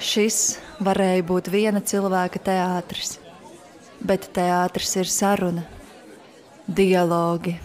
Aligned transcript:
Šis 0.00 0.56
varēja 0.80 1.20
būt 1.28 1.50
viena 1.52 1.82
cilvēka 1.84 2.40
teātris, 2.40 3.18
bet 4.00 4.30
teātris 4.32 4.94
ir 4.96 5.10
saruna, 5.12 5.66
dialogi. 6.64 7.58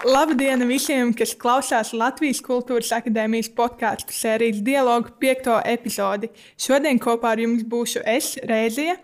Labdien 0.00 0.64
visiem, 0.66 1.12
kas 1.14 1.36
klausās 1.38 1.92
Latvijas 1.94 2.40
Kultūras 2.42 2.90
Akadēmijas 2.96 3.52
podkāstu 3.54 4.16
sērijas 4.16 4.58
dialogu 4.66 5.12
piekto 5.22 5.60
epizodi. 5.62 6.32
Šodien 6.58 6.98
kopā 6.98 7.36
ar 7.36 7.44
jums 7.44 7.62
būšu 7.62 8.02
es, 8.10 8.32
Rēzija, 8.50 8.96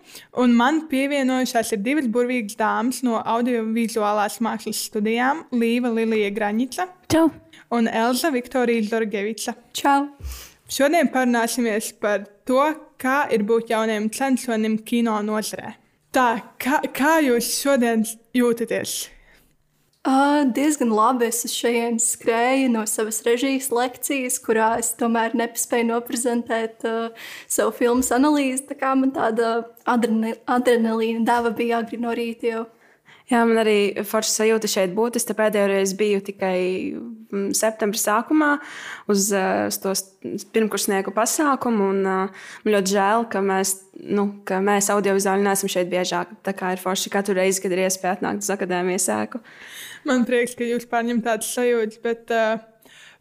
un 0.43 0.57
man 0.57 0.83
pievienojušās 0.91 1.77
ir 1.77 1.85
divas 1.85 2.11
burvīgas 2.11 2.59
dāmas 2.59 3.05
no 3.07 3.21
audiovizuālās 3.23 4.41
mākslas 4.43 4.83
studijām- 4.89 5.47
Līva 5.63 5.95
Lilija 5.95 6.35
Graņica 6.35 6.91
Čau! 7.07 7.31
un 7.71 7.87
Elza 7.87 8.35
Viktorija 8.35 8.89
Zorgevica. 8.91 9.55
Čau! 9.73 10.09
Šodien 10.67 11.07
parunāsimies 11.15 11.93
par 12.03 12.25
to, 12.49 12.63
kā 12.99 13.27
ir 13.31 13.45
būt 13.47 13.71
jaunam 13.71 14.09
censonim 14.11 14.81
kino 14.83 15.15
nozarē. 15.23 15.77
Tā, 16.11 16.31
kā, 16.59 16.81
kā 16.97 17.19
jūs 17.23 17.53
šodien 17.61 18.03
jūtaties? 18.35 19.05
Uh, 20.07 20.45
diezgan 20.55 20.93
labi. 20.95 21.27
Es 21.27 21.43
šeit 21.51 22.03
skrēju 22.03 22.69
no 22.75 22.85
savas 22.87 23.19
režijas 23.27 23.73
lekcijas, 23.75 24.39
kurā 24.43 24.77
es 24.79 24.93
tomēr 24.99 25.35
nespēju 25.39 25.89
noprezentēt 25.89 26.87
uh, 26.87 27.27
savu 27.51 27.75
filmu 27.75 28.07
analīzi. 28.15 28.69
Tā 28.69 28.79
kā 28.79 28.95
man 28.99 29.11
tāda 29.15 29.67
adrenalīna 29.87 31.25
deva 31.27 31.51
bija 31.55 31.83
agri 31.83 31.99
no 32.03 32.15
rīta 32.15 32.53
jau. 32.53 32.65
Jā, 33.27 33.41
man 33.43 33.59
arī 33.59 34.05
forša 34.07 34.31
sajūta 34.31 34.69
šeit 34.71 34.93
būt. 34.95 35.17
Es 35.19 35.27
pēdējo 35.27 35.67
reizi 35.73 35.97
biju 35.99 36.21
tikai 36.29 36.59
mm, 36.95 37.49
septembrī 37.59 37.99
sākumā 37.99 38.53
uz, 39.11 39.33
uz 39.35 39.79
to 39.83 39.95
pirmkursnieku 40.55 41.11
pasākumu. 41.17 41.89
Un, 41.91 41.99
uh, 42.07 42.47
man 42.63 42.77
ļoti 42.77 42.95
žēl, 42.95 43.27
ka 43.33 43.43
mēs, 43.43 43.73
nu, 43.99 44.29
ka 44.47 44.61
mēs 44.63 44.93
audiovizuāli 44.95 45.43
neesam 45.43 45.73
šeit 45.73 45.91
biežāk. 45.91 46.37
Tā 46.47 46.55
kā 46.55 46.77
ir 46.77 46.83
forši 46.83 47.11
katru 47.17 47.35
reizi, 47.41 47.65
kad 47.65 47.75
ir 47.75 47.83
iespēja 47.89 48.21
atnākt 48.21 48.47
uz 48.47 48.53
akadēmijas 48.55 49.09
sēku. 49.11 49.43
Man 50.07 50.23
prieks, 50.29 50.55
ka 50.55 50.71
jūs 50.71 50.87
pārņemat 50.87 51.27
tādas 51.27 51.51
sajūtas, 51.59 51.99
bet 52.07 52.31
uh, 52.31 52.63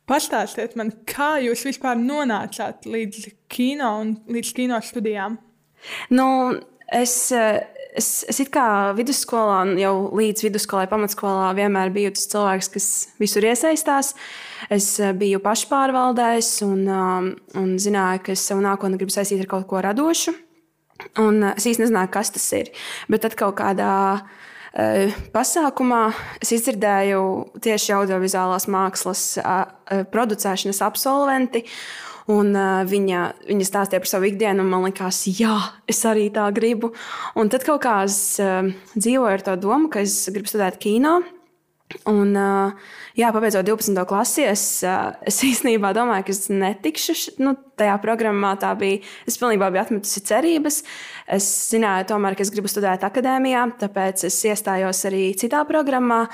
pastāstiet 0.06 0.78
man, 0.78 0.94
kā 1.10 1.40
jūs 1.48 1.66
vispār 1.66 1.98
nonācāt 1.98 2.86
līdz 2.86 3.32
kino 3.50 3.90
un 4.04 4.16
līdz 4.30 4.54
kino 4.62 4.78
studijām? 4.86 5.42
Nu, 6.14 6.28
es, 6.94 7.32
es, 7.98 8.10
es 8.30 8.42
kā 8.54 8.68
vidusskolā, 8.98 9.64
jau 9.82 9.94
līdz 10.16 10.46
vidusskolai, 10.48 10.86
pamatskolā 10.92 11.52
vienmēr 11.58 11.94
biju 11.96 12.14
tas 12.16 12.30
cilvēks, 12.32 12.72
kas 12.76 12.88
visur 13.22 13.48
iesaistās. 13.48 14.14
Es 14.74 14.96
biju 15.20 15.42
pašpārvaldējis 15.44 16.52
un, 16.68 16.88
um, 16.88 17.30
un 17.60 17.76
zināju, 17.82 18.26
ka 18.26 18.36
es 18.36 18.46
savu 18.48 18.64
nākotni 18.66 19.00
gribu 19.02 19.14
saistīt 19.14 19.46
ar 19.46 19.52
kaut 19.52 19.70
ko 19.70 19.84
radošu. 19.86 20.36
Un 21.22 21.44
es 21.52 21.68
īsti 21.68 21.84
nezināju, 21.84 22.12
kas 22.14 22.32
tas 22.36 22.50
ir. 22.56 22.72
Bet 23.12 23.26
tad 23.26 23.36
kaut 23.40 23.58
kādā 23.60 23.96
Eh, 24.76 25.14
pasākumā 25.32 26.10
es 26.44 26.50
izdzirdēju 26.58 27.20
tieši 27.64 27.94
audiovizuālās 27.96 28.68
mākslas 28.68 29.22
producēšanas 30.12 30.82
absolventi. 30.84 31.62
Un, 32.32 32.56
uh, 32.58 32.82
viņa, 32.90 33.22
viņa 33.46 33.68
stāstīja 33.68 34.02
par 34.02 34.10
savu 34.10 34.30
ikdienu, 34.32 34.64
un 34.64 34.72
man 34.72 34.88
liekas, 34.88 35.22
jā, 35.30 35.54
es 35.86 36.02
arī 36.10 36.32
tā 36.34 36.48
gribu. 36.56 36.90
Un 37.38 37.52
tad 37.54 37.68
kaut 37.68 37.84
kā 37.86 38.00
es 38.08 38.18
uh, 38.42 38.66
dzīvoju 38.98 39.34
ar 39.36 39.46
to 39.46 39.58
domu, 39.62 39.92
ka 39.94 40.02
es 40.02 40.24
gribu 40.34 40.50
studēt 40.50 40.82
kino. 40.82 41.20
Un, 42.10 42.34
jā, 43.14 43.28
pabeidzot 43.30 43.68
12. 43.68 43.94
klasi, 44.10 44.42
es, 44.50 44.64
es 45.30 45.38
īstenībā 45.46 45.92
domāju, 45.96 46.26
ka 46.26 46.34
es 46.34 46.48
netikšu 46.50 47.16
nu, 47.46 47.54
tajā 47.78 47.96
programmā. 48.02 48.56
Bija, 48.80 49.04
es 49.30 49.38
pilnībā 49.38 49.70
biju 49.70 49.84
atmetusi 49.84 50.24
cerības. 50.26 50.82
Es 51.38 51.48
zināju, 51.70 52.10
tomēr, 52.10 52.36
ka 52.38 52.46
es 52.46 52.52
gribu 52.54 52.72
studēt 52.72 53.06
akadēmijā, 53.06 53.68
tāpēc 53.86 54.26
es 54.32 54.40
iestājos 54.50 55.06
arī 55.12 55.28
citā 55.38 55.62
programmā. 55.70 56.26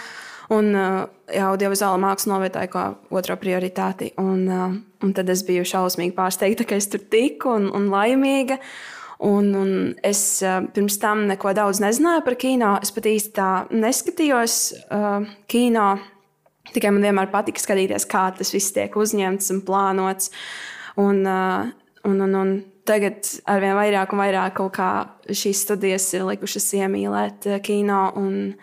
Un 0.52 0.74
jā, 0.76 1.46
audiovizuāla 1.48 2.00
māksla 2.02 2.34
novietoja 2.34 2.70
kā 2.72 2.86
otro 3.14 3.38
prioritāti. 3.40 4.10
Un, 4.20 4.48
un 5.02 5.14
tad 5.16 5.30
es 5.32 5.46
biju 5.48 5.64
šausmīgi 5.68 6.16
pārsteigta, 6.18 6.66
ka 6.68 6.76
es 6.76 6.90
tur 6.92 7.04
tiku 7.14 7.54
un, 7.56 7.70
un 7.76 7.88
laimīga. 7.94 8.60
Un, 9.22 9.52
un 9.54 9.74
es 10.02 10.42
uh, 10.42 10.64
pirms 10.74 10.98
tam 10.98 11.28
neko 11.30 11.54
daudz 11.54 11.78
nezināju 11.84 12.24
par 12.26 12.36
kino. 12.42 12.72
Es 12.82 12.90
pat 12.96 13.06
īsti 13.06 13.36
tā 13.38 13.50
neskatījos 13.70 14.56
uh, 14.90 15.28
kino. 15.52 15.92
Tikai 16.74 16.90
man 16.94 17.06
vienmēr 17.06 17.30
patika 17.30 17.62
skatīties, 17.62 18.08
kā 18.10 18.32
tas 18.38 18.54
viss 18.54 18.74
tiek 18.74 18.96
uzņemts 18.98 19.54
un 19.54 19.62
plānots. 19.68 20.32
Un, 21.02 21.22
uh, 21.22 21.70
un, 22.10 22.18
un, 22.26 22.34
un 22.42 22.56
tagad 22.90 23.30
ar 23.46 23.62
vien 23.62 23.78
vairāk 23.78 24.16
un 24.16 24.24
vairāk 24.24 24.64
šīs 25.30 25.68
studijas 25.68 26.10
ir 26.18 26.26
likušas 26.26 26.72
iemīlēt 26.82 27.46
kino 27.66 28.08
un, 28.18 28.56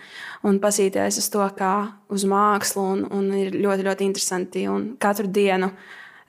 un 0.46 0.58
pasīties 0.62 1.18
uz 1.20 1.28
to, 1.32 1.44
kā 1.58 1.74
uz 2.14 2.26
mākslu. 2.28 2.84
Un, 2.94 3.04
un 3.14 3.30
ir 3.36 3.56
ļoti, 3.56 3.86
ļoti 3.88 4.06
interesanti. 4.06 4.66
Un 4.70 4.92
katru 5.00 5.30
dienu 5.30 5.70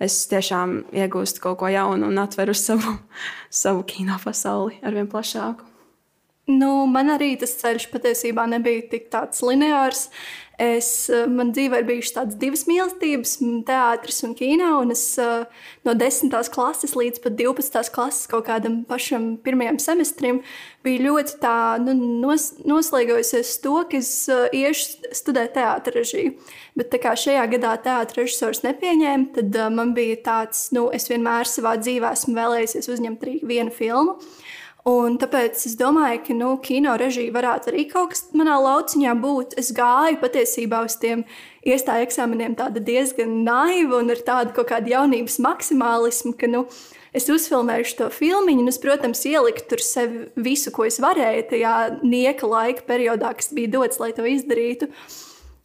es 0.02 0.22
tiešām 0.32 0.80
iegūstu 0.96 1.44
kaut 1.44 1.60
ko 1.62 1.72
jaunu 1.72 2.10
un 2.10 2.22
atveru 2.22 2.56
savu, 2.58 2.96
savu 3.64 3.84
kino 3.88 4.18
pasauli 4.24 4.80
ar 4.84 4.96
vien 4.98 5.10
plašāku. 5.12 5.68
Nu, 6.50 6.88
man 6.90 7.12
arī 7.14 7.36
tas 7.38 7.52
ceļš 7.60 7.92
patiesībā 7.92 8.48
nebija 8.50 8.88
tik 8.90 9.12
lineārs. 9.46 10.08
Es, 10.60 11.08
eh, 11.08 11.24
man 11.32 11.54
dzīvē 11.56 11.78
ir 11.80 11.86
bijušas 11.88 12.16
tādas 12.18 12.36
divas 12.40 12.66
mīlestības, 12.68 13.38
teātris 13.64 14.18
un 14.28 14.34
kino. 14.36 14.74
Un 14.82 14.92
es 14.92 15.04
eh, 15.16 15.46
no 15.88 15.94
10. 15.96 16.34
klases 16.52 16.98
līdz 17.00 17.22
pat 17.24 17.38
12. 17.40 17.92
klases 17.96 18.28
kaut 18.28 18.44
kādam 18.50 18.82
pašam 18.90 19.38
pirmajam 19.40 19.80
semestrim 19.80 20.42
biju 20.84 21.06
ļoti 21.06 21.38
tā, 21.40 21.56
nu, 21.80 21.96
nos, 21.96 22.50
noslēgojusies 22.68 23.54
to, 23.64 23.78
ka 23.88 24.02
es 24.02 24.12
eh, 24.28 24.50
iešu 24.66 25.14
studēt 25.16 25.56
teātris. 25.56 26.12
Bet 26.76 27.00
kā 27.00 27.16
šajā 27.16 27.48
gadā 27.56 27.78
teātris 27.86 28.26
režisors 28.26 28.60
nepieņēma, 28.68 29.32
tad 29.40 29.56
man 29.72 29.96
bija 29.96 30.20
tāds, 30.28 30.74
nu, 30.76 30.90
es 30.92 31.08
vienmēr 31.08 31.48
savā 31.48 31.78
dzīvē 31.80 32.12
esmu 32.20 32.36
vēlējies 32.36 32.92
uzņemt 32.92 33.24
vienu 33.48 33.72
filmu. 33.72 34.20
Un 34.88 35.18
tāpēc 35.20 35.60
es 35.68 35.74
domāju, 35.76 36.22
ka 36.24 36.34
nu, 36.38 36.54
kino 36.64 36.94
režija 36.98 37.34
varētu 37.36 37.68
arī 37.72 37.84
kaut 37.90 38.14
kas 38.14 38.22
manā 38.32 38.56
lauciņā 38.64 39.12
būt. 39.20 39.58
Es 39.60 39.74
gāju 39.76 40.22
patiesībā 40.22 40.80
uz 40.88 40.96
tiem 41.02 41.26
iestāju 41.68 42.06
eksāmeniem 42.08 42.56
diezgan 42.80 43.42
naivi 43.44 43.92
un 43.98 44.14
ar 44.14 44.24
tādu 44.24 44.56
kaut 44.56 44.70
kādu 44.72 44.94
jaunības 44.94 45.36
maksimālismu, 45.44 46.32
ka 46.40 46.48
nu, 46.48 46.64
es 47.12 47.28
uzfilmēju 47.28 47.98
to 48.00 48.08
filmu, 48.14 48.56
un 48.56 48.72
es, 48.72 48.80
protams, 48.80 49.26
ieliku 49.28 49.68
tur 49.68 49.84
sevi 49.84 50.30
visu, 50.40 50.72
ko 50.72 50.88
es 50.88 51.02
varēju 51.04 51.50
tajā 51.52 51.76
nieka 52.00 52.48
laika 52.48 52.88
periodā, 52.88 53.34
kas 53.36 53.52
bija 53.52 53.76
dots, 53.76 54.00
lai 54.00 54.14
to 54.16 54.24
izdarītu. 54.24 54.88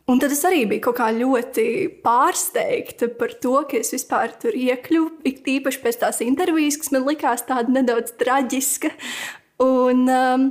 Un 0.05 0.19
tad 0.21 0.35
es 0.35 0.43
arī 0.45 0.67
biju 0.69 0.83
kaut 0.85 0.99
kā 0.99 1.07
ļoti 1.17 1.65
pārsteigta 2.05 3.09
par 3.17 3.33
to, 3.41 3.55
ka 3.71 3.79
es 3.79 3.95
vispār 3.95 4.35
tur 4.41 4.53
iekļuvu. 4.53 5.23
Ik 5.31 5.41
tīpaši 5.47 5.81
pēc 5.81 6.03
tās 6.03 6.21
intervijas, 6.25 6.77
kas 6.83 6.93
man 6.93 7.07
likās 7.09 7.47
tāda 7.49 7.73
nedaudz 7.73 8.13
traģiska. 8.21 8.93
Un, 9.65 10.05
um, 10.11 10.47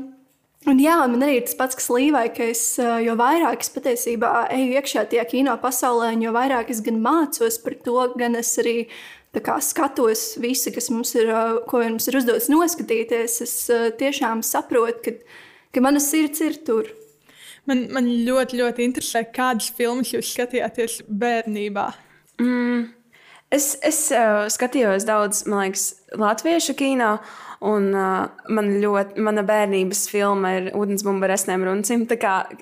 Un 0.64 0.78
jā, 0.80 0.96
man 1.12 1.20
arī 1.26 1.42
ir 1.42 1.44
tas 1.44 1.58
pats, 1.60 1.76
kas 1.76 1.90
Līvai, 1.92 2.30
ka 2.32 2.46
es, 2.48 2.62
uh, 2.80 2.96
jo 3.04 3.18
vairāk 3.20 3.66
es 3.66 3.72
patiesībā 3.74 4.30
eju 4.56 4.78
iekšā 4.78 5.02
tajā 5.12 5.26
kino 5.28 5.58
pasaulē, 5.60 6.14
jo 6.24 6.32
vairāk 6.32 6.72
es 6.72 6.80
gan 6.86 7.02
mācos 7.04 7.58
par 7.60 7.76
to, 7.84 7.98
gan 8.16 8.38
es 8.40 8.54
arī 8.62 8.86
kā, 9.36 9.58
skatos 9.60 10.38
visu, 10.40 10.72
kas 10.72 10.88
mums 10.94 11.12
ir, 11.20 11.34
uh, 11.36 11.60
ko 11.68 11.84
mums 11.84 12.08
ir 12.08 12.22
uzdots 12.22 12.48
noskatīties. 12.54 13.42
Es 13.44 13.58
uh, 13.76 13.90
tiešām 14.00 14.40
saprotu, 14.40 15.04
ka, 15.04 15.36
ka 15.76 15.84
mana 15.84 16.00
sirds 16.00 16.40
ir 16.48 16.62
tur. 16.64 16.88
Man, 17.70 17.86
man 17.96 18.10
ļoti, 18.28 18.60
ļoti 18.60 18.84
interesē, 18.90 19.24
kādas 19.36 19.70
filmas 19.76 20.12
jūs 20.12 20.34
skatījāties 20.34 21.00
bērnībā. 21.08 21.88
Mm. 22.42 22.90
Es, 23.54 23.74
es 23.86 24.08
uh, 24.10 24.48
skatījos 24.50 25.06
daudz, 25.06 25.44
man 25.50 25.68
liekas, 25.68 25.94
latviešu 26.18 26.74
kino. 26.78 27.18
Un, 27.64 27.94
uh, 27.96 28.26
man 28.52 28.66
ļoti, 28.84 29.22
mana 29.24 29.40
bērnības 29.48 30.02
filma 30.12 30.50
ir 30.58 30.66
Vodensbumba 30.76 31.30
ar 31.30 31.36
esnēm 31.38 31.62
runcim. 31.64 32.02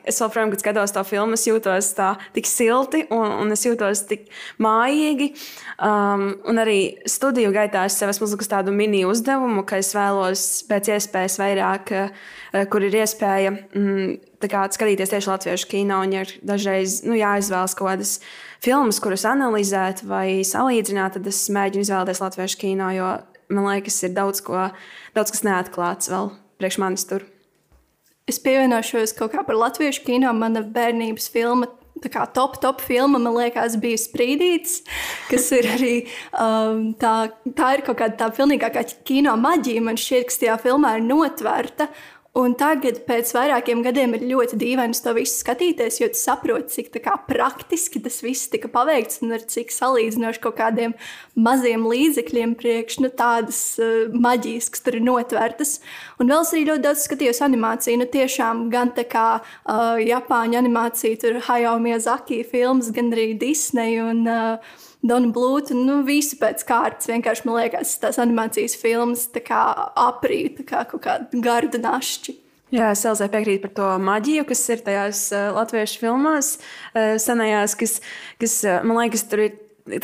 Es 0.05 0.19
joprojām, 0.21 0.51
kad 0.53 0.61
skatos 0.61 0.93
to 0.93 1.01
filmu, 1.07 1.39
es 1.39 1.47
jūtos 1.47 1.89
tā 1.97 2.11
tik 2.35 2.45
silti 2.45 3.07
un, 3.09 3.31
un 3.41 3.55
es 3.55 3.65
jūtos 3.65 4.03
tik 4.11 4.27
mājīgi. 4.61 5.31
Um, 5.81 6.27
un 6.45 6.61
arī 6.61 6.99
studiju 7.09 7.49
gaitā 7.55 7.87
es 7.89 7.97
sev 7.97 8.13
esmu 8.13 8.27
uzlikus 8.29 8.51
tādu 8.51 8.75
mini 8.75 9.01
uzdevumu, 9.09 9.65
ka 9.65 9.81
es 9.81 9.89
vēlos 9.97 10.45
pēc 10.69 10.91
iespējas 10.99 11.39
vairāk, 11.41 11.95
uh, 11.97 12.61
kur 12.69 12.85
ir 12.85 12.99
iespēja 13.01 13.55
mm, 13.55 14.13
kā, 14.51 14.67
skatīties 14.75 15.15
tieši 15.15 15.33
latviešu 15.33 15.71
kino. 15.71 16.03
Un, 16.05 16.13
ja 16.19 16.29
dažreiz 16.45 17.01
nu, 17.07 17.17
jāizvēlas 17.17 17.73
kaut 17.79 17.95
kādas 17.95 18.19
filmas, 18.63 19.01
kuras 19.03 19.25
analizēt 19.29 20.05
vai 20.07 20.41
salīdzināt, 20.47 21.17
tad 21.17 21.27
es 21.31 21.43
mēģinu 21.53 21.85
izvēlēties 21.85 22.23
latviešu 22.23 22.61
kino. 22.61 22.89
Jo 22.95 23.11
man 23.51 23.67
liekas, 23.67 23.99
ir 24.05 24.15
daudz, 24.15 24.43
ko, 24.45 24.69
daudz 25.17 25.33
kas 25.33 25.45
neatklāts 25.47 26.11
vēl 26.11 26.31
priekš 26.61 26.79
manis 26.81 27.05
tur. 27.09 27.25
Es 28.29 28.39
pievienošos 28.39 29.15
kaut 29.17 29.33
kā 29.33 29.43
par 29.43 29.57
latviešu 29.57 30.05
kino. 30.05 30.31
Mana 30.37 30.61
bērnības 30.63 31.27
filma 31.33 31.67
tā 32.01 32.09
kā 32.11 32.23
top, 32.33 32.57
top 32.63 32.81
filma, 32.81 33.19
man 33.21 33.35
liekas, 33.35 33.75
bija 33.81 33.99
Sprīdītis, 33.99 34.79
kas 35.29 35.49
ir 35.57 35.67
arī 35.69 35.91
um, 36.33 36.91
tā, 36.97 37.31
tā 37.57 37.75
ir 37.75 37.83
kaut 37.85 37.99
kāda 37.99 38.17
tā 38.23 38.29
pilnīgākā 38.37 38.85
kino 39.07 39.35
maģija. 39.41 39.83
Man 39.85 39.99
šķiet, 39.99 40.29
ka 40.29 40.39
tajā 40.45 40.57
filmā 40.63 40.95
ir 40.97 41.05
notverta. 41.05 41.91
Un 42.31 42.53
tagad, 42.55 43.01
pēc 43.03 43.33
vairākiem 43.35 43.81
gadiem, 43.83 44.13
ir 44.15 44.21
ļoti 44.29 44.55
dīvaini 44.55 44.95
to 45.03 45.11
visu 45.17 45.41
skatīties, 45.41 45.97
jo 45.99 46.07
tu 46.13 46.15
saproti, 46.15 46.71
cik 46.77 46.93
kā, 47.03 47.17
praktiski 47.27 47.99
tas 47.99 48.21
viss 48.23 48.47
tika 48.47 48.69
paveikts 48.71 49.19
un 49.25 49.35
ar 49.35 49.43
cik 49.51 49.73
salīdzinoši 49.75 50.39
kaut 50.39 50.55
kādiem 50.61 50.95
maziem 51.35 51.83
līdzekļiem 51.91 52.53
priekš 52.55 53.01
nu, 53.03 53.11
tādas 53.11 53.59
uh, 53.83 54.07
maģijas, 54.15 54.71
kas 54.71 54.85
tur 54.85 55.01
ir 55.01 55.03
notvertas. 55.09 55.81
Un 56.21 56.29
vēl 56.29 56.43
es 56.45 56.51
arī 56.53 56.67
ļoti 56.67 56.85
daudz 56.85 57.07
skatījos 57.07 57.41
animāciju. 57.41 57.97
Nu, 57.97 58.05
tiešām 58.13 58.67
gan 58.73 58.91
tā 58.93 59.07
kā 59.09 59.25
uh, 59.41 59.97
Japāņu 59.97 60.59
animācija, 60.59 61.17
tur 61.23 61.39
Hayao 61.47 61.79
Miyazaki 61.81 62.43
filmas, 62.45 62.91
gan 62.93 63.09
arī 63.15 63.31
Disney. 63.41 63.97
Un, 64.03 64.23
uh, 64.29 64.79
Donu 65.01 65.31
Blūtu, 65.33 65.73
nu, 65.73 66.03
visu 66.05 66.37
pēc 66.37 66.61
kārtas. 66.67 67.09
Vienkārši 67.09 67.47
man 67.47 67.57
liekas, 67.57 67.95
tās 68.03 68.19
animācijas 68.21 68.75
filmas 68.77 69.23
aprīt, 69.33 70.61
kā 70.69 70.83
kaut 70.91 71.01
kāda 71.07 71.41
garda 71.41 71.81
našķi. 71.81 72.37
Jā, 72.71 72.91
es 72.93 73.01
Elzai 73.03 73.27
piekrītu 73.33 73.65
par 73.65 73.73
to 73.79 73.87
maģiju, 74.05 74.45
kas 74.47 74.61
ir 74.71 74.85
tajās 74.85 75.25
uh, 75.33 75.49
latviešu 75.57 76.05
filmās, 76.05 76.53
uh, 76.93 77.17
senajās, 77.19 77.73
kas, 77.75 77.97
kas 78.39 78.59
uh, 78.67 78.77
man 78.85 79.01
liekas, 79.01 79.25
tur 79.27 79.47
ir. 79.49 79.57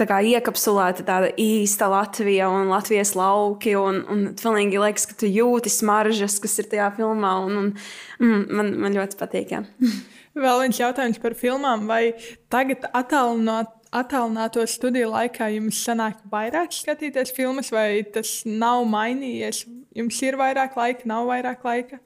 Kā 0.08 0.20
iekapsulēta 0.26 1.06
tāda 1.08 1.32
īsta 1.40 1.88
Latvija 1.92 2.50
un 2.52 2.72
Latvijas 2.72 3.14
lauki. 3.18 3.78
Un, 3.80 4.02
un 4.12 4.28
pilnīgi 4.40 4.82
liekas, 4.82 5.08
ka 5.10 5.18
tu 5.22 5.30
jūti 5.32 5.72
smaržas, 5.72 6.40
kas 6.44 6.58
ir 6.62 6.70
tajā 6.74 6.92
filmā. 6.98 7.34
Un, 7.46 7.58
un, 7.62 7.72
mm, 8.20 8.46
man, 8.60 8.74
man 8.84 9.00
ļoti 9.00 9.20
patīk. 9.20 9.56
Jā. 9.56 9.64
Vēl 10.44 10.62
viens 10.66 10.80
jautājums 10.84 11.22
par 11.24 11.34
filmām. 11.38 11.88
Vai 11.90 12.14
tagad 12.54 12.86
attālinot 12.92 13.74
attālināto 13.96 14.66
studiju 14.68 15.12
laikā 15.14 15.48
jums 15.56 15.80
sanāk 15.86 16.20
vairāk 16.32 16.74
skatīties 16.76 17.32
filmas, 17.36 17.72
vai 17.72 18.04
tas 18.14 18.42
nav 18.46 18.84
mainījies? 18.90 19.64
Jums 19.98 20.20
ir 20.26 20.38
vairāk 20.40 20.76
laika, 20.78 21.08
nav 21.10 21.30
vairāk 21.30 21.64
laika? 21.66 22.02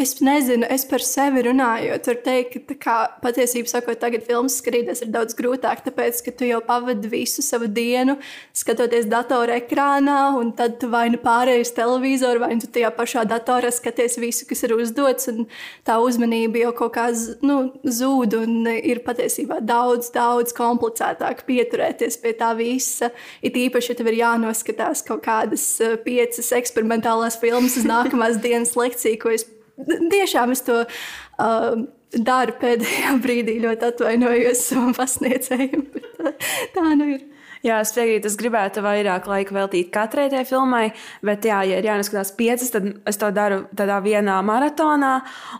Es 0.00 0.14
nezinu, 0.24 0.64
es 0.72 0.86
par 0.88 1.02
sevi 1.04 1.42
runāju. 1.44 1.92
Tur 2.00 2.16
teikt, 2.24 2.54
ka 2.70 2.76
kā, 2.80 2.92
patiesībā 3.20 3.68
sakot, 3.68 3.98
tagad 4.00 4.22
filmas 4.24 4.54
skatīties 4.56 5.02
ir 5.04 5.10
daudz 5.12 5.36
grūtāk, 5.36 5.82
tāpēc, 5.84 6.22
ka 6.24 6.32
tu 6.38 6.48
jau 6.48 6.62
pavadi 6.64 7.10
visu 7.12 7.44
savu 7.44 7.68
dienu 7.68 8.14
skatoties 8.56 9.10
datorā 9.10 9.58
ekrānā, 9.60 10.38
un 10.38 10.54
tad 10.56 10.78
tu 10.80 10.88
vai 10.88 11.10
nu 11.12 11.20
pārēji 11.20 11.66
uz 11.66 11.74
televizoru, 11.76 12.40
vai 12.46 12.56
nu 12.56 12.64
tajā 12.64 12.88
pašā 12.96 13.26
datorā 13.28 13.68
skaties 13.76 14.16
visu, 14.24 14.48
kas 14.48 14.64
ir 14.64 14.74
uzdots, 14.78 15.28
un 15.34 15.44
tā 15.84 15.98
uzmanība 16.00 16.64
jau 16.64 16.72
kaut 16.80 16.96
kā 16.96 17.10
nu, 17.44 17.60
zūd, 17.84 18.38
un 18.40 18.72
ir 18.72 19.04
patiesībā 19.04 19.60
daudz, 19.60 20.08
daudz 20.16 20.56
komplicētāk 20.56 21.44
pieturēties 21.44 22.22
pie 22.24 22.36
tā 22.40 22.54
visa. 22.56 23.12
It 23.44 23.60
īpaši, 23.66 23.92
ja 23.92 24.00
tev 24.00 24.14
ir 24.14 24.22
jānoskatās 24.24 25.04
kaut 25.04 25.26
kādas 25.28 25.70
eh, 25.84 26.00
piecas 26.00 26.54
eksperimentālās 26.56 27.36
filmas 27.44 27.76
uz 27.76 27.84
nākamās 27.84 28.40
dienas 28.48 28.78
lekciju, 28.80 29.20
ko 29.20 29.36
es 29.36 29.50
tiešām 29.88 30.54
es 30.54 30.64
to 30.66 30.82
uh, 30.84 31.72
daru 32.12 32.56
pēdējā 32.60 33.16
brīdī. 33.24 33.58
Ļoti 33.64 33.90
atvainojos 33.92 34.64
savam 34.70 34.94
pasniedzējiem, 34.98 35.86
bet 35.94 36.48
tā 36.76 36.86
nu 36.94 37.12
ir. 37.16 37.29
Jā, 37.60 37.82
es 37.84 37.90
piekrītu, 37.92 38.24
es 38.24 38.38
gribētu 38.40 38.80
vairāk 38.80 39.26
laika 39.28 39.52
veltīt 39.52 39.90
katrai 39.92 40.30
tajā 40.32 40.46
filmai, 40.48 40.94
bet, 41.20 41.44
jā, 41.44 41.58
ja 41.68 41.80
ir 41.82 41.84
jānoskatās 41.84 42.30
piecas, 42.38 42.70
tad 42.72 42.86
es 43.10 43.20
to 43.20 43.28
daru 43.36 43.66
tādā 43.76 43.98
vienā 44.00 44.38
maratonā, 44.48 45.10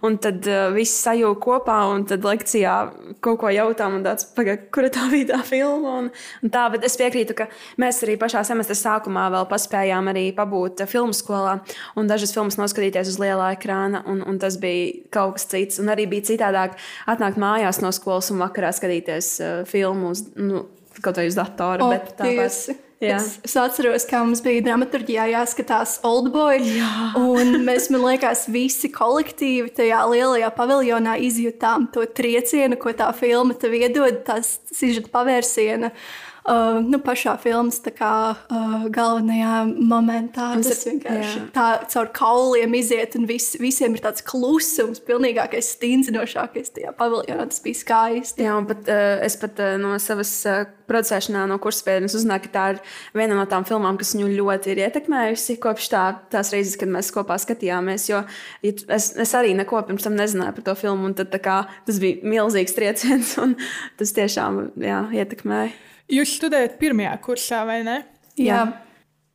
un 0.08 0.17
tad 0.25 0.49
uh, 0.49 0.70
viss 0.73 1.02
sajūta 1.05 1.43
kopā, 1.44 1.76
un 1.93 2.06
tad 2.08 2.25
lekcijā 2.25 2.79
kaut 3.20 3.43
ko 3.43 3.52
jautām, 3.52 3.99
un 3.99 4.08
tāds, 4.08 4.31
kura 4.73 4.88
tā 4.97 5.11
bija 5.12 5.35
tā 5.35 5.43
filma. 5.50 5.99
Un, 6.00 6.08
un 6.41 6.55
tā, 6.56 6.64
bet 6.73 6.88
es 6.88 6.97
piekrītu, 6.97 7.37
ka 7.37 7.50
mēs 7.85 8.00
arī 8.08 8.17
pašā 8.25 8.46
semestra 8.49 8.79
sākumā 8.81 9.29
vēl 9.37 9.50
paspējām 9.53 10.08
arī 10.14 10.25
pabūt 10.41 10.87
filmu 10.88 11.12
skolā, 11.12 11.58
un 12.00 12.08
dažas 12.08 12.32
filmas 12.32 12.56
noskatīties 12.56 13.12
uz 13.12 13.20
lielā 13.20 13.53
ekrāna, 13.58 14.06
un, 14.08 14.25
un 14.25 14.41
tas 14.41 14.56
bija 14.62 15.05
kaut 15.12 15.37
kas 15.37 15.50
cits. 15.53 15.85
Un 15.85 15.93
arī 15.93 16.08
bija 16.08 16.31
citādāk 16.32 16.81
atnākt 17.05 17.37
mājās 17.37 17.85
no 17.85 17.93
skolas 17.93 18.32
un 18.32 18.41
vakarā 18.41 18.73
skatīties 18.73 19.35
uh, 19.44 19.56
filmu. 19.69 20.17
Uz, 20.17 20.31
nu, 20.41 20.64
kaut 21.02 21.20
vai 21.20 21.26
uz 21.31 21.38
datora. 21.38 21.87
O, 21.87 21.91
bet 21.94 22.14
tāpēc. 22.20 22.62
Es, 23.00 23.38
es 23.41 23.55
atceros, 23.56 24.05
ka 24.05 24.19
mums 24.20 24.43
bija 24.44 24.61
dramaturgijā 24.67 25.25
jāskatās 25.31 25.94
Oldboy. 26.05 26.58
Jā. 26.76 26.91
Un 27.17 27.62
mēs, 27.64 27.88
man 27.88 28.05
liekas, 28.05 28.44
visi 28.52 28.91
kolektīvi 28.93 29.73
tajā 29.79 30.02
lielajā 30.11 30.50
paviljonā 30.52 31.14
izjutām 31.25 31.88
to 31.94 32.05
triecienu, 32.05 32.76
ko 32.76 32.93
tā 32.93 33.08
filma 33.17 33.56
tev 33.56 33.79
iedod, 33.79 34.20
tās 34.26 34.58
sižeta 34.76 35.08
pavērsiena. 35.14 35.94
Uh, 35.94 36.30
uh, 36.47 36.81
nu, 36.85 37.01
pašā 37.05 37.37
filmas 37.43 37.81
kā, 37.97 38.15
uh, 38.35 38.87
galvenajā 38.93 39.55
momentā. 39.77 40.51
Tas, 40.59 40.73
tas 40.73 40.85
vienkārši 40.89 41.37
jā. 41.39 41.47
tā 41.55 41.69
caur 41.93 42.11
kauliem 42.17 42.75
iziet, 42.79 43.17
un 43.19 43.29
vis, 43.31 43.53
visiem 43.61 43.97
ir 43.97 44.05
tāds 44.05 44.25
klusums, 44.27 45.03
pilnīgākais, 45.07 45.75
stīnzinošākais 45.77 46.75
tajā 46.77 46.95
paviljonā. 46.99 47.49
Tas 47.51 47.65
bija 47.65 47.81
skaisti. 47.83 48.47
Jā, 48.47 48.59
un 48.61 48.69
pat, 48.71 48.85
uh, 48.89 49.17
es 49.27 49.39
pat 49.41 49.61
uh, 49.63 49.77
no 49.81 49.97
savas 50.03 50.35
uh, 50.49 50.63
producēšanā, 50.91 51.45
no 51.51 51.59
kuras 51.63 51.83
pēdas 51.87 52.17
uzzināju, 52.19 52.47
ka 52.47 52.55
tā 52.55 52.65
ir 52.75 52.81
viena 53.17 53.37
no 53.39 53.47
tām 53.51 53.67
filmām, 53.69 53.99
kas 54.01 54.15
viņu 54.17 54.33
ļoti 54.35 54.73
ir 54.75 54.83
ietekmējusi 54.87 55.59
kopš 55.63 55.91
tā, 55.93 56.05
tās 56.33 56.51
reizes, 56.55 56.77
kad 56.81 56.91
mēs 56.91 57.13
kopā 57.15 57.39
skatījāmies. 57.41 58.09
Jo 58.11 58.25
ja 58.25 58.75
es, 58.89 59.11
es 59.19 59.35
arī 59.39 59.55
neko 59.59 59.83
pirms 59.87 60.07
tam 60.07 60.17
nezināju 60.19 60.57
par 60.59 60.67
to 60.71 60.77
filmu, 60.79 61.11
un 61.11 61.17
tad, 61.19 61.35
kā, 61.45 61.63
tas 61.87 62.01
bija 62.03 62.25
milzīgs 62.27 62.77
trieciens, 62.77 63.37
un 63.45 63.57
tas 64.01 64.15
tiešām 64.17 64.67
jā, 64.81 65.05
ietekmēja. 65.23 65.90
Jūs 66.11 66.37
studējat 66.41 66.79
pirmajā 66.81 67.12
kursā, 67.23 67.65
vai 67.69 67.81
ne? 67.87 68.01
Jā. 68.41 68.65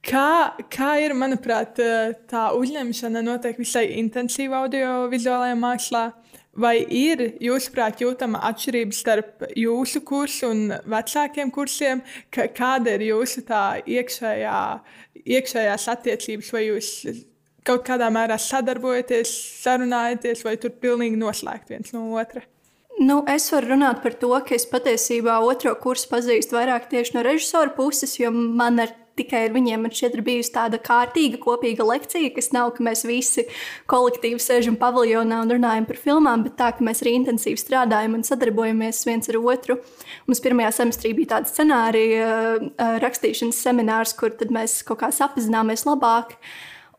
Kā, 0.05 0.53
kā 0.69 0.91
ir, 1.01 1.15
manuprāt, 1.17 1.79
tā 2.29 2.43
uzņemšana 2.53 3.23
notiek 3.25 3.57
visai 3.57 3.87
intensīvi 4.01 4.53
audiovizuālajā 4.53 5.57
mākslā? 5.57 6.05
Vai 6.55 6.77
ir, 6.87 7.21
jūsuprāt, 7.43 7.99
jūtama 7.99 8.39
atšķirība 8.47 8.95
starp 8.95 9.45
jūsu 9.59 9.99
kursu 10.07 10.51
un 10.53 10.61
vecākiem 10.87 11.51
kursiem? 11.51 12.03
K 12.31 12.47
kāda 12.55 12.93
ir 12.95 13.09
jūsu 13.09 13.43
tā 13.47 13.63
iekšējā, 13.83 14.59
iekšējās 15.25 15.87
attiecības, 15.95 16.53
vai 16.55 16.63
jūs 16.69 16.91
kaut 17.65 17.83
kādā 17.87 18.07
mērā 18.13 18.37
sadarbojaties, 18.39 19.31
sarunājaties, 19.65 20.45
vai 20.47 20.55
tur 20.61 20.75
pilnīgi 20.79 21.19
noslēgt 21.19 21.73
viens 21.73 21.91
no 21.95 22.07
otra? 22.15 22.45
Nu, 22.95 23.23
es 23.27 23.49
varu 23.51 23.73
runāt 23.73 23.99
par 24.03 24.13
to, 24.15 24.31
ka 24.47 24.55
es 24.55 24.63
patiesībā 24.71 25.41
otro 25.43 25.73
kursu 25.83 26.07
pazīstu 26.13 26.55
vairāk 26.55 26.87
tieši 26.91 27.17
no 27.17 27.25
režisora 27.27 27.73
puses, 27.75 28.13
jo 28.21 28.31
man 28.31 28.79
ar 28.79 28.93
tikai 29.19 29.45
ar 29.47 29.53
viņiem 29.55 29.85
man 29.85 29.93
šķiet, 29.95 30.15
ir 30.17 30.23
bijusi 30.25 30.53
tāda 30.55 30.79
kārtīga, 30.83 31.39
kopīga 31.43 31.85
lekcija, 31.87 32.31
kas 32.35 32.51
nav, 32.55 32.73
ka 32.75 32.83
mēs 32.85 33.05
visi 33.07 33.45
kolektīvi 33.91 34.41
sēžam 34.43 34.77
paviljonā 34.79 35.41
un 35.43 35.53
runājam 35.55 35.87
par 35.87 35.99
filmām, 35.99 36.43
bet 36.47 36.57
tā, 36.59 36.71
ka 36.75 36.85
mēs 36.87 37.03
arī 37.03 37.15
intensīvi 37.19 37.59
strādājam 37.59 38.17
un 38.17 38.25
sadarbojamies 38.27 39.03
viens 39.07 39.31
ar 39.31 39.39
otru. 39.41 39.79
Mums 40.27 40.43
pirmajā 40.43 40.73
semestrī 40.79 41.15
bija 41.17 41.35
tāda 41.35 41.51
scenārija 41.51 42.29
rakstīšanas 43.03 43.63
seminārs, 43.67 44.15
kur 44.19 44.35
mēs 44.55 44.81
kaut 44.87 45.03
kā 45.03 45.11
sapazināmies 45.15 45.87
labāk. 45.87 46.37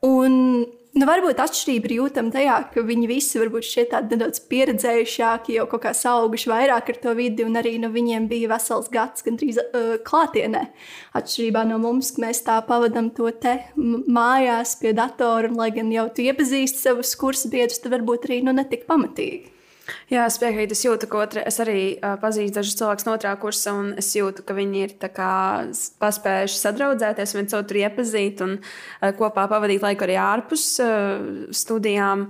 Un 0.05 0.67
Nu, 0.97 1.05
varbūt 1.05 1.37
atšķirība 1.45 1.91
ir 1.91 1.93
jūtama 1.99 2.33
tajā, 2.33 2.55
ka 2.73 2.81
viņi 2.89 3.09
visi 3.11 3.37
varbūt 3.37 3.67
šķiet 3.69 3.91
tādi 3.93 4.17
nedaudz 4.17 4.39
pieredzējušāki, 4.49 5.59
jau 5.59 5.67
kaut 5.69 5.83
kā 5.85 5.91
auguši 5.93 6.49
vairāk 6.49 6.89
ar 6.89 6.99
to 7.03 7.13
vidi, 7.19 7.45
un 7.45 7.59
arī 7.61 7.75
nu, 7.83 7.91
viņiem 7.93 8.31
bija 8.31 8.49
vesels 8.55 8.89
gads 8.95 9.27
gandrīz 9.27 9.59
uh, 9.61 9.99
klātienē. 10.07 10.63
Atšķirībā 11.21 11.67
no 11.69 11.77
mums, 11.83 12.15
ka 12.17 12.25
mēs 12.25 12.41
tā 12.47 12.57
pavadām 12.65 13.11
to 13.19 13.29
te 13.45 13.59
mājās 13.77 14.73
pie 14.81 14.95
datora, 14.97 15.51
un 15.53 15.61
lai 15.61 15.69
gan 15.77 15.93
jau 15.93 16.07
tu 16.17 16.25
iepazīsti 16.25 16.81
savus 16.87 17.13
kursu 17.21 17.53
biedrus, 17.53 17.83
tad 17.85 17.93
varbūt 17.99 18.31
arī 18.31 18.41
nu, 18.49 18.57
netik 18.57 18.89
pamatīgi. 18.89 19.56
Jā, 20.11 20.25
es 20.27 20.39
piekrītu. 20.43 20.75
Es 20.77 20.85
jūtu, 20.85 21.09
ka 21.11 21.21
otra, 21.23 21.43
es 21.47 21.59
arī 21.63 21.81
uh, 21.97 22.17
pazīstu 22.23 22.59
dažus 22.59 22.77
cilvēkus 22.79 23.07
no 23.07 23.15
otrā 23.17 23.33
kursa, 23.43 23.75
un 23.79 23.93
es 24.01 24.11
jūtu, 24.17 24.45
ka 24.47 24.57
viņi 24.57 24.83
ir 24.85 24.95
kā, 25.15 25.31
paspējuši 26.03 26.61
sadraudzēties, 26.61 27.35
viens 27.39 27.57
otru 27.59 27.83
iepazīt 27.83 28.43
un 28.47 28.57
uh, 28.59 29.11
kopā 29.19 29.47
pavadīt 29.51 29.85
laiku 29.87 30.07
arī 30.07 30.19
ārpus 30.23 30.69
uh, 30.85 31.51
studijām. 31.55 32.29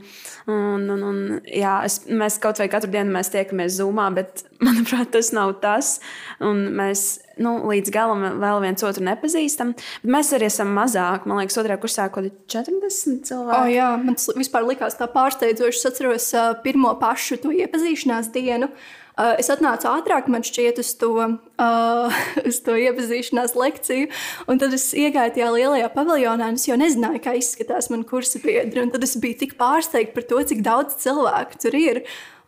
Un, 0.52 0.88
un, 0.92 1.06
un, 1.10 1.22
jā, 1.48 1.78
es, 1.88 2.02
mēs 2.06 2.40
kaut 2.42 2.60
vai 2.62 2.68
katru 2.72 2.92
dienu 2.92 3.24
tiekamies 3.32 3.80
Zoomā, 3.80 4.10
bet 4.16 4.44
manuprāt, 4.66 5.12
tas 5.16 5.32
nav 5.36 5.56
tas. 5.64 5.96
Un 6.44 6.68
mēs 6.76 7.08
nu, 7.42 7.56
līdz 7.68 7.92
galam 7.94 8.24
vēl 8.40 8.60
viens 8.64 8.84
otru 8.86 9.04
nepazīstam. 9.06 9.72
Bet 10.02 10.12
mēs 10.16 10.32
arī 10.36 10.48
esam 10.50 10.72
mazāk. 10.76 11.26
Man 11.28 11.42
liekas, 11.42 11.58
otrajā 11.60 11.80
kursā 11.82 12.08
kaut 12.08 12.26
kādi 12.26 12.32
40 12.52 13.24
cilvēki. 13.28 13.56
Oh, 13.58 13.70
jā, 13.70 13.88
man 14.02 14.18
tas 14.18 14.30
vispār 14.36 14.68
likās 14.68 14.98
tā 14.98 15.08
pārsteidzoši. 15.12 15.80
Es 15.80 15.90
atceros 15.90 16.28
uh, 16.36 16.52
pirmo 16.64 16.94
pašu 17.00 17.40
to 17.42 17.52
iepazīšanās 17.54 18.32
dienu. 18.34 18.70
Uh, 19.16 19.32
es 19.40 19.48
atnācu 19.48 19.88
ātrāk, 19.88 20.26
man 20.28 20.44
šķiet, 20.44 20.80
uz 20.82 20.90
to, 21.00 21.10
uh, 21.16 22.16
uz 22.48 22.60
to 22.64 22.76
iepazīšanās 22.76 23.56
lekciju. 23.56 24.10
Un 24.48 24.60
tad 24.60 24.76
es 24.76 24.90
iegāju 24.96 25.36
tajā 25.38 25.50
lielajā 25.54 25.90
paviljonā, 25.94 26.50
un 26.52 26.60
es 26.60 26.66
jau 26.68 26.76
nezināju, 26.80 27.22
kā 27.24 27.36
izskatās 27.38 27.88
mani 27.92 28.04
kursa 28.08 28.40
biedri. 28.44 28.84
Tad 28.92 29.04
es 29.08 29.16
biju 29.20 29.40
tik 29.44 29.56
pārsteigta 29.60 30.16
par 30.16 30.28
to, 30.28 30.40
cik 30.52 30.64
daudz 30.64 30.98
cilvēku 31.04 31.62
tur 31.64 31.78
ir. 31.80 32.02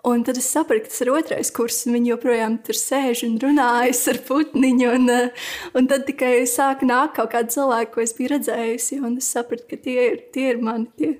Un 0.08 0.22
tad 0.24 0.38
es 0.40 0.48
sapratu, 0.48 0.86
ka 0.86 0.92
tas 0.92 1.02
ir 1.04 1.10
otrais 1.12 1.50
kurs, 1.52 1.82
un 1.84 1.96
viņi 1.98 2.12
joprojām 2.14 2.58
tur 2.64 2.76
sēž 2.78 3.26
un 3.26 3.34
runājas 3.42 4.06
ar 4.12 4.20
putniņu. 4.28 4.90
Un, 4.96 5.08
uh, 5.12 5.48
un 5.76 5.88
tad 5.90 6.06
tikai 6.08 6.46
sāk 6.48 6.84
nākt 6.86 7.18
kaut 7.18 7.34
kādi 7.34 7.52
cilvēki, 7.58 7.92
ko 7.92 8.04
es 8.04 8.14
biju 8.16 8.32
redzējusi, 8.36 9.02
un 9.04 9.18
es 9.20 9.28
sapratu, 9.34 9.66
ka 9.68 9.80
tie 9.84 9.96
ir, 10.06 10.20
tie 10.32 10.52
ir 10.54 10.62
mani 10.64 10.88
tie 10.96 11.16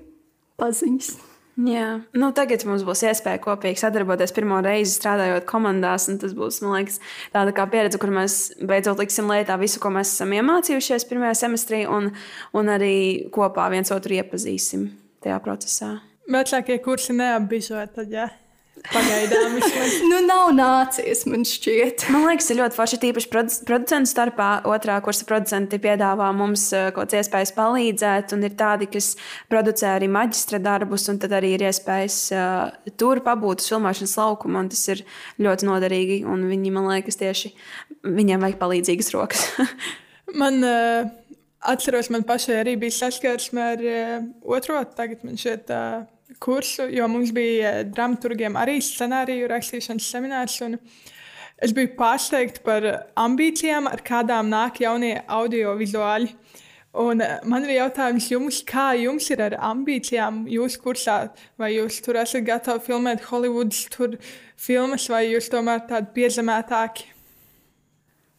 paziņas. 0.61 1.11
Jā, 1.59 1.99
nu, 2.15 2.29
tagad 2.31 2.63
mums 2.63 2.85
būs 2.87 3.01
iespēja 3.09 3.41
kopīgi 3.43 3.81
sadarboties 3.81 4.31
pirmo 4.35 4.61
reizi 4.63 4.93
strādājot 4.95 5.47
komandās. 5.49 6.07
Tas 6.21 6.35
būs 6.37 6.61
liekas, 6.63 7.01
tāda 7.35 7.53
kā 7.55 7.67
pieredze, 7.69 7.99
kur 7.99 8.13
mēs 8.15 8.39
beidzot 8.63 9.01
liksim 9.03 9.27
lietā 9.29 9.59
visu, 9.59 9.81
ko 9.83 9.91
mēs 9.93 10.15
esam 10.15 10.33
iemācījušies 10.39 11.09
pirmajā 11.11 11.35
semestrī, 11.43 11.83
un, 11.89 12.13
un 12.55 12.75
arī 12.79 12.95
kopā 13.35 13.67
viens 13.73 13.91
otru 13.91 14.21
iepazīsim 14.21 14.87
tajā 15.25 15.41
procesā. 15.43 15.97
Vecākie 16.31 16.79
kursi 16.85 17.17
neapbižot, 17.17 17.97
tad 17.97 18.13
jā. 18.13 18.29
Ja? 18.29 18.48
Pagaidām 18.87 19.55
vismaz. 19.57 19.95
nu, 20.07 20.19
nav 20.25 20.51
nācies, 20.55 21.25
man 21.29 21.43
šķiet. 21.47 22.05
Man 22.13 22.25
liekas, 22.29 22.47
ir 22.49 22.59
ļoti 22.61 22.77
forši 22.77 22.99
tīpaši 23.03 23.29
producentu 23.67 24.09
starpā. 24.09 24.49
Otrā 24.69 24.95
kursa 25.05 25.27
producenti 25.29 25.79
piedāvā 25.83 26.29
mums 26.35 26.69
eh, 26.73 26.87
kaut 26.95 27.09
kādas 27.09 27.27
iespējas 27.27 27.53
palīdzēt, 27.57 28.33
un 28.37 28.47
ir 28.47 28.55
tādi, 28.59 28.89
kas 28.91 29.11
producē 29.51 29.93
arī 29.97 30.09
maģistra 30.11 30.61
darbus, 30.63 31.07
un 31.11 31.19
tad 31.21 31.35
arī 31.37 31.53
ir 31.57 31.65
iespējas 31.69 32.19
uh, 32.35 32.91
tur 32.99 33.21
pabūt 33.25 33.63
uz 33.63 33.71
filmēšanas 33.73 34.17
laukuma, 34.21 34.63
un 34.63 34.71
tas 34.71 34.83
ir 34.93 35.03
ļoti 35.43 35.67
noderīgi, 35.69 36.19
un 36.29 36.45
viņi, 36.49 36.75
man 36.75 36.87
liekas, 36.93 37.19
tieši 37.19 37.51
viņiem 38.07 38.45
vajag 38.45 38.61
palīdzīgas 38.61 39.11
rokas. 39.15 39.47
man 40.41 40.63
uh, 40.63 41.09
atceros, 41.73 42.11
man 42.13 42.23
pašai 42.27 42.61
arī 42.63 42.77
bija 42.79 43.01
saskarsme 43.03 43.67
ar 43.75 43.83
uh, 43.83 44.15
otro, 44.55 44.79
tagad 44.95 45.27
man 45.27 45.37
šeit. 45.41 45.67
Uh, 45.67 46.07
kursu, 46.39 46.87
jo 46.91 47.07
mums 47.11 47.33
bija 47.35 47.83
dramaturgiem 47.83 48.57
arī 48.59 48.79
scenāriju 48.83 49.49
rakstīšanas 49.51 50.07
seminārs. 50.13 50.59
Es 51.59 51.73
biju 51.75 51.91
pārsteigta 51.97 52.63
par 52.63 52.87
ambīcijām, 53.19 53.89
ar 53.91 54.03
kādām 54.05 54.51
nāk 54.51 54.79
jaunie 54.83 55.17
audiovizuāļi. 55.27 56.31
Un 56.99 57.21
man 57.45 57.67
ir 57.67 57.75
jautājums 57.75 58.31
jums, 58.31 58.63
kā 58.65 58.95
jums 58.97 59.27
ir 59.29 59.43
ar 59.45 59.57
ambīcijām 59.67 60.47
jūsu 60.49 60.81
kursā? 60.81 61.19
Vai 61.59 61.75
jūs 61.75 61.99
tur 62.01 62.17
esat 62.17 62.47
gatavi 62.47 62.81
filmēt 62.87 63.27
Hollywoodas 63.27 63.85
filmas, 64.57 65.05
vai 65.11 65.27
jūs 65.27 65.51
tomēr 65.53 65.85
tādi 65.91 66.09
piezemētāki? 66.15 67.18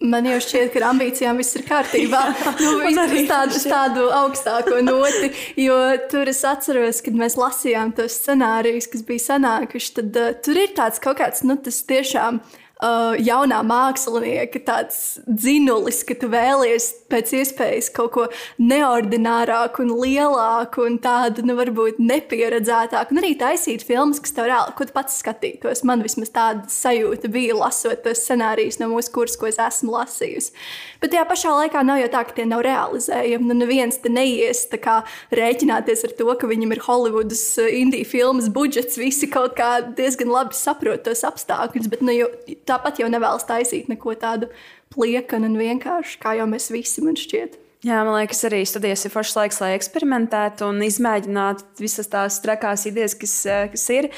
Man 0.00 0.24
jau 0.24 0.38
šķiet, 0.40 0.70
ka 0.72 0.80
ar 0.80 0.86
ambīcijām 0.94 1.36
viss 1.42 1.58
ir 1.58 1.66
kārtībā. 1.68 2.20
nu, 2.64 2.70
arī 3.02 3.26
tādu, 3.28 3.58
tādu 3.60 4.06
augstāko 4.16 4.78
noti, 4.80 5.28
jo 5.60 5.76
tur 6.08 6.30
es 6.32 6.40
atceros, 6.48 7.02
kad 7.04 7.18
mēs 7.20 7.36
lasījām 7.36 7.92
tos 7.98 8.16
scenārijus, 8.22 8.88
kas 8.88 9.04
bija 9.04 9.26
sanākuši, 9.26 9.92
tad 9.98 10.16
uh, 10.16 10.32
tur 10.40 10.62
ir 10.62 10.72
tāds 10.78 11.02
kaut 11.04 11.20
kāds, 11.20 11.44
nu, 11.44 11.58
tas 11.60 11.82
tiešām 11.84 12.40
uh, 12.80 13.14
jaunā 13.20 13.60
mākslinieka 13.66 14.62
tāds 14.66 15.20
dzinulis, 15.28 16.02
ka 16.08 16.16
tu 16.20 16.30
vēlies 16.32 16.88
pēc 17.12 17.32
iespējas 17.40 17.90
kaut 17.94 18.12
ko 18.16 18.26
neordinārāku 18.60 19.84
un 19.84 19.94
lielāku 20.00 20.86
un 20.88 20.98
tādu, 21.02 21.44
nu, 21.46 21.56
varbūt 21.58 22.00
nepieredzētāku. 22.02 23.14
Un 23.14 23.22
arī 23.22 23.34
taisīt 23.40 23.84
filmas, 23.86 24.22
kas 24.22 24.34
tev 24.36 24.50
reāli, 24.50 24.76
ko 24.78 24.88
tu 24.88 24.96
pats 24.96 25.20
skatītos. 25.22 25.84
Man 25.88 26.04
vismaz 26.06 26.32
tāda 26.34 26.66
sajūta 26.72 27.30
bija 27.32 27.58
lasot 27.58 28.04
tos 28.06 28.24
scenārijus 28.24 28.80
no 28.82 28.90
mūsu 28.94 29.14
kursa, 29.14 29.40
ko 29.40 29.50
es 29.50 29.60
esmu 29.60 29.96
lasījusi. 29.98 30.54
Bet 31.00 31.14
tajā 31.14 31.22
pašā 31.28 31.52
laikā 31.56 31.80
nav 31.86 31.96
jau 32.02 32.08
tā, 32.12 32.20
ka 32.28 32.34
tie 32.36 32.44
nav 32.48 32.60
realizējami. 32.66 33.48
Nu, 33.48 33.56
neviens 33.62 33.96
te 34.02 34.12
neies 34.12 34.66
kā, 34.84 34.98
rēķināties 35.32 36.04
ar 36.04 36.12
to, 36.18 36.28
ka 36.36 36.50
viņam 36.50 36.74
ir 36.76 36.82
Hollywoodas 36.84 37.44
uh, 37.62 37.70
indiju 37.72 38.08
filmas 38.10 38.50
budžets. 38.52 39.00
Visi 39.00 39.30
kaut 39.32 39.56
kā 39.56 39.70
diezgan 39.96 40.32
labi 40.32 40.58
saprot 40.58 41.06
tos 41.08 41.24
apstākļus, 41.24 41.88
bet 41.92 42.04
nu, 42.04 42.12
jau, 42.18 42.28
tāpat 42.68 43.00
jau 43.00 43.08
nevēlas 43.12 43.48
taisīt 43.48 43.88
neko 43.88 44.12
tādu 44.20 44.52
pliekanu 44.92 45.48
un 45.48 45.58
vienkārši, 45.60 46.20
kā 46.20 46.36
jau 46.36 46.48
mēs 46.50 46.68
visi 46.74 47.04
man 47.06 47.16
šķiet. 47.16 47.56
Jā, 47.80 48.02
man 48.04 48.12
liekas, 48.12 48.42
arī 48.44 48.58
studijas 48.68 49.06
ir 49.08 49.12
foršs 49.14 49.38
laiks, 49.38 49.58
lai 49.62 49.70
eksperimentētu 49.72 50.66
un 50.68 50.82
izmēģinātu 50.84 51.80
visas 51.80 52.10
tās 52.12 52.36
trakās 52.44 52.84
idejas, 52.90 53.14
kas, 53.16 53.34
eh, 53.48 53.62
kas 53.72 53.84
ir. 53.94 54.10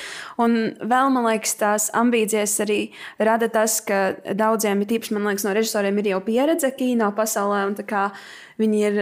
Un 0.42 0.74
vēl 0.82 1.12
man 1.14 1.28
liekas, 1.28 1.54
tās 1.60 1.86
ambīcijas 1.94 2.56
arī 2.64 2.80
rada 3.22 3.46
tas, 3.46 3.78
ka 3.86 4.16
daudziem, 4.34 4.82
tīpaši 4.82 5.14
liekas, 5.14 5.46
no 5.46 5.54
režisoriem, 5.54 5.98
ir 6.02 6.10
jau 6.10 6.20
pieredze 6.26 6.72
kino 6.74 7.12
pasaulē. 7.14 7.70
Viņi 8.58 8.82
ir. 8.82 8.98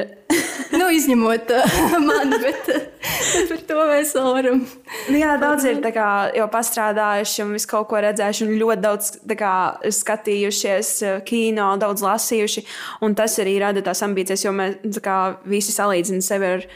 nu, 0.79 0.91
izņemot 0.93 1.51
uh, 1.57 1.97
mani, 1.99 2.39
bet, 2.45 2.69
bet 2.69 3.00
par 3.51 3.65
to 3.69 3.79
mēs 3.91 4.13
vēl 4.17 4.31
varam. 4.37 4.63
Nu, 5.11 5.17
jā, 5.21 5.35
daudz 5.41 5.67
ir 5.69 5.81
kā, 5.95 6.09
jau 6.37 6.47
pastrādājuši 6.53 7.45
un 7.45 7.53
visu 7.57 7.71
kaut 7.71 7.89
ko 7.91 8.01
redzējuši, 8.05 8.47
un 8.47 8.63
ļoti 8.63 8.85
daudz 8.85 9.11
kā, 9.39 9.57
skatījušies 10.01 10.95
kino, 11.29 11.73
daudz 11.81 12.05
lasījuši. 12.07 12.65
Tas 13.21 13.37
arī 13.43 13.59
rada 13.63 13.85
tās 13.85 14.03
ambīcijas, 14.07 14.47
jo 14.47 14.55
mēs 14.57 15.03
kā, 15.05 15.19
visi 15.49 15.75
salīdzinām 15.75 16.25
sevi 16.25 16.51
ar 16.57 16.67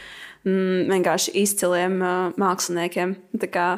mm, 0.45 0.87
vienkārši 0.93 1.35
izciliem 1.45 1.99
uh, 2.03 2.31
māksliniekiem. 2.41 3.19
Tā 3.43 3.51
kā 3.53 3.69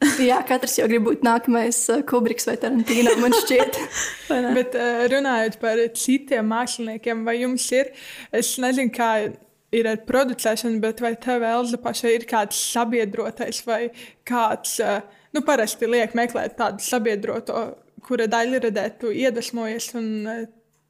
Jā, 0.30 0.38
katrs 0.48 0.78
jau 0.78 0.86
grib 0.88 1.04
būt 1.04 1.24
nākamais 1.26 1.82
uh, 1.92 2.00
Kubriks 2.08 2.48
vai 2.48 2.56
Tarantīna. 2.60 3.18
Man 3.20 3.36
šķiet, 3.36 3.76
Bet 4.56 4.76
runājot 5.12 5.60
par 5.60 5.82
citiem 5.98 6.48
māksliniekiem, 6.48 7.24
vai 7.26 7.40
jums 7.42 7.66
ir, 7.76 7.92
es 8.32 8.54
nezinu, 8.62 8.92
kā 8.94 9.10
ir 9.76 9.88
ar 9.90 10.00
producēšanu, 10.06 10.80
bet 10.82 11.02
vai 11.04 11.14
tev, 11.20 11.44
Elza, 11.46 11.78
pašai 11.82 12.16
ir 12.18 12.26
kāds 12.30 12.58
sabiedrotais 12.72 13.62
vai 13.66 13.82
kāds, 14.28 14.78
uh, 14.84 15.04
nu, 15.36 15.44
parasti 15.46 15.90
liek 15.90 16.16
meklēt 16.18 16.58
tādu 16.58 16.84
sabiedroto, 16.84 17.70
kura 18.06 18.26
daļradē 18.30 18.88
tu 19.00 19.12
iedvesmojies 19.12 19.92
un 20.00 20.10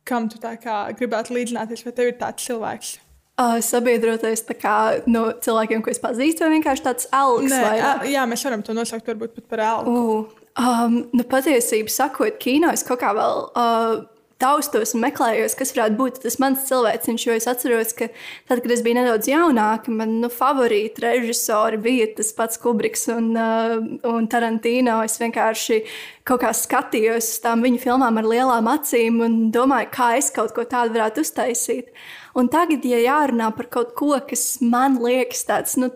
kam 0.08 0.28
tu 0.30 0.40
tā 0.42 0.56
kā 0.60 0.82
gribētu 0.96 1.36
līdzināties, 1.36 1.84
vai 1.86 1.94
tev 1.96 2.10
ir 2.10 2.18
tāds 2.20 2.46
cilvēks? 2.48 2.98
Uh, 3.40 3.56
sabiedrotais 3.64 4.42
kā, 4.60 4.76
no 5.08 5.30
cilvēkiem, 5.40 5.80
ko 5.84 5.92
es 5.92 6.00
pazīstu, 6.02 6.44
vai 6.44 6.58
vienkārši 6.58 6.84
tāds 6.84 7.06
algs? 7.16 7.48
Nē, 7.48 7.60
vai, 7.64 8.10
jā, 8.12 8.24
mēs 8.28 8.44
varam 8.44 8.64
to 8.66 8.74
nosaukt 8.76 9.08
varbūt 9.08 9.38
pat 9.38 9.46
par 9.48 9.62
algu. 9.64 9.94
Uh, 9.96 10.48
um, 10.60 10.96
nu, 11.16 11.24
patiesībā, 11.28 11.92
sakot, 11.94 12.36
kino 12.42 12.72
es 12.74 12.84
kaut 12.84 13.00
kā 13.00 13.14
vēl. 13.16 13.46
Uh, 13.56 14.02
taustos 14.40 14.94
un 14.96 15.04
meklējos, 15.04 15.54
kas 15.58 15.74
varētu 15.76 15.98
būt 15.98 16.20
tas 16.24 16.38
mans 16.42 16.64
cilvēks. 16.68 17.10
Jo 17.26 17.36
es 17.36 17.46
atceros, 17.50 17.92
ka 17.96 18.08
tad, 18.48 18.62
kad 18.62 18.70
es 18.72 18.82
biju 18.84 18.98
nedaudz 18.98 19.28
jaunāka, 19.30 19.92
man 19.94 20.16
nu, 20.22 20.30
favorīti 20.32 21.04
režisori 21.04 21.80
bija 21.82 22.08
tas 22.16 22.32
pats 22.36 22.60
Kubriks 22.60 23.06
un, 23.12 23.30
uh, 23.36 23.76
un 24.08 24.28
Tarantino. 24.30 25.00
Es 25.04 25.18
vienkārši 25.20 25.82
kaut 26.28 26.44
kā 26.44 26.52
skatījos 26.56 27.32
uz 27.34 27.40
tām 27.44 27.64
viņa 27.66 27.82
filmām 27.82 28.20
ar 28.20 28.28
lielām 28.28 28.70
acīm 28.72 29.20
un 29.26 29.40
domāju, 29.54 29.92
kā 29.94 30.12
es 30.20 30.30
kaut 30.34 30.54
ko 30.56 30.66
tādu 30.68 30.96
varētu 30.96 31.24
uztaisīt. 31.26 31.92
Un 32.38 32.48
tagad, 32.52 32.84
ja 32.86 33.00
jārunā 33.02 33.50
par 33.56 33.68
kaut 33.72 33.96
ko, 33.98 34.14
kas 34.26 34.60
man 34.62 35.00
liekas 35.02 35.42
tāds, 35.48 35.76
nu, 35.80 35.90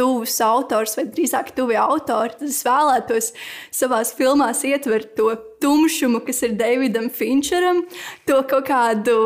tuvs 0.00 0.38
autors, 0.44 0.96
vai 0.96 1.06
drīzāk 1.12 1.52
tuvi 1.56 1.76
autori, 1.80 2.36
tad 2.38 2.48
es 2.48 2.62
vēlētos 2.66 3.30
savā 3.74 4.00
filmā 4.16 4.50
ietvert 4.70 5.14
to 5.18 5.34
tumšumu, 5.60 6.24
kas 6.24 6.42
ir 6.46 6.56
Davidam 6.58 7.10
Finčeram, 7.12 7.84
to 8.28 8.42
kaut 8.48 8.68
kādu. 8.70 9.16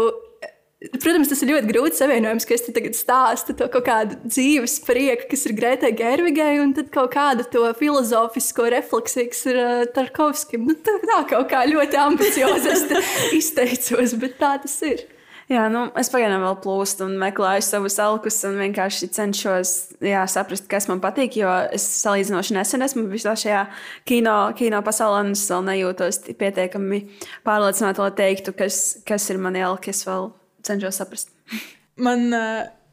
Protams, 1.01 1.31
tas 1.31 1.41
ir 1.41 1.49
ļoti 1.49 1.69
grūti 1.71 1.97
savienojums, 1.97 2.45
ka 2.45 2.53
es 2.59 2.67
te 2.67 2.73
tagad 2.77 2.97
stāstu 2.99 3.55
to 3.57 3.71
kaut 3.73 3.87
kādu 3.87 4.19
dzīves 4.21 4.75
prieku, 4.85 5.31
kas 5.31 5.47
ir 5.49 5.55
Grētai 5.57 5.95
Gervigai, 5.97 6.59
un 6.61 6.75
tad 6.77 6.91
kaut 6.93 7.15
kādu 7.15 7.47
to 7.49 7.63
filozofisko 7.79 8.69
refleksiju, 8.75 9.31
kas 9.33 9.41
ir 9.49 9.61
uh, 9.63 9.87
Tarkovskim. 9.97 10.69
Nu, 10.69 10.77
tā, 10.85 10.99
tā 11.09 11.23
kaut 11.31 11.49
kā 11.55 11.65
ļoti 11.71 12.01
ambiciozi 12.03 13.01
izteicos, 13.41 14.13
bet 14.21 14.37
tā 14.43 14.59
tas 14.67 14.77
ir. 14.85 15.07
Jā, 15.51 15.67
nu, 15.69 15.83
es 16.01 16.09
pagaidām 16.09 16.41
vēl 16.41 16.55
plūstu 16.65 17.05
un 17.05 17.19
meklēju 17.21 17.65
savus 17.67 17.99
alkus 18.01 18.39
un 18.49 18.57
vienkārši 18.63 19.11
cenšos 19.13 19.73
jā, 20.05 20.23
saprast, 20.31 20.65
kas 20.71 20.89
man 20.89 21.03
patīk. 21.05 21.37
Jo 21.37 21.51
es 21.75 21.85
salīdzinoši 21.99 22.57
nesen 22.57 22.85
esmu 22.87 23.05
visā 23.11 23.35
šajā 23.37 23.67
kino, 24.09 24.37
kino 24.57 24.81
pasaulē, 24.87 25.21
un 25.27 25.35
es 25.37 25.45
vēl 25.53 25.67
nejūtos 25.69 26.23
pietiekami 26.41 27.03
pārliecināta, 27.45 28.07
lai 28.07 28.17
teiktu, 28.23 28.57
kas, 28.57 28.81
kas 29.05 29.29
ir 29.35 29.43
mani 29.45 29.61
alki. 29.67 29.93
Es 29.93 30.07
vēl 30.09 30.31
cenšos 30.65 31.03
saprast. 31.03 31.35
Man 32.07 32.25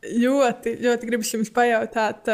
ļoti, 0.04 0.76
ļoti 0.84 1.08
gribas 1.08 1.32
jums 1.32 1.54
pajautāt, 1.56 2.28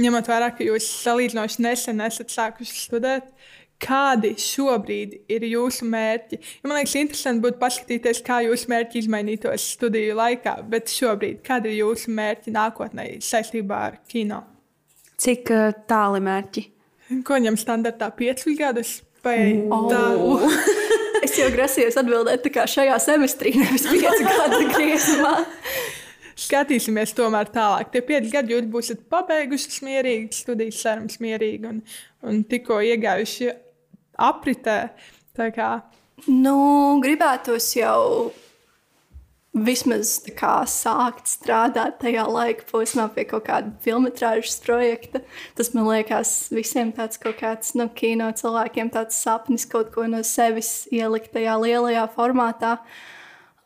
ņemot 0.00 0.28
vērā, 0.28 0.52
ka 0.54 0.66
jūs 0.66 0.86
salīdzinoši 1.06 1.64
nesen 1.64 2.04
esat 2.04 2.36
sākuši 2.36 2.82
studēt 2.84 3.32
kādi 3.82 4.34
šobrīd 4.40 5.16
ir 5.32 5.46
jūsu 5.48 5.86
mērķi. 5.90 6.38
Ja 6.62 6.68
man 6.68 6.78
liekas, 6.78 6.96
interesanti 7.00 7.44
būtu 7.44 7.60
paskatīties, 7.60 8.22
kā 8.26 8.40
jūsu 8.46 8.70
mērķi 8.72 9.00
izmainītos 9.02 9.68
studiju 9.76 10.16
laikā, 10.18 10.56
bet 10.70 10.92
šobrīd 10.92 11.42
kādi 11.46 11.72
ir 11.72 11.80
jūsu 11.82 12.14
mērķi 12.14 12.54
nākotnē 12.54 13.08
saistībā 13.24 13.80
ar 13.90 13.98
kino? 14.08 14.42
Cik 15.20 15.50
uh, 15.54 15.72
tāli 15.88 16.22
mērķi? 16.24 16.68
Ko 17.26 17.38
ņem 17.40 17.58
standartā 17.60 18.08
piecus 18.16 18.56
gadus? 18.58 18.94
Vai 19.24 19.38
oh. 19.72 19.88
tā? 19.88 20.00
es 21.24 21.36
jau 21.38 21.50
grasījos 21.52 21.98
atbildēt 22.00 22.48
šajā 22.68 22.96
semestrī, 23.02 23.54
nevis 23.60 23.86
piecu 23.88 24.24
gadu 24.30 24.64
griezumā. 24.74 25.36
skatīsimies 26.44 27.14
tomēr 27.16 27.48
tālāk. 27.54 27.92
Tie 27.92 28.02
pieci 28.04 28.32
gadi 28.32 28.56
jūs 28.56 28.66
būsiet 28.70 29.04
pabeiguši 29.12 29.84
mierīgi, 29.86 30.32
studijas 30.34 30.80
cerams 30.82 31.20
mierīgi 31.22 31.70
un, 31.70 31.78
un 32.26 32.42
tikko 32.48 32.80
iegājuši 32.84 33.52
apritē. 34.18 34.78
Nu, 36.30 36.56
gribētos 37.02 37.72
jau 37.76 38.32
vismaz 39.54 40.16
kā, 40.34 40.64
sākt 40.66 41.28
strādāt 41.30 42.00
tajā 42.02 42.24
laika 42.26 42.66
posmā 42.66 43.06
pie 43.14 43.24
kaut 43.30 43.46
kāda 43.46 43.70
filmas 43.84 44.58
projekta. 44.64 45.22
Tas 45.54 45.70
man 45.74 45.86
liekas, 45.92 46.32
visiem 46.54 46.90
tāds 46.94 47.20
kaut 47.22 47.38
kāds 47.38 47.74
no 47.78 47.86
nu, 47.86 47.94
kino 47.94 48.30
cilvēkiem 48.34 48.90
tāds 48.94 49.20
sapnis 49.22 49.66
kaut 49.70 49.92
ko 49.94 50.08
no 50.10 50.24
sevis 50.26 50.88
ielikt 50.90 51.32
tajā 51.36 51.54
lielajā 51.62 52.08
formātā. 52.16 52.78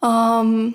Um, 0.05 0.75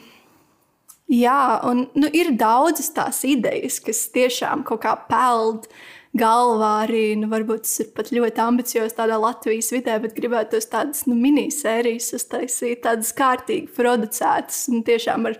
jā, 1.08 1.62
un 1.70 1.86
nu, 1.94 2.10
ir 2.10 2.34
daudzas 2.34 2.89
tās 2.96 3.22
idejas, 3.27 3.80
kas 3.84 4.08
tiešām 4.13 4.65
kaut 4.65 4.82
kā 4.84 4.98
peld 5.10 5.70
galvā 6.17 6.72
arī, 6.86 7.03
nu, 7.20 7.27
varbūt 7.32 7.65
tas 7.65 7.82
ir 7.82 7.91
pat 7.98 8.12
ļoti 8.13 8.41
ambiciozs 8.43 8.98
tādā 8.98 9.17
Latvijas 9.22 9.72
vidē, 9.74 9.98
bet 10.03 10.15
gribētu 10.17 10.55
tos 10.55 10.70
tādas 10.72 11.05
nu, 11.10 11.17
minisērijas 11.20 12.13
uztaisīt, 12.20 12.84
tādas 12.86 13.13
kārtīgi 13.17 13.72
producētas 13.75 14.67
un 14.72 14.84
tiešām 14.86 15.29
ar, 15.32 15.38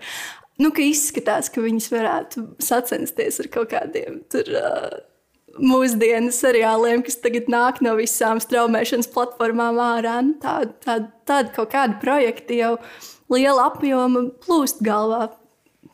nu, 0.62 0.72
ka 0.74 0.84
izskatās, 0.84 1.50
ka 1.54 1.64
viņas 1.64 1.90
varētu 1.94 2.46
sacensties 2.62 3.42
ar 3.44 3.50
kaut 3.54 3.74
kādiem 3.74 4.22
tur. 4.32 4.54
Uh, 4.54 5.02
Mūsdienu 5.54 6.32
seriāliem, 6.34 7.04
kas 7.06 7.20
tagad 7.22 7.46
nāk 7.46 7.76
no 7.84 7.92
visām 7.94 8.40
straumēšanas 8.42 9.06
platformām 9.14 9.76
ārā. 9.78 10.16
Nu, 10.26 10.32
Tāda 10.42 10.72
tā, 10.82 10.96
tā, 11.30 11.36
kaut 11.54 11.70
kāda 11.70 12.00
projekta 12.02 12.56
jau 12.58 12.72
liela 13.30 13.68
apjoma 13.68 14.24
plūst 14.42 14.82
galvā 14.82 15.28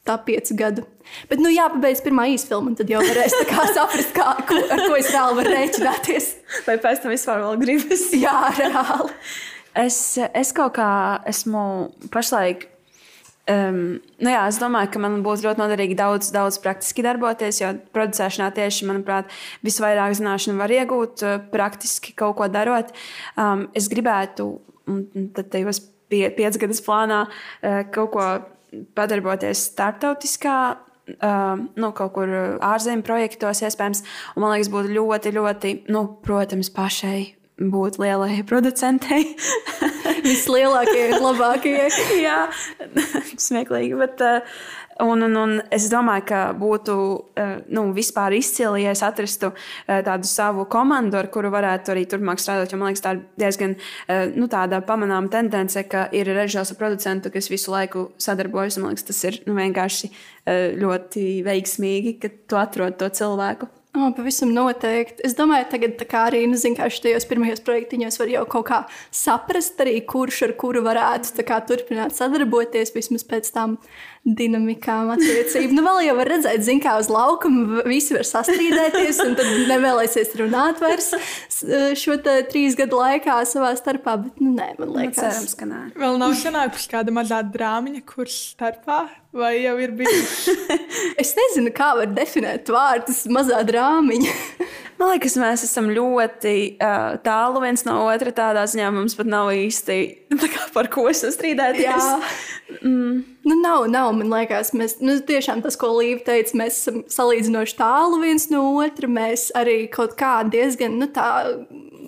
tā 0.09 0.17
piecu 0.25 0.57
gadu. 0.57 0.87
Bet, 1.31 1.41
nu, 1.43 1.51
jāpabeidz 1.53 2.03
pirmā 2.05 2.27
īsfilma, 2.35 2.73
un 2.73 2.79
tad 2.79 2.91
jau 2.91 3.03
varēs 3.05 3.37
saprast, 3.75 4.13
kā, 4.17 4.35
ko, 4.49 4.59
ar 4.71 4.85
ko 4.87 4.99
es 4.99 5.13
reāli 5.13 5.39
varu 5.41 5.55
rēķināties. 5.55 6.33
Vai 6.67 6.77
pēc 6.83 7.05
tam 7.05 7.15
vispār 7.15 7.45
vēl 7.45 7.63
gribas? 7.63 8.11
Jā, 8.25 8.37
reāli. 8.59 9.15
Es, 9.79 10.19
es 10.19 10.51
kaut 10.57 10.75
kā 10.81 10.91
esmu 11.31 11.63
pašlaik. 12.11 12.67
Um, 13.51 13.99
nu 14.23 14.31
jā, 14.31 14.43
es 14.51 14.59
domāju, 14.61 14.93
ka 14.95 15.01
man 15.03 15.23
būtu 15.25 15.47
ļoti 15.47 15.59
noderīgi 15.59 15.97
daudz, 15.99 16.29
daudz 16.35 16.59
praktiski 16.63 17.03
darboties, 17.03 17.59
jo 17.63 17.71
producēšanā 17.95 18.51
tieši, 18.55 18.87
manuprāt, 18.87 19.31
visvairāk 19.67 20.15
zināšanu 20.19 20.61
var 20.61 20.75
iegūt 20.75 21.25
uh, 21.25 21.39
praktiski 21.51 22.15
kaut 22.19 22.37
ko 22.39 22.51
darot. 22.53 22.93
Um, 23.41 23.67
es 23.75 23.89
gribētu, 23.91 24.53
un 24.91 25.31
tad 25.35 25.51
tajos 25.55 25.83
pie, 26.13 26.29
piecgadus 26.37 26.83
plānā, 26.87 27.25
uh, 27.27 27.81
kaut 27.95 28.13
ko 28.15 28.29
padarboties 28.95 29.65
starptautiskā 29.73 30.61
nu, 31.19 31.91
kaut 31.97 32.15
kur 32.17 32.33
ārzemju 32.61 33.07
projektos, 33.07 33.65
iespējams. 33.67 34.05
Un, 34.37 34.45
man 34.45 34.55
liekas, 34.55 34.73
būtu 34.73 34.95
ļoti, 34.97 35.35
ļoti, 35.37 35.75
nu, 35.95 36.07
protams, 36.25 36.73
pašai 36.75 37.41
būt 37.61 37.99
lielai 38.01 38.41
producentei. 38.49 39.37
Vislielākie 40.27 41.11
ir 41.11 41.19
labākie. 41.21 41.77
Jā, 42.25 42.47
smieklīgi. 43.49 43.99
Bet, 44.01 44.25
uh, 44.25 44.61
Un, 45.01 45.23
un, 45.23 45.37
un 45.37 45.53
es 45.73 45.87
domāju, 45.89 46.25
ka 46.29 46.41
būtu 46.57 46.95
eh, 47.41 47.53
nu, 47.73 47.87
vispār 47.97 48.35
izcili, 48.37 48.83
ja 48.85 48.93
es 48.93 49.03
atrastu 49.07 49.53
eh, 49.55 50.03
tādu 50.05 50.29
savu 50.29 50.67
komandu, 50.71 51.17
ar 51.21 51.31
kuru 51.33 51.53
varētu 51.53 51.95
arī 51.95 52.05
turpmāk 52.11 52.43
strādāt. 52.43 52.75
Jo 52.75 52.81
man 52.81 52.93
liekas, 52.93 53.05
tā 53.05 53.15
ir 53.17 53.23
diezgan 53.41 53.77
eh, 53.79 54.29
nu, 54.37 54.51
pamanāma 54.51 55.33
tendence, 55.33 55.87
ka 55.89 56.07
ir 56.13 56.29
režisors 56.29 56.75
un 56.75 56.81
producents, 56.81 57.33
kas 57.33 57.51
visu 57.53 57.73
laiku 57.73 58.11
sadarbojas. 58.21 58.81
Man 58.81 58.93
liekas, 58.93 59.09
tas 59.09 59.25
ir 59.25 59.41
nu, 59.49 59.57
vienkārši 59.57 60.13
ļoti 60.81 61.27
veiksmīgi, 61.47 62.17
ka 62.21 62.33
tu 62.49 62.59
atrod 62.61 62.97
to 63.01 63.09
cilvēku. 63.15 63.69
Oh, 63.91 64.13
pavisam 64.15 64.53
noteikti. 64.55 65.19
Es 65.27 65.33
domāju, 65.35 65.65
tagad 65.73 66.05
arī 66.15 66.45
nu, 66.47 66.55
zin, 66.61 66.77
kā 66.79 66.87
šajos 66.95 67.25
pirmajos 67.27 67.63
projektiņos 67.67 68.21
var 68.21 68.31
jau 68.31 68.45
kaut 68.53 68.69
kā 68.69 68.79
saprast, 69.11 69.83
arī 69.83 69.97
kurš 70.07 70.45
ar 70.47 70.53
kuru 70.61 70.85
varētu 70.87 71.43
kā, 71.49 71.59
turpināt 71.67 72.15
sadarboties 72.15 72.95
vismaz 72.95 73.27
pēc 73.27 73.51
tam 73.51 73.81
dinamikām 74.25 75.11
attiecību. 75.15 75.73
Nu, 75.75 75.85
vēl 75.87 76.03
jau 76.11 76.17
var 76.19 76.29
redzēt, 76.29 76.65
zin, 76.65 76.81
kā 76.83 76.97
uz 77.01 77.09
laukuma 77.13 77.85
visi 77.89 78.13
var 78.17 78.27
sastrīdēties, 78.29 79.21
un 79.25 79.37
tad 79.39 79.49
nevēlēsies 79.71 80.35
runāt 80.41 80.83
vairs 80.83 81.15
šo 82.01 82.19
trīs 82.21 82.77
gadu 82.79 83.01
laikā 83.01 83.41
savā 83.49 83.73
starpā. 83.79 84.19
Bet, 84.27 84.43
nu, 84.45 84.53
nē, 84.59 84.75
man 84.77 84.93
nu, 84.93 84.99
liekas, 84.99 85.23
cerams, 85.23 85.57
ka 85.57 85.71
nē. 85.71 85.81
Vēl 86.01 86.21
nav 86.21 86.37
sanākusi 86.41 86.93
kāda 86.93 87.17
mazā 87.17 87.41
drāmiņa, 87.49 88.05
kurš 88.13 88.37
starpā 88.53 89.07
vai 89.33 89.55
jau 89.63 89.77
ir 89.81 89.95
bijis? 89.97 90.51
es 91.23 91.33
nezinu, 91.39 91.73
kā 91.75 91.93
var 91.99 92.13
definēt 92.13 92.71
vārdus 92.73 93.25
mazā 93.33 93.63
drāmiņa. 93.67 94.37
Man 95.01 95.15
liekas, 95.15 95.33
mēs 95.41 95.63
esam 95.65 95.87
ļoti 95.97 96.55
uh, 96.77 97.15
tālu 97.25 97.63
viens 97.63 97.87
no 97.87 97.95
otra. 98.05 98.35
Tādā 98.37 98.67
ziņā 98.69 98.91
mums 98.93 99.15
pat 99.17 99.31
nav 99.33 99.49
īsti 99.57 99.97
kā, 100.53 100.67
par 100.75 100.91
ko 100.93 101.07
sastrīdēties. 101.09 102.09
Mm. 102.83 103.23
Nu, 103.49 103.57
nav, 103.63 103.87
nav, 103.89 104.11
man 104.19 104.29
liekas, 104.29 104.75
mēs 104.77 104.99
nu, 105.01 105.17
tiešām 105.25 105.63
tas, 105.65 105.79
ko 105.81 105.95
Līva 105.97 106.21
teica, 106.27 106.53
mēs 106.61 106.83
esam 106.83 107.01
salīdzinoši 107.09 107.79
tālu 107.81 108.21
viens 108.21 108.51
no 108.53 108.67
otra. 108.83 109.09
Mēs 109.09 109.49
arī 109.57 109.87
kaut 109.93 110.19
kā 110.21 110.43
diezgan 110.53 111.01
nu, 111.01 111.09
tā 111.09 111.31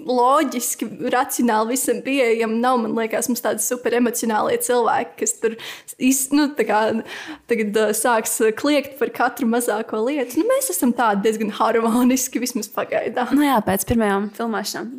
loģiski, 0.08 0.88
racionāli 1.12 1.74
visam 1.74 2.00
pieejama. 2.04 2.58
Nav, 2.62 2.78
man 2.84 2.96
liekas, 2.98 3.28
mums 3.30 3.44
tādi 3.44 3.64
super 3.64 3.96
emocionāli 3.98 4.58
cilvēki, 4.62 5.16
kas 5.22 5.36
tur 5.42 5.56
iz, 5.98 6.24
nu, 6.34 6.48
kā, 6.58 6.80
tagad 7.50 7.78
uh, 7.80 7.92
sāks 7.96 8.38
kliegt 8.58 8.98
par 9.00 9.12
katru 9.14 9.48
mazāko 9.50 10.02
lietu. 10.06 10.40
Nu, 10.40 10.48
mēs 10.50 10.72
esam 10.74 10.94
tādi 10.96 11.26
diezgan 11.28 11.52
harmoniski, 11.58 12.42
vismaz 12.42 12.70
pagaidām. 12.72 13.34
Nu 13.36 13.46
jā, 13.46 13.58
pēc 13.66 13.86
pirmajām 13.90 14.32
filmēšanām. 14.38 14.90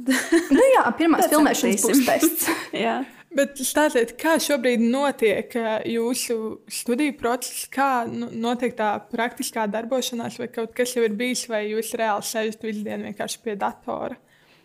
nu 0.58 0.70
jā, 0.76 0.86
pirmās 1.00 1.28
filmēšanas 1.32 1.90
būs 1.90 2.08
tests. 2.08 2.50
Bet 3.34 3.58
stāstiet, 3.66 4.12
kā 4.22 4.36
šobrīd 4.42 4.84
notiek 4.94 5.56
jūsu 5.90 6.36
studiju 6.70 7.16
process, 7.18 7.66
kā 7.74 8.04
nu, 8.06 8.28
notiek 8.30 8.76
tā 8.78 8.92
praktiskā 9.10 9.66
darbošanās, 9.74 10.38
vai 10.38 10.52
kaut 10.54 10.76
kas 10.78 10.94
jau 10.94 11.06
ir 11.08 11.16
bijis, 11.18 11.48
vai 11.50 11.64
jūs 11.72 11.96
reāli 11.98 12.28
sēžat 12.30 12.68
visu 12.68 12.84
dienu 12.86 13.10
vienkārši 13.10 13.42
pie 13.42 13.58
datora? 13.58 14.20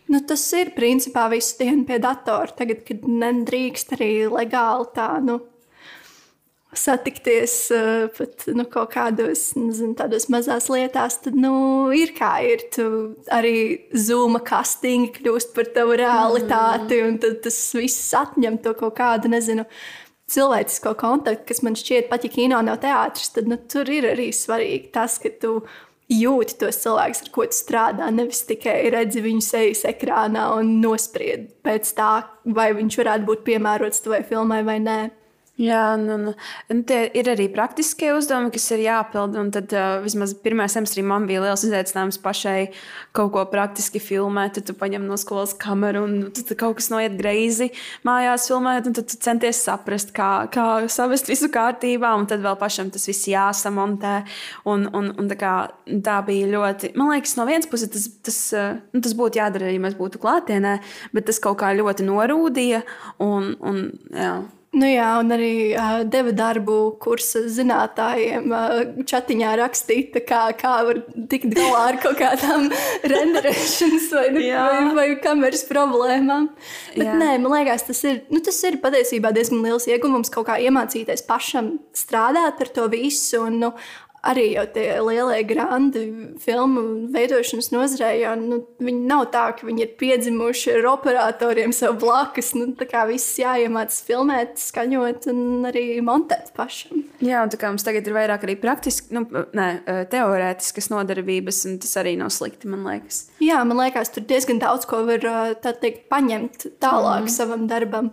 Nu, 0.08 0.22
tas 0.24 0.46
ir 0.56 0.72
principā 0.76 1.26
visu 1.32 1.58
dienu 1.60 1.84
pie 1.88 1.98
datora. 2.00 2.48
Tagad, 2.56 2.80
kad 2.88 3.04
nedrīkst 3.04 3.92
arī 3.98 4.12
legāli 4.32 4.88
tā, 4.96 5.10
nu, 5.24 5.36
satikties 6.72 7.54
uh, 7.72 8.08
pat 8.16 8.44
nu, 8.56 8.64
kaut 8.68 8.92
kādos 8.92 9.50
nezinu, 9.56 9.94
tādos 9.98 10.28
mazās 10.32 10.68
lietās, 10.72 11.18
tad 11.24 11.36
nu, 11.36 11.52
ir 11.96 12.12
kā 12.16 12.32
ir. 12.44 12.66
Tu 12.74 12.88
arī 13.34 13.54
zūma 13.92 14.42
kastingi 14.44 15.14
kļūst 15.18 15.54
par 15.56 15.70
tavu 15.76 15.96
realitāti, 16.00 17.00
mm. 17.00 17.08
un 17.08 17.40
tas 17.44 17.62
viss 17.76 18.12
atņem 18.16 18.60
to 18.64 18.74
kaut 18.78 18.96
kādu, 19.00 19.32
nezinu, 19.32 19.64
cilvēcisko 20.28 20.92
kontaktu, 21.00 21.46
kas 21.48 21.62
man 21.64 21.76
šķiet, 21.78 22.10
pat 22.10 22.24
ja 22.26 22.32
kino 22.32 22.60
nav 22.64 22.80
teātris, 22.82 23.32
tad 23.32 23.48
nu, 23.48 23.56
tur 23.70 23.88
ir 23.88 24.10
arī 24.12 24.28
svarīgi 24.36 24.92
tas, 24.92 25.16
ka 25.22 25.32
tu 25.40 25.62
jūti 26.12 26.56
tos 26.60 26.80
cilvēkus, 26.82 27.22
ar 27.26 27.32
ko 27.34 27.46
tu 27.48 27.56
strādā. 27.56 28.08
Nevis 28.14 28.42
tikai 28.48 28.80
redzi 28.94 29.22
viņu 29.24 29.44
sejas 29.44 29.84
ekrānā 29.88 30.48
un 30.56 30.78
nospriedi 30.82 31.50
pēc 31.64 31.92
tā, 31.98 32.12
vai 32.44 32.70
viņš 32.76 32.98
varētu 33.02 33.28
būt 33.28 33.44
piemērots 33.48 34.04
tavai 34.04 34.22
filmai 34.28 34.62
vai 34.66 34.78
nē. 34.84 34.98
Jā, 35.58 35.96
un, 35.96 36.04
un, 36.14 36.26
un 36.70 36.80
tie 36.86 37.00
ir 37.18 37.26
arī 37.32 37.48
praktiskie 37.50 38.12
uzdevumi, 38.14 38.52
kas 38.54 38.68
ir 38.76 38.84
jāpild. 38.84 39.34
Tad 39.56 39.72
uh, 39.74 39.96
vismaz 40.04 40.30
pirmā 40.38 40.68
semestrī 40.70 41.02
man 41.02 41.24
bija 41.26 41.40
liels 41.42 41.64
izaicinājums 41.66 42.20
pašai 42.22 42.68
kaut 43.16 43.32
ko 43.34 43.42
praktiski 43.50 43.98
filmēt. 43.98 44.54
Tad 44.54 44.68
tu 44.68 44.76
paņem 44.78 45.08
no 45.08 45.16
skolas 45.18 45.56
kameru 45.58 46.04
un 46.06 46.12
tad 46.30 46.52
kaut 46.60 46.76
kas 46.78 46.92
noiet 46.92 47.16
greizi 47.18 47.72
mājās 48.06 48.46
filmēt. 48.46 48.86
Tad 48.86 49.10
tu 49.10 49.18
centies 49.26 49.58
saprast, 49.66 50.12
kā, 50.14 50.28
kā 50.54 50.66
savest 50.94 51.26
visu 51.26 51.48
kārtībā. 51.50 52.12
Un 52.14 52.28
tad 52.30 52.44
vēl 52.44 52.54
pašam 52.60 52.92
tas 52.94 53.08
viss 53.10 53.26
jāsamontē. 53.26 54.12
Un, 54.70 54.86
un, 54.94 55.08
un 55.18 55.32
tā, 55.32 55.38
kā, 55.40 55.54
tā 56.06 56.20
bija 56.28 56.52
ļoti, 56.52 56.92
man 56.94 57.10
liekas, 57.16 57.34
no 57.34 57.48
vienas 57.48 57.66
puses 57.66 57.90
tas, 57.96 58.06
tas, 58.28 58.38
nu, 58.94 59.02
tas 59.02 59.18
būtu 59.18 59.42
jādara, 59.42 59.72
ja 59.74 59.82
mēs 59.82 59.98
būtu 59.98 60.22
klātienē, 60.22 60.76
bet 61.18 61.26
tas 61.32 61.42
kaut 61.42 61.58
kā 61.64 61.72
ļoti 61.74 62.06
norūdīja. 62.06 62.84
Un, 63.26 63.50
un, 63.58 63.82
jā. 64.14 64.36
Nu 64.76 64.84
jā, 64.84 65.06
un 65.16 65.32
arī 65.32 65.72
uh, 65.72 66.02
deva 66.04 66.32
darbu 66.36 66.74
kursa 67.00 67.40
zinātājiem 67.48 68.50
uh, 68.52 68.74
chatiņā 69.08 69.54
rakstīt, 69.62 70.18
kā, 70.28 70.42
kā 70.60 70.72
var 70.84 71.00
tikt 71.30 71.54
galā 71.56 71.84
ar 71.94 71.98
kaut 72.02 72.18
kādām 72.20 72.66
renderēšanas 73.12 74.10
vai, 74.12 74.26
vai, 74.36 74.82
vai 74.98 75.06
kameras 75.24 75.64
problēmām. 75.70 76.50
Bet 76.92 77.06
jā. 77.06 77.16
nē, 77.16 77.30
man 77.40 77.56
liekas, 77.56 77.86
tas 77.88 78.02
ir, 78.04 78.20
nu, 78.28 78.42
tas 78.44 78.60
ir 78.68 78.76
patiesībā 78.82 79.32
diezgan 79.32 79.64
liels 79.64 79.88
ieguvums 79.88 80.32
kaut 80.34 80.50
kā 80.50 80.58
iemācīties 80.60 81.24
pašam 81.28 81.78
strādāt 81.96 82.60
ar 82.60 82.72
to 82.76 82.90
visu. 82.92 83.46
Un, 83.48 83.56
nu, 83.64 83.72
arī 84.28 84.44
jau 84.52 84.64
tie 84.74 84.86
lielie 85.04 85.40
grandi 85.48 86.02
filmu 86.42 86.84
veidošanas 87.14 87.70
nozarē, 87.74 88.10
jo 88.22 88.34
nu, 88.40 88.60
viņi 88.82 89.06
nav 89.08 89.28
tā, 89.34 89.44
ka 89.58 89.68
viņi 89.68 89.84
ir 89.84 89.94
piedzimuši 90.00 90.76
ar 90.78 90.90
operatoriem 90.92 91.74
sev 91.76 91.98
blakus. 92.02 92.52
Nu, 92.58 92.70
tā 92.78 92.88
kā 92.90 93.04
viss 93.08 93.38
jāiemācās 93.40 94.02
filmēt, 94.06 94.56
skaņot 94.62 95.30
un 95.32 95.68
arī 95.68 95.86
montēt 96.04 96.52
pašam. 96.56 97.04
Jā, 97.24 97.42
un 97.42 97.52
tā 97.52 97.60
kā 97.60 97.72
mums 97.72 97.86
tagad 97.86 98.06
ir 98.06 98.16
vairāk 98.16 98.46
arī 98.46 98.54
praktiski, 98.60 99.14
nu, 99.16 99.24
ne, 99.56 99.68
teorētiskas 100.12 100.90
nodarbības, 100.92 101.64
un 101.70 101.80
tas 101.82 101.96
arī 102.00 102.14
nav 102.20 102.32
slikti, 102.34 102.70
man 102.70 102.86
liekas. 102.86 103.26
Jā, 103.42 103.62
man 103.66 103.80
liekas, 103.82 104.12
tur 104.14 104.26
diezgan 104.28 104.62
daudz 104.62 104.86
ko 104.88 105.02
var 105.08 105.24
teikt, 105.64 106.06
paņemt 106.12 106.70
tālāk 106.82 107.26
mm. 107.26 107.34
savam 107.34 107.68
darbam. 107.70 108.12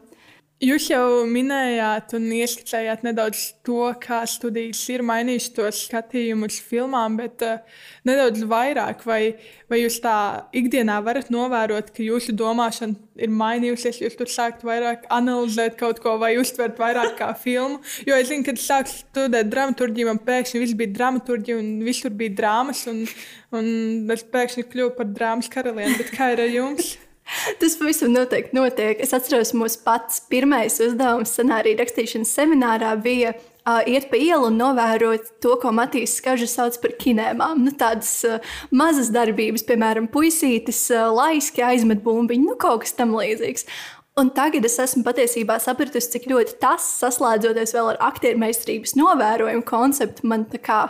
Jūs 0.63 0.85
jau 0.87 1.25
minējāt 1.27 2.13
un 2.15 2.29
ieskicējāt 2.31 3.01
nedaudz 3.03 3.39
to, 3.67 3.89
kā 3.99 4.21
studijas 4.23 4.79
ir 4.87 5.01
mainījušas 5.03 5.51
to 5.51 5.65
skatījumu 5.75 6.47
uz 6.47 6.61
filmām, 6.63 7.17
bet 7.19 7.43
uh, 7.43 7.59
nedaudz 8.07 8.45
vairāk, 8.47 9.03
vai, 9.03 9.35
vai 9.67 9.81
jūs 9.81 9.99
tā 9.99 10.15
ikdienā 10.55 11.01
varat 11.03 11.27
novērot, 11.33 11.91
ka 11.91 12.05
jūsu 12.07 12.37
domāšana 12.39 12.95
ir 13.19 13.35
mainījusies, 13.35 13.99
jūs 14.05 14.15
tur 14.15 14.31
sākat 14.31 14.63
vairāk 14.63 15.03
analizēt 15.11 15.75
kaut 15.75 15.99
ko 15.99 16.15
vai 16.23 16.37
uztvert 16.39 16.79
vairāk 16.79 17.17
kā 17.19 17.33
filmu. 17.35 17.83
Jo 18.07 18.15
es 18.15 18.31
zinu, 18.31 18.47
kad 18.47 18.55
es 18.55 18.71
sāku 18.71 18.95
studēt 18.95 19.51
dramaturgiju, 19.51 20.07
man 20.13 20.23
pēkšņi 20.23 20.63
viss 20.63 20.79
bija 20.79 20.95
dramaturgija 20.95 21.59
un 21.59 21.81
visur 21.83 22.15
bija 22.15 22.31
drāmas, 22.39 22.87
un, 22.87 23.03
un 23.51 23.67
es 24.15 24.23
pēkšņi 24.23 24.69
kļuvu 24.71 24.95
par 25.01 25.11
drāmas 25.11 25.51
karalieni. 25.51 25.99
Bet 25.99 26.15
kā 26.15 26.31
ir 26.31 26.47
ar 26.47 26.61
jums? 26.61 26.95
Tas 27.59 27.75
pavisam 27.79 28.13
noteikti 28.13 28.55
notiek. 28.57 29.01
Es 29.01 29.13
atceros, 29.15 29.53
mūsu 29.57 29.81
pats 29.85 30.21
pirmais 30.29 30.77
uzdevums 30.83 31.33
scenārija 31.33 31.79
rakstīšanas 31.81 32.33
seminārā 32.37 32.93
bija 33.01 33.33
uh, 33.35 33.81
iet 33.89 34.07
pa 34.11 34.19
ielu 34.21 34.49
un 34.51 34.59
novērot 34.61 35.35
to, 35.43 35.55
ko 35.61 35.73
Matīs 35.75 36.17
Skaža 36.19 36.47
sauc 36.51 36.77
par 36.83 36.95
kinēmām. 37.01 37.65
Nu, 37.65 37.73
tādas 37.75 38.13
uh, 38.27 38.55
mazas 38.75 39.11
darbības, 39.15 39.65
piemēram, 39.67 40.09
puisītis, 40.13 40.85
uh, 40.93 41.09
laiski 41.15 41.65
aizmet 41.65 42.05
bumbiņu, 42.05 42.51
nu, 42.53 42.57
kaut 42.61 42.85
kas 42.85 42.95
tam 42.97 43.15
līdzīgs. 43.17 43.67
Un 44.15 44.29
tagad 44.31 44.63
es 44.63 44.77
esmu 44.79 45.01
patiesībā 45.03 45.57
sapratusi, 45.59 46.13
cik 46.13 46.29
ļoti 46.31 46.55
tas, 46.61 46.85
saslēdzoties 47.01 47.73
vēl 47.75 47.89
ar 47.91 47.97
aktieru 48.13 48.39
meistarības 48.45 48.95
novērojumu 48.95 49.65
konceptu, 49.67 50.23
man 50.31 50.45
tā 50.47 50.61
kā 50.63 50.85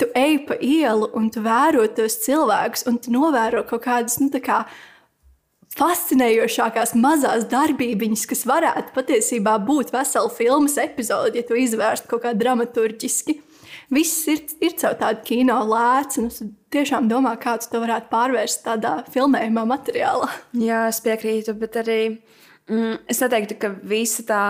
tu 0.00 0.08
ej 0.16 0.42
pa 0.48 0.58
ielu 0.60 1.08
un 1.16 1.30
tu 1.32 1.40
vēro 1.44 1.86
tos 1.96 2.18
cilvēkus, 2.26 2.84
un 2.88 2.98
tu 3.00 3.14
novēro 3.14 3.64
kaut 3.68 3.86
kādas, 3.86 4.18
nu, 4.20 4.28
tā 4.32 4.42
kā 4.44 4.58
fascinējošākās 5.78 6.96
mazās 6.98 7.46
darbības, 7.50 8.26
kas 8.30 8.42
varētu 8.48 8.94
patiesībā 8.96 9.54
būt 9.66 9.92
vesela 9.94 10.32
filmas 10.34 10.76
epizode, 10.82 11.38
ja 11.38 11.46
tu 11.46 11.58
izvērstu 11.58 12.10
kaut 12.10 12.24
kā 12.26 12.34
dramaturgiski. 12.34 13.38
Viss 13.90 14.26
ir, 14.30 14.44
ir 14.62 14.74
caur 14.78 14.94
tādu 14.98 15.24
kino 15.26 15.56
lēcu, 15.66 16.22
un 16.22 16.28
es 16.30 16.42
tiešām 16.74 17.08
domāju, 17.10 17.40
kā 17.42 17.56
tu 17.58 17.70
to 17.72 17.80
varētu 17.82 18.10
pārvērst 18.10 18.62
tādā 18.66 19.00
filmējumā 19.10 19.64
materiālā. 19.66 20.28
Jā, 20.62 20.84
es 20.90 21.00
piekrītu, 21.02 21.56
bet 21.58 21.78
arī 21.82 21.98
mm, 22.70 23.00
es 23.10 23.22
neteiktu, 23.22 23.56
ka 23.62 23.72
visa 23.90 24.26
tā 24.26 24.42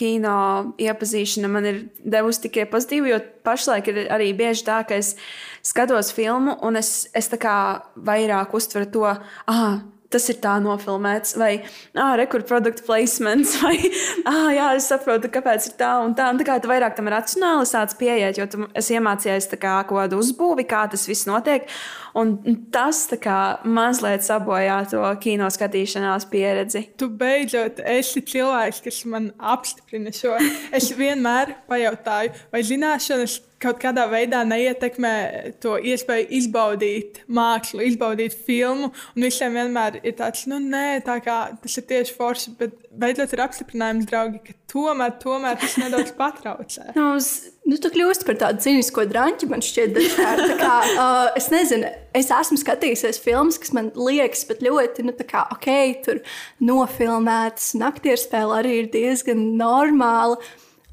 kino 0.00 0.38
iepazīšana 0.80 1.52
man 1.52 1.68
ir 1.68 1.82
devusi 2.04 2.46
tikai 2.46 2.64
pozitīvu, 2.72 3.12
jo 3.12 3.20
pašlaik 3.44 3.92
ir 3.92 4.00
arī 4.16 4.30
bieži 4.36 4.64
tā, 4.68 4.80
ka 4.88 4.96
es 4.96 5.12
skatos 5.66 6.14
filmu 6.16 6.56
un 6.64 6.80
es, 6.80 7.10
es 7.16 7.28
tā 7.32 7.40
kā 7.40 7.56
vairāk 7.96 8.56
uztveru 8.56 8.88
to, 8.96 9.04
ah, 9.12 9.76
tas 10.16 10.26
ir 10.32 10.40
tā 10.42 10.56
nofilmēts, 10.64 11.36
vai 11.40 11.52
ah, 11.94 12.14
rekurbi 12.18 12.48
produktu 12.48 12.86
placements, 12.88 13.56
vai 13.62 13.76
ah, 14.24 14.48
jā, 14.56 14.70
es 14.80 14.88
saprotu, 14.90 15.30
kāpēc 15.32 15.70
ir 15.70 15.76
tā 15.80 15.92
un 16.04 16.16
tā. 16.16 16.30
Un 16.32 16.40
tā 16.40 16.48
kā 16.48 16.58
tu 16.62 16.70
vairāk 16.70 16.96
tam 16.96 17.10
racionāli 17.12 17.68
sāc 17.68 17.94
pieiet, 18.00 18.40
jo 18.40 18.48
tu 18.50 18.66
esi 18.76 18.96
iemācījies 18.96 19.52
kā, 19.56 19.78
kaut 19.86 20.00
kādu 20.00 20.20
uzbūvi, 20.22 20.66
kā 20.68 20.86
tas 20.92 21.06
viss 21.08 21.28
notiek. 21.28 21.68
Un 22.16 22.38
tas 22.72 23.02
kā, 23.20 23.40
mazliet 23.68 24.24
sabojā 24.24 24.78
to 24.88 25.02
kino 25.20 25.50
skatīšanās 25.52 26.24
pieredzi. 26.32 26.86
Tu 26.96 27.10
beidzot 27.12 27.82
esi 27.84 28.22
cilvēks, 28.24 28.80
kas 28.86 29.02
man 29.12 29.30
apstiprina 29.36 30.14
šo. 30.16 30.38
Es 30.74 30.88
vienmēr 30.96 31.58
pajautāju, 31.68 32.32
vai 32.54 32.64
zināšanas 32.64 33.36
kaut 33.62 33.78
kādā 33.80 34.04
veidā 34.10 34.42
neietekmē 34.46 35.14
to 35.62 35.76
iespēju 35.80 36.28
izbaudīt 36.38 37.22
mākslu, 37.32 37.84
izbaudīt 37.86 38.36
filmu. 38.46 38.90
Un 39.16 39.26
visiem 39.26 39.56
vienmēr 39.56 40.00
ir 40.02 40.16
tāds, 40.18 40.44
nu, 40.50 40.58
nē, 40.60 41.00
tā 41.06 41.18
kā 41.24 41.38
tas 41.62 41.76
ir 41.80 41.86
tieši 41.88 42.16
forši, 42.16 42.52
bet 42.60 42.74
beidzot 42.96 43.32
ir 43.32 43.42
apstiprinājums, 43.46 44.08
draugi, 44.10 44.42
ka 44.44 44.56
tomēr, 44.72 45.14
tomēr 45.22 45.56
tas 45.60 45.76
nedaudz 45.80 46.12
patraucē. 46.18 46.90
nu, 46.98 47.08
nu, 47.70 47.78
tu 47.80 47.92
kļūsti 47.94 48.28
par 48.28 48.40
tādu 48.44 48.64
cīnisko 48.66 49.06
drāņķi, 49.12 49.50
man 49.52 49.64
šķiet, 49.64 49.96
dažkārt. 49.96 50.52
Kā, 50.60 50.74
uh, 50.92 51.22
es 51.40 51.48
nezinu, 51.52 51.90
es 52.16 52.30
esmu 52.32 52.60
skatījusies 52.60 53.22
filmas, 53.24 53.60
kas 53.62 53.72
man 53.76 53.90
liekas, 53.96 54.44
bet 54.50 54.64
ļoti, 54.66 55.08
nu, 55.08 55.16
tā 55.16 55.28
kā, 55.28 55.46
ok, 55.56 55.72
tur 56.04 56.20
nofilmētas, 56.64 57.72
un 57.78 57.88
aktierspēle 57.88 58.60
arī 58.60 58.78
ir 58.82 58.92
diezgan 58.92 59.42
normāla. 59.56 60.40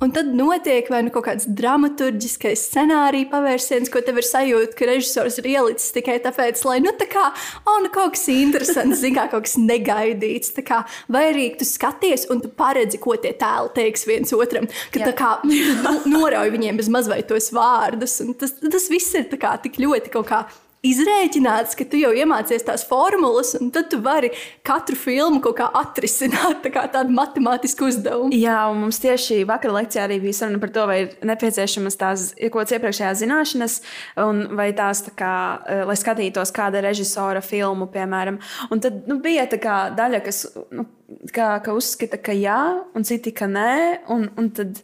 Un 0.03 0.11
tad 0.11 0.33
notiek 0.35 0.89
vai 0.91 0.99
nu 1.05 1.11
kaut 1.13 1.23
kāds 1.29 1.45
dramaturgiskais 1.47 2.65
scenārija 2.67 3.29
pavērsiens, 3.31 3.87
ko 3.91 4.01
tev 4.03 4.19
ir 4.19 4.27
sajūta, 4.27 4.75
ka 4.75 4.87
režisors 4.89 5.37
ir 5.39 5.47
ielicis 5.53 5.93
tikai 5.95 6.17
tāpēc, 6.25 6.59
lai, 6.67 6.81
nu, 6.83 6.91
tā 6.99 7.07
kā, 7.11 7.29
oh, 7.63 7.77
nu, 7.83 7.91
kaut 7.93 8.17
kas 8.17 8.25
interesants, 8.33 8.99
zin, 8.99 9.15
kā 9.15 9.29
kaut 9.31 9.47
kas 9.47 9.55
negaidīts. 9.61 10.51
Kā, 10.67 10.81
vai 11.11 11.23
arī 11.31 11.45
tu 11.59 11.67
skaties 11.67 12.27
un 12.33 12.43
tu 12.43 12.51
paredzi, 12.51 12.99
ko 13.01 13.15
tie 13.19 13.31
tēli 13.39 13.71
teiks 13.77 14.03
viens 14.09 14.35
otram, 14.35 14.67
ka 14.91 15.01
Jā. 15.01 15.07
tā 15.09 15.15
kā 15.17 15.31
nu, 15.47 15.95
norauj 16.17 16.51
viņiem 16.53 16.83
bez 16.83 16.91
mazliet 16.91 17.31
tos 17.31 17.49
vārdus. 17.55 18.19
Tas, 18.39 18.57
tas 18.59 18.91
viss 18.91 19.15
ir 19.15 19.31
kā, 19.39 19.55
tik 19.63 19.79
ļoti 19.79 20.11
kaut 20.13 20.29
kā 20.29 20.43
izrēķināts, 20.83 21.77
ka 21.79 21.85
tu 21.87 21.99
jau 22.01 22.11
iemācies 22.15 22.65
tās 22.67 22.83
formulas, 22.87 23.53
un 23.55 23.71
tad 23.73 23.87
tu 23.91 23.99
vari 24.03 24.33
katru 24.67 24.97
filmu 24.99 25.39
kaut 25.43 25.55
kā 25.61 25.69
atrisināt, 25.79 26.59
tā 26.65 26.73
kā 26.75 26.83
tādu 26.91 27.15
matemātisku 27.15 27.87
uzdevumu. 27.87 28.35
Jā, 28.35 28.57
un 28.71 28.81
mums 28.83 28.99
tieši 29.03 29.41
vakar 29.47 29.71
lekcijā 29.77 30.03
arī 30.07 30.19
bija 30.23 30.41
saruna 30.41 30.59
par 30.61 30.73
to, 30.75 30.85
vai 30.89 30.97
ir 31.05 31.13
nepieciešamas 31.29 31.99
tās 31.99 32.25
kādas 32.35 32.75
iepriekšējās 32.75 33.21
zināšanas, 33.23 33.77
un 34.25 34.43
vai 34.59 34.69
tās, 34.75 35.05
tā 35.07 35.15
kā, 35.23 35.35
eh, 35.71 35.85
lai 35.87 35.95
skatītos 35.99 36.51
kāda 36.55 36.83
režisora 36.83 37.41
filmu, 37.41 37.87
piemēram. 37.87 38.41
Un 38.69 38.83
tad 38.83 39.07
nu, 39.07 39.19
bija 39.23 39.47
tā 39.47 39.61
kā 39.63 39.77
daļa, 39.95 40.23
kas 40.25 40.45
nu, 40.71 40.85
kā, 41.31 41.55
ka 41.63 41.71
uzskata, 41.71 42.19
ka 42.19 42.35
jā, 42.35 42.83
un 42.93 43.07
citi, 43.07 43.31
ka 43.31 43.47
nē. 43.47 44.03
Un, 44.11 44.29
un 44.37 44.51
tad, 44.51 44.83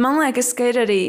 man 0.00 0.22
liekas, 0.22 0.54
ka 0.56 0.72
ir 0.72 0.80
arī 0.86 1.02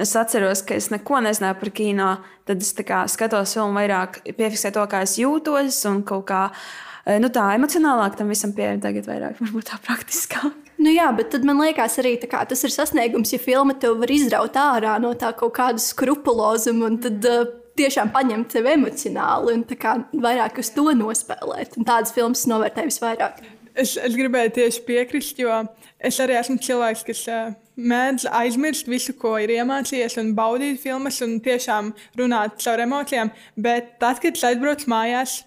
es 0.00 0.14
atceros, 0.16 0.64
ka 0.66 0.76
es 0.78 0.90
neko 0.92 1.20
nezināju 1.24 1.58
par 1.60 1.72
kino. 1.76 2.10
Tad 2.48 2.64
es 2.64 2.72
kā, 2.86 3.04
skatos 3.10 3.54
filmu 3.56 3.78
vairāk, 3.78 4.22
piefiksēju 4.26 4.76
to, 4.78 4.86
kā 4.90 5.04
es 5.06 5.18
jūtos, 5.20 5.82
un 5.90 6.02
kaut 6.08 6.26
kā 6.30 6.46
eh, 6.50 7.20
nu, 7.22 7.30
tā 7.32 7.50
emocionālāk 7.58 8.18
tam 8.18 8.32
visam 8.32 8.54
pieeja. 8.56 8.80
Tagad 8.82 9.08
vairāk, 9.10 9.38
varbūt 9.42 9.70
tā 9.70 9.78
praktiskāk. 9.84 10.56
Nu 10.80 10.88
jā, 10.88 11.10
bet 11.12 11.28
tad 11.34 11.44
man 11.44 11.60
liekas, 11.60 11.98
arī 12.00 12.14
kā, 12.24 12.40
tas 12.48 12.64
ir 12.64 12.72
sasniegums, 12.72 13.34
ja 13.34 13.40
filma 13.42 13.74
tev 13.76 13.98
var 14.00 14.10
izraut 14.14 14.54
ārā 14.56 14.94
no 15.02 15.12
tā 15.18 15.34
kaut 15.36 15.52
kāda 15.58 15.82
skrupulozuma 15.82 16.88
un 16.88 16.96
tad 17.04 17.26
uh, 17.28 17.42
tiešām 17.76 18.12
paņemt 18.14 18.48
tevi 18.54 18.72
emocionāli 18.78 19.58
un 19.58 19.64
kā, 19.76 19.98
vairāk 20.16 20.60
uz 20.62 20.72
to 20.72 20.86
nospēlēt. 20.96 21.76
Un 21.76 21.88
tādas 21.88 22.14
filmas 22.16 22.46
novērtē 22.48 22.86
visvairāk. 22.88 23.42
Es, 23.74 23.92
es 24.00 24.16
gribēju 24.16 24.54
tieši 24.56 24.82
piekrist, 24.88 25.38
jo 25.40 25.52
es 26.00 26.18
arī 26.24 26.38
esmu 26.40 26.56
cilvēks, 26.64 27.04
kas 27.06 27.22
uh, 27.28 27.52
mēdz 27.76 28.26
aizmirst 28.40 28.88
visu, 28.90 29.14
ko 29.18 29.36
ir 29.40 29.52
iemācījies, 29.54 30.18
un 30.22 30.34
baudīt 30.36 30.80
filmas, 30.82 31.20
un 31.24 31.38
tiešām 31.44 31.92
runāt 32.18 32.58
caur 32.64 32.82
emocijām. 32.86 33.30
Bet 33.56 33.96
tad, 34.02 34.20
kad 34.22 34.36
es 34.36 34.44
aizbraucu 34.46 34.90
mājās, 34.90 35.40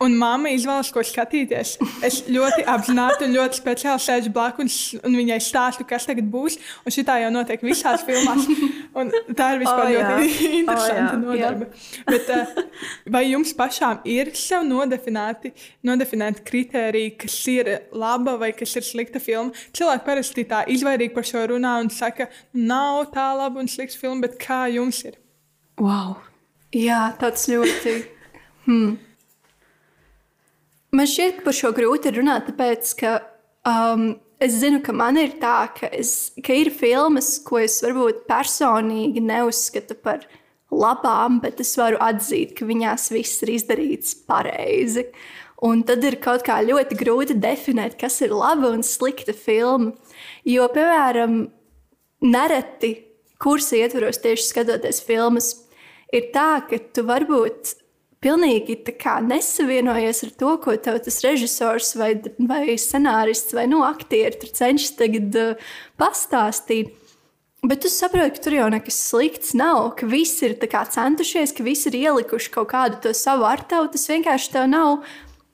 Un 0.00 0.14
mamma 0.16 0.48
izvēlas, 0.54 0.88
ko 0.94 1.02
skatīties. 1.04 1.74
Es 2.06 2.22
ļoti 2.32 2.62
apzināti 2.72 3.26
un 3.26 3.34
ļoti 3.34 3.58
speciāli 3.58 4.00
sēžu 4.00 4.30
blakus, 4.32 4.76
un 5.04 5.16
viņai 5.18 5.36
stāstu, 5.44 5.84
kas 5.88 6.08
tagad 6.08 6.30
būs. 6.32 6.56
Un 6.86 6.94
šī 6.94 7.04
tā 7.04 7.18
jau 7.20 7.28
notiek 7.34 7.60
visās 7.64 8.04
filmās. 8.06 8.46
Un 8.96 9.12
tā 9.36 9.50
ir 9.54 9.60
vispār 9.60 9.84
oh, 9.84 9.90
ļoti 9.94 10.38
interesanta 10.60 11.18
oh, 11.18 11.20
nodarbe. 11.26 11.68
Bet, 12.08 12.32
uh, 12.32 12.86
vai 13.12 13.26
jums 13.28 13.52
pašām 13.58 14.00
ir 14.08 14.32
sev 14.40 14.64
nodefinēti, 14.66 15.52
nodefinēti 15.86 16.46
kriteriji, 16.48 17.12
kas 17.20 17.36
ir 17.52 17.70
laba 17.92 18.38
vai 18.40 18.50
kas 18.56 18.72
ir 18.80 18.88
slikta 18.88 19.20
filma? 19.22 19.52
Cilvēki 19.76 20.06
parasti 20.08 20.46
tā 20.48 20.64
izvairīgi 20.72 21.14
par 21.14 21.28
šo 21.28 21.44
runā 21.52 21.76
un 21.84 21.92
saka, 21.92 22.30
nav 22.56 23.12
tā 23.12 23.28
laba 23.36 23.60
un 23.60 23.68
slikta 23.68 24.00
filma, 24.00 24.24
bet 24.24 24.40
kā 24.40 24.64
jums 24.72 25.04
ir? 25.04 25.20
Wow! 25.76 26.16
Jā, 26.74 27.04
tāds 27.20 27.46
ļoti. 27.50 27.94
Hmm. 28.64 28.98
Man 30.90 31.06
šķiet, 31.06 31.38
ka 31.38 31.46
par 31.46 31.54
šo 31.54 31.70
grūti 31.76 32.10
runāt, 32.16 32.48
tāpēc, 32.50 32.92
ka 32.98 33.12
um, 33.68 34.08
es 34.42 34.56
zinu, 34.58 34.80
ka 34.82 34.94
man 34.96 35.18
ir 35.20 35.36
tā, 35.42 35.68
ka, 35.76 35.90
es, 35.94 36.32
ka 36.42 36.56
ir 36.56 36.72
filmas, 36.74 37.36
ko 37.46 37.60
es 37.62 37.78
varbūt 37.84 38.24
personīgi 38.30 39.22
neuzskatu 39.22 39.94
par 40.02 40.24
labām, 40.70 41.38
bet 41.44 41.60
es 41.62 41.76
varu 41.78 42.00
atzīt, 42.02 42.56
ka 42.58 42.66
viņās 42.66 43.10
viss 43.14 43.44
ir 43.44 43.54
izdarīts 43.58 44.16
pareizi. 44.26 45.06
Un 45.66 45.84
tad 45.84 46.02
ir 46.08 46.16
kaut 46.24 46.42
kā 46.46 46.56
ļoti 46.64 46.96
grūti 46.96 47.36
definēt, 47.38 47.98
kas 48.00 48.18
ir 48.24 48.32
laba 48.32 48.72
un 48.72 48.82
slikta 48.86 49.34
filma. 49.36 49.92
Jo, 50.48 50.70
piemēram, 50.72 51.42
nereti 52.24 52.94
kursa 53.40 53.78
ietvaros 53.80 54.20
tieši 54.24 54.46
skatoties 54.46 55.02
filmas, 55.04 55.52
ir 56.12 56.30
tā, 56.34 56.62
ka 56.68 56.80
tu 56.94 57.04
varbūt 57.08 57.76
pilnīgi 58.24 58.76
nesavienojies 59.26 60.24
ar 60.26 60.32
to, 60.36 60.54
ko 60.60 60.76
tev 60.76 61.00
tas 61.04 61.20
režisors 61.24 61.94
vai, 61.96 62.14
vai 62.38 62.76
scenārists 62.76 63.54
vai 63.56 63.66
nu, 63.70 63.82
aktieri 63.86 64.50
cenšas 64.52 64.96
tagad 64.98 65.36
uh, 65.40 65.70
pastāstīt. 66.00 66.96
Bet 67.60 67.82
tu 67.84 67.90
saproti, 67.92 68.38
ka 68.38 68.44
tur 68.44 68.54
jau 68.56 68.68
nekas 68.72 68.96
slikts 69.10 69.52
nav, 69.52 69.90
ka 70.00 70.06
visi 70.08 70.46
ir 70.48 70.54
centušies, 70.56 71.52
ka 71.52 71.64
visi 71.64 71.90
ir 71.90 71.98
ielikuši 71.98 72.52
kaut 72.54 72.70
kādu 72.72 73.00
to 73.04 73.12
savu 73.12 73.44
ar 73.44 73.60
tevi. 73.68 73.90
Tas 73.92 74.08
vienkārši 74.08 74.52
tev 74.54 74.68
nav 74.72 75.04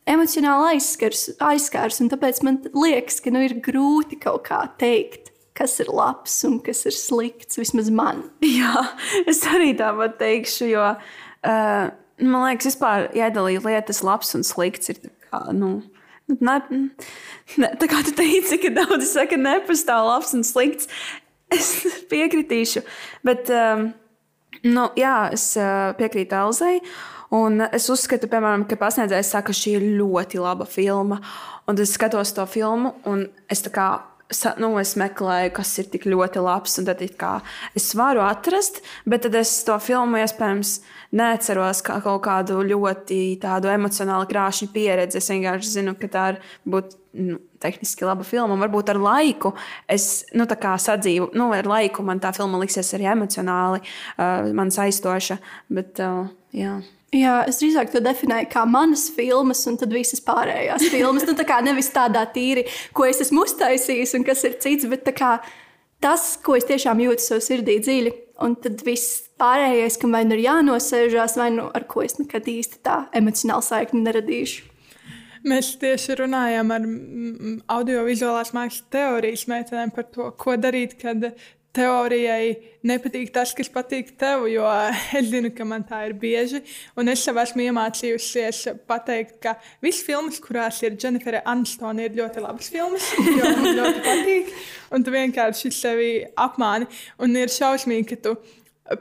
emocionāli 0.06 0.76
aizskars, 0.76 1.32
aizskars 1.42 1.98
un 2.00 2.10
tāpēc 2.12 2.42
man 2.46 2.60
liekas, 2.70 3.18
ka 3.20 3.34
nu, 3.34 3.42
ir 3.42 3.58
grūti 3.58 4.20
kaut 4.22 4.46
kā 4.46 4.62
teikt. 4.78 5.32
Kas 5.56 5.78
ir 5.80 5.88
labs 5.88 6.34
un 6.44 6.60
kas 6.60 6.84
ir 6.86 6.94
slikts, 6.94 7.58
vismaz 7.58 7.88
man. 7.90 8.26
Jā, 8.60 8.86
es 9.26 9.40
arī 9.48 9.72
tāpat 9.74 10.18
teikšu, 10.20 10.68
jo 10.68 10.90
uh, 10.92 11.86
man 12.22 12.46
liekas, 12.46 12.70
vispār 12.70 13.10
iedalīt 13.16 13.64
lietas, 13.66 14.02
labs 14.06 14.34
un 14.38 14.44
slikts 14.46 14.92
ir 14.92 15.02
kā, 15.26 15.42
nu, 15.56 15.80
ne, 16.32 16.56
ne, 16.70 17.70
tā 17.80 17.90
kā 17.90 18.02
tu 18.06 18.14
teici, 18.16 18.60
ka 18.62 18.72
daudzi 18.76 19.08
saka, 19.10 19.38
nepastāv 19.40 20.08
labs 20.10 20.34
un 20.36 20.46
slikts. 20.46 20.90
Es 21.52 21.76
piekritīšu, 22.10 22.82
bet 23.26 23.52
um, 23.54 23.90
nu, 24.64 24.88
jā, 24.98 25.18
es 25.36 25.52
uh, 25.60 25.92
piekrītu 25.98 26.38
Elzai. 26.40 26.80
Un 27.36 27.58
es 27.74 27.88
uzskatu, 27.90 28.28
piemēram, 28.30 28.64
ka 28.70 28.78
pasniedzējs 28.78 29.32
saka, 29.34 29.50
ka 29.50 29.58
šī 29.58 29.72
ir 29.80 29.86
ļoti 29.98 30.38
laba 30.38 30.66
filma. 30.70 31.18
Un 31.66 31.78
es 31.82 31.96
skatos 31.98 32.30
to 32.36 32.44
filmu, 32.46 32.92
un 33.10 33.24
es 33.50 33.64
tā 33.66 33.72
kā 33.74 33.86
nu, 34.58 34.72
es 34.80 34.96
meklēju, 34.98 35.52
kas 35.54 35.72
ir 35.78 35.88
tik 35.92 36.06
ļoti 36.10 36.42
labs. 36.42 36.78
Tad 36.86 37.02
kā, 37.18 37.32
es 37.78 37.92
varu 37.98 38.24
atrast, 38.26 38.82
bet 39.06 39.26
tad 39.26 39.36
es 39.38 39.52
to 39.66 39.76
filmu 39.82 40.18
iespējams 40.22 40.80
neatceros 41.16 41.82
kā 41.86 42.00
kaut 42.04 42.24
kādu 42.26 42.58
ļoti 42.66 43.20
tādu 43.42 43.70
emocionāli 43.70 44.28
krāšņu 44.32 44.70
pieredzi. 44.74 45.20
Es 45.20 45.30
vienkārši 45.30 45.76
zinu, 45.78 45.94
ka 46.00 46.10
tā 46.10 46.26
ir 46.34 46.40
būt, 46.66 46.96
nu, 47.22 47.38
tehniski 47.62 48.08
laba 48.08 48.26
filma. 48.26 48.56
Un 48.56 48.64
varbūt 48.66 48.90
ar 48.92 49.00
laiku 49.00 49.54
es 49.88 50.26
nu, 50.34 50.48
sadzīvu, 50.48 51.30
nu, 51.38 51.52
ar 51.54 51.70
laiku 51.70 52.04
man 52.06 52.20
tā 52.22 52.34
filma 52.36 52.60
liksies 52.62 52.94
arī 52.98 53.10
emocionāli, 53.14 53.82
uh, 54.18 54.50
man 54.56 54.74
aizstoša. 54.74 55.38
Bet, 55.70 56.02
uh, 56.02 56.26
jā. 56.56 56.80
Jā, 57.14 57.36
es 57.46 57.60
drīzāk 57.60 57.92
to 57.92 58.00
definēju 58.02 58.48
kā 58.50 58.64
manas 58.66 59.06
filmas, 59.14 59.62
un 59.70 59.76
tad 59.78 59.92
visas 59.94 60.20
pārējās 60.26 60.88
filmas. 60.90 61.26
Nu, 61.28 61.36
tā 61.38 61.46
kā 61.46 61.60
nevis 61.62 61.92
tādā 61.94 62.24
tīri, 62.34 62.66
ko 62.96 63.06
es 63.06 63.22
esmu 63.22 63.44
uztaisījis 63.46 64.16
un 64.18 64.26
kas 64.26 64.42
ir 64.48 64.56
cits, 64.62 64.88
bet 64.90 65.06
kā, 65.16 65.36
tas, 66.02 66.32
ko 66.42 66.56
es 66.58 66.66
tiešām 66.66 67.00
jūtu 67.04 67.22
savā 67.22 67.44
sirdī 67.46 67.78
dziļi. 67.84 68.14
Un 68.42 68.58
tad 68.60 68.82
viss 68.84 69.30
pārējais, 69.40 69.96
kam 70.02 70.12
vai 70.12 70.26
nu 70.26 70.36
ir 70.36 70.44
jānosēžās, 70.48 71.38
vai 71.40 71.52
nu 71.54 71.70
ar 71.72 71.86
ko 71.88 72.02
es 72.04 72.18
nekad 72.18 72.50
īsti 72.52 72.82
tā 72.84 73.04
emocionāli 73.16 73.64
saikni 73.64 74.02
neradīšu. 74.04 74.72
Mēs 75.46 75.76
tieši 75.78 76.16
runājām 76.18 76.72
ar 76.74 76.86
audiovizuālās 77.76 78.50
mākslas 78.56 78.82
teorijas 78.90 79.46
meitenēm 79.46 79.94
par 79.94 80.08
to, 80.10 80.32
ko 80.34 80.56
darīt, 80.58 80.96
kad 80.98 81.30
teorijai 81.76 82.56
nepatīk 82.86 83.30
tas, 83.34 83.52
kas 83.56 83.70
patīk 83.72 84.14
tev, 84.20 84.46
jo 84.50 84.66
es 85.18 85.30
zinu, 85.30 85.52
ka 85.54 85.66
man 85.68 85.84
tā 85.86 86.02
ir 86.08 86.16
bieži. 86.20 86.62
Un 86.98 87.12
es 87.12 87.24
sev 87.26 87.40
esmu 87.42 87.66
iemācījusies 87.68 88.62
pateikt, 88.88 89.38
ka 89.44 89.56
visas 89.84 90.04
filmas, 90.06 90.40
kurās 90.42 90.80
ir 90.86 90.98
Jennifer 91.00 91.40
Anstone, 91.44 92.06
ir 92.06 92.16
ļoti 92.18 92.44
labas 92.44 92.70
filmas, 92.72 93.08
jo 93.38 93.54
man 93.56 93.72
ļoti 93.80 94.04
patīk. 94.06 94.54
Un 94.96 95.06
tu 95.06 95.14
vienkārši 95.14 95.72
sevi 95.74 96.12
apmāni. 96.46 96.88
Un 97.22 97.36
ir 97.36 97.52
šausmīgi, 97.52 98.08
ka 98.14 98.22
tu 98.28 98.36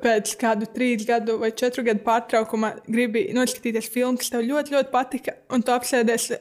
pēc 0.01 0.33
kādu 0.41 0.67
trīs 0.73 1.05
gadu 1.05 1.38
vai 1.41 1.51
četru 1.53 1.83
gadu 1.85 2.01
pārtraukuma 2.05 2.73
gribi 2.88 3.27
noskatīties 3.38 3.91
filmu, 3.93 4.17
kas 4.21 4.33
tev 4.33 4.45
ļoti, 4.47 4.73
ļoti 4.73 4.93
patika, 4.93 5.38
un 5.53 5.61
tu 5.61 5.73
apsēdies 5.75 6.31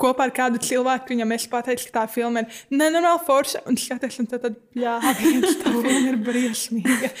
kopā 0.00 0.28
ar 0.28 0.34
kādu 0.34 0.60
cilvēku, 0.62 1.12
viņam 1.14 1.34
es 1.36 1.48
pateicu, 1.50 1.88
ka 1.90 2.00
tā 2.00 2.04
filma 2.12 2.44
ir 2.44 2.62
nenormāli 2.74 3.24
forša, 3.26 3.64
un 3.70 3.78
skaties, 3.80 4.20
un 4.22 4.30
tad, 4.30 4.46
tad 4.46 4.60
jā, 4.78 4.98
tā 5.62 5.74
filma 5.74 6.06
ir 6.12 6.20
briesmīga. 6.24 7.12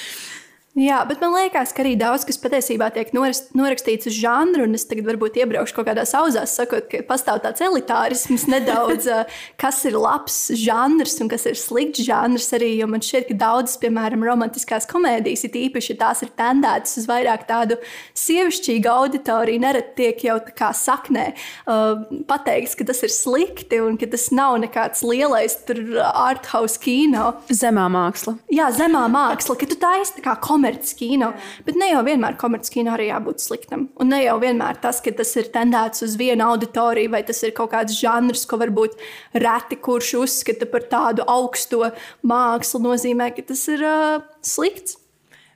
Jā, 0.74 1.04
bet 1.06 1.20
man 1.22 1.30
liekas, 1.36 1.70
ka 1.70 1.84
arī 1.84 1.92
daudz 1.94 2.24
kas 2.26 2.40
patiesībā 2.42 2.88
tiek 2.90 3.12
norakstīts 3.14 4.08
uz 4.10 4.16
žanru, 4.18 4.64
un 4.66 4.74
es 4.74 4.82
tagad 4.90 5.06
varbūt 5.06 5.36
iebraukšu 5.38 5.76
kaut 5.76 5.86
kādā 5.86 6.02
auzās, 6.18 6.50
sakot, 6.58 6.88
ka 6.90 6.98
pastāv 7.06 7.38
tāds 7.44 7.62
elitārisms 7.62 8.48
nedaudz, 8.50 9.06
kas 9.62 9.78
ir 9.86 9.94
labs 9.94 10.38
žanrs 10.58 11.14
un 11.22 11.30
kas 11.30 11.46
ir 11.46 11.54
slikts 11.54 12.02
žanrs 12.02 12.50
arī, 12.58 12.72
jo 12.80 12.88
man 12.90 13.04
šķiet, 13.06 13.28
ka 13.28 13.36
daudzas, 13.44 13.78
piemēram, 13.84 14.24
romantiskās 14.26 14.90
komēdijas, 14.90 15.44
ir 15.46 15.60
īpaši, 15.68 15.96
tās 16.00 16.24
ir 16.26 16.32
tendētas 16.34 16.98
uz 16.98 17.06
vairāk 17.06 17.46
tādu 17.46 17.78
sievišķīgu 18.18 18.90
auditoriju, 18.90 19.62
nerad 19.62 19.94
tiek 19.94 20.26
jau 20.26 20.40
tā 20.42 20.56
kā 20.58 20.72
saknē 20.74 21.28
uh, 21.36 22.02
pateikts, 22.26 22.74
ka 22.74 22.88
tas 22.90 23.04
ir 23.06 23.14
slikti 23.14 23.78
un 23.78 23.94
ka 24.00 24.10
tas 24.10 24.26
nav 24.34 24.58
nekāds 24.66 25.06
lielais 25.06 25.54
arthouse 26.02 26.82
kino. 26.82 27.36
Zemā 27.62 27.86
māksla. 27.94 28.40
Jā, 28.50 28.72
zemā 28.74 29.06
māksla, 29.14 29.60
ka 29.62 29.70
tu 29.70 29.78
taisi 29.78 30.18
tā 30.18 30.26
kā 30.26 30.34
komēdija 30.42 30.63
komerckino. 30.64 31.32
Bet 31.66 31.76
ne 31.76 31.90
jau 31.92 32.02
vienmēr 32.06 32.36
komerckino 32.40 32.94
arī 32.94 33.10
jābūt 33.10 33.42
sliktam. 33.44 33.88
Un 34.00 34.10
ne 34.12 34.22
jau 34.24 34.38
vienmēr 34.40 34.80
tas, 34.80 35.00
ka 35.04 35.12
tas 35.12 35.34
ir 35.36 35.50
tendēts 35.52 36.04
uz 36.04 36.16
vienu 36.16 36.44
auditoriju, 36.48 37.10
vai 37.10 37.22
tas 37.24 37.42
ir 37.42 37.52
kaut 37.52 37.72
kāds 37.72 37.98
žanrs, 37.98 38.46
ko 38.46 38.58
varbūt 38.58 38.96
reti 39.34 39.76
kurš 39.76 40.14
uzskata 40.22 40.66
par 40.70 40.88
tādu 40.88 41.24
augsto 41.28 41.90
mākslu, 42.22 42.82
nozīmē, 42.88 43.30
ka 43.36 43.42
tas 43.42 43.66
ir 43.68 43.84
uh, 43.84 44.22
slikts. 44.42 44.98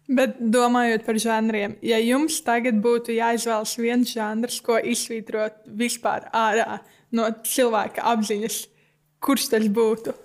Bet 0.08 0.38
domājot 0.40 1.02
par 1.04 1.18
žanriem, 1.20 1.74
ja 1.84 1.98
jums 2.00 2.38
tagad 2.40 2.78
būtu 2.80 3.12
jāizvēlas 3.12 3.74
viens 3.76 4.08
žanrs, 4.08 4.62
ko 4.64 4.78
izsvītrot 4.80 5.66
vispār 5.68 6.30
ārā 6.32 6.78
no 7.12 7.28
cilvēka 7.44 8.06
apziņas, 8.14 8.62
kurš 9.20 9.50
tas 9.52 9.68
būtu? 9.68 10.16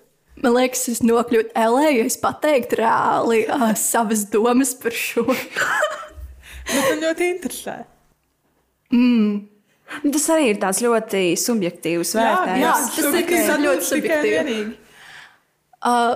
Man 0.42 0.56
liekas, 0.56 0.88
es 0.90 1.04
nokļūtu 1.06 1.54
LA, 1.54 1.90
ja 1.94 2.06
es 2.10 2.18
pateiktu 2.22 2.80
reāli 2.82 3.44
uh, 3.46 3.70
savas 3.78 4.26
domas 4.34 4.74
par 4.80 4.96
šo. 4.98 5.28
man 5.30 7.04
ļoti 7.04 7.30
interesē. 7.36 7.84
Mm. 8.94 9.44
Tas 10.14 10.28
arī 10.34 10.54
ir 10.54 10.60
tāds 10.62 10.82
ļoti 10.82 11.24
subjektīvs 11.38 12.16
vērtējums. 12.18 12.64
Jā, 12.64 12.66
jā, 12.66 12.76
tas 12.96 13.00
ir 13.00 13.18
tikai, 13.20 13.42
ļoti, 13.46 13.66
ļoti 13.68 13.90
subjektīvi. 13.92 14.60
Uh, 15.84 16.14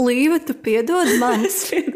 Līva, 0.00 0.38
tu 0.40 0.54
piedod 0.56 1.10
man. 1.20 1.44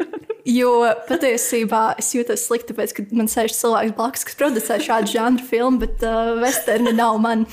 jo 0.59 0.73
patiesībā 1.07 1.81
es 1.99 2.11
jūtos 2.13 2.45
slikti, 2.45 2.71
tāpēc, 2.71 2.93
ka 2.93 3.05
man 3.17 3.29
sēž 3.31 3.55
cilvēks 3.57 3.95
blakus, 3.97 4.27
kas 4.27 4.37
producē 4.37 4.77
šādu 4.83 5.11
žanru 5.15 5.47
filmu, 5.49 5.81
bet 5.81 6.05
uh, 6.05 6.35
vesterni 6.43 6.93
nav 6.95 7.17
man. 7.23 7.47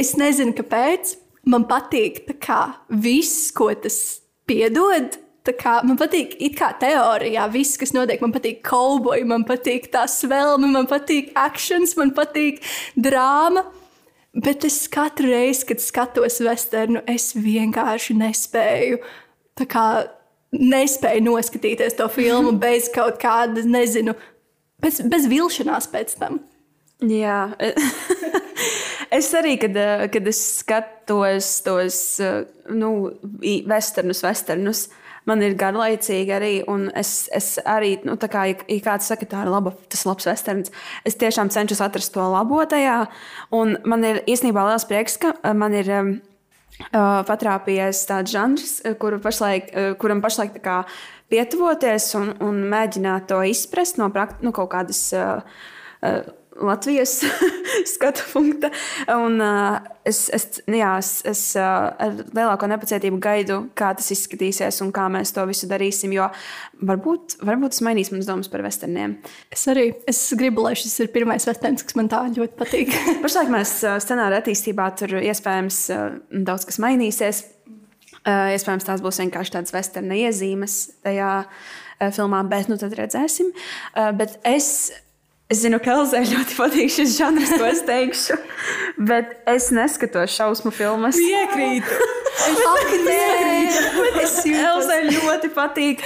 Es 0.00 0.14
nezinu, 0.18 0.56
kāpēc 0.56 1.14
man 1.50 1.66
patīk 1.68 2.24
kā, 2.42 2.62
viss, 2.88 3.50
ko 3.56 3.70
tas 3.74 4.00
piedod. 4.48 5.20
Kā, 5.44 5.82
man 5.84 5.98
patīk, 6.00 6.38
kā 6.56 6.70
teorijā, 6.80 7.44
viss, 7.52 7.76
kas 7.76 7.92
notiek. 7.92 8.22
Man 8.24 8.32
patīk 8.32 8.62
kauboji, 8.64 9.26
man 9.28 9.44
patīk 9.44 9.90
tā 9.92 10.06
svelme, 10.08 10.70
man 10.72 10.88
patīk 10.88 11.34
akcents, 11.36 11.98
man 12.00 12.14
patīk 12.16 12.62
drāma. 12.96 13.66
Bet 14.34 14.64
es 14.66 14.80
katru 14.90 15.28
reizi, 15.30 15.66
kad 15.68 15.84
skatos 15.84 16.40
vesternu, 16.42 17.04
es 17.06 17.34
vienkārši 17.36 18.16
nespēju. 18.18 19.02
Kā, 19.68 19.84
nespēju 20.54 21.26
noskatīties 21.28 22.00
to 22.00 22.08
filmu 22.12 22.56
bez 22.64 22.88
kaut 22.94 23.20
kāda, 23.22 23.62
nezinu, 23.68 24.16
bez, 24.82 25.02
bez 25.04 25.28
vilšanās 25.30 25.92
pēc 25.92 26.16
tam. 26.24 26.40
Jā, 27.10 27.38
es 29.18 29.30
arī, 29.36 29.56
kad, 29.60 29.76
eh, 29.76 30.04
kad 30.12 30.28
es 30.30 30.40
skatos 30.60 31.48
tos 31.66 32.00
eh, 32.22 32.44
nu, 32.72 32.90
westernus, 33.68 34.22
westernus, 34.24 34.84
man 35.28 35.42
ir 35.44 35.56
garlaicīgi 35.58 36.34
arī. 36.36 36.52
Es, 36.96 37.28
es 37.34 37.54
arī, 37.60 37.96
nu, 38.06 38.16
kā, 38.20 38.46
ja 38.52 38.82
kāds 38.84 39.10
saka, 39.10 39.28
tā 39.28 39.44
ir 39.44 39.52
laba, 39.52 39.74
tas 39.92 40.04
labs 40.08 40.28
westerns, 40.28 40.72
es 41.04 41.18
tiešām 41.20 41.52
cenšos 41.52 41.82
atrast 41.84 42.14
to 42.14 42.24
labo 42.34 42.62
tajā. 42.68 43.04
Man 43.52 44.06
ir 44.06 44.22
īstenībā 44.30 44.68
liels 44.70 44.86
prieks, 44.88 45.18
ka 45.20 45.36
eh, 45.40 45.52
man 45.56 45.76
ir. 45.80 45.92
Uh, 46.90 47.22
patrāpījies 47.22 48.00
tāds 48.08 48.32
žanrs, 48.34 48.70
kuru 48.98 49.20
pašlaik, 49.22 49.68
uh, 49.78 49.92
kuram 49.94 50.18
pašlaik 50.18 50.56
kā, 50.58 50.80
pietuvoties 51.30 52.08
un, 52.18 52.32
un 52.42 52.58
mēģināt 52.66 53.28
to 53.30 53.38
izprast 53.46 54.00
no 54.00 54.08
prakt, 54.10 54.42
nu, 54.42 54.50
kaut 54.50 54.72
kādas 54.72 55.04
uh, 55.14 55.38
Latvijas 56.60 57.18
skatu 57.94 58.22
punkta. 58.32 58.70
Un, 59.10 59.40
uh, 59.42 59.78
es, 60.06 60.28
es, 60.34 60.60
jā, 60.70 60.90
es, 61.00 61.10
es 61.26 61.42
uh, 61.58 61.90
ar 61.90 62.14
lielāko 62.20 62.68
nepacietību 62.70 63.18
gaidu, 63.22 63.58
kā 63.78 63.90
tas 63.98 64.12
izskatīsies 64.14 64.78
un 64.84 64.92
kā 64.94 65.08
mēs 65.12 65.34
to 65.34 65.44
visu 65.50 65.68
darīsim. 65.70 66.14
Jo 66.14 66.28
varbūt, 66.86 67.38
varbūt 67.44 67.74
tas 67.74 67.84
mainīs 67.86 68.12
manas 68.14 68.28
domas 68.30 68.50
par 68.52 68.62
westerniem. 68.66 69.16
Es 69.54 69.66
arī 69.70 69.90
es 70.10 70.22
gribu, 70.38 70.66
lai 70.66 70.76
šis 70.78 70.94
ir 71.04 71.10
pirmais 71.14 71.48
westerns, 71.48 71.86
kas 71.86 71.98
man 71.98 72.10
tā 72.12 72.22
ļoti 72.30 72.58
patīk. 72.60 72.94
Pašlaik 73.24 73.50
mēs 73.54 73.80
scenāra 74.04 74.38
attīstībā 74.42 74.90
tur 75.00 75.18
iespējams 75.22 75.80
uh, 75.94 76.06
daudz 76.46 76.68
kas 76.70 76.80
mainīsies. 76.82 77.48
Uh, 78.24 78.54
iespējams, 78.54 78.86
tās 78.86 79.02
būs 79.04 79.18
vienkārši 79.20 79.52
tādas 79.52 79.74
vesterna 79.74 80.16
iezīmes 80.16 80.78
tajā 81.04 81.32
uh, 81.44 82.10
filmā, 82.14 82.40
bet 82.48 82.70
nu 82.70 82.78
tad 82.80 82.94
redzēsim. 82.96 83.50
Uh, 83.92 84.14
bet 84.16 84.38
es, 84.48 84.68
es 85.54 85.62
zinu, 85.62 85.78
ka 85.82 85.94
Elzai 85.94 86.24
ļoti 86.26 86.58
patīk 86.58 86.92
šis 86.92 87.16
žanrs, 87.18 87.54
ko 87.54 87.68
es 87.68 87.82
teikšu, 87.86 88.38
bet 89.10 89.36
es 89.50 89.70
neskatos 89.74 90.34
šausmu 90.34 90.74
filmas. 90.74 91.18
Piekrītu. 91.18 91.98
Ak, 92.74 92.94
nē, 93.06 93.18
es 94.24 94.40
Elzai 94.50 95.04
ļoti 95.12 95.50
patīk. 95.54 96.02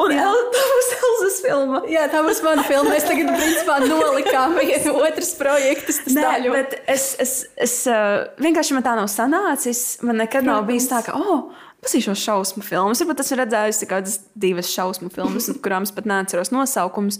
Un 0.00 0.14
El, 0.14 0.38
tā 0.54 0.62
būs 0.70 0.90
Elzas 0.96 1.40
filma. 1.44 1.82
Jā, 1.90 2.06
tā 2.12 2.22
būs 2.24 2.40
mana 2.44 2.64
filma. 2.64 2.94
Mēs 2.94 3.04
tagad, 3.08 3.32
principā, 3.36 3.80
nolikām 3.84 4.54
vienu 4.56 4.94
otras 5.02 5.34
projektus. 5.36 6.00
Nē, 6.08 6.28
ļoti. 6.46 6.54
bet 6.54 6.78
es, 6.94 7.08
es, 7.22 7.34
es 7.60 7.76
uh, 7.90 8.22
vienkārši 8.42 8.78
man 8.78 8.86
tā 8.86 8.94
nav 8.98 9.10
sanācis. 9.12 9.82
Man 10.06 10.22
nekad 10.22 10.46
nav 10.48 10.64
bijis 10.70 10.88
tā, 10.90 11.02
ka, 11.04 11.18
oh, 11.18 11.50
pasīšos 11.82 12.22
šausmu 12.22 12.62
filmas. 12.62 13.00
Varbūt 13.02 13.20
esmu 13.24 13.38
redzējusi 13.40 13.88
kādas 13.90 14.18
divas 14.38 14.70
šausmu 14.70 15.10
filmas, 15.14 15.48
kurām 15.64 15.86
es 15.86 15.94
pat 15.94 16.06
neatceros 16.06 16.52
nosaukumus. 16.54 17.18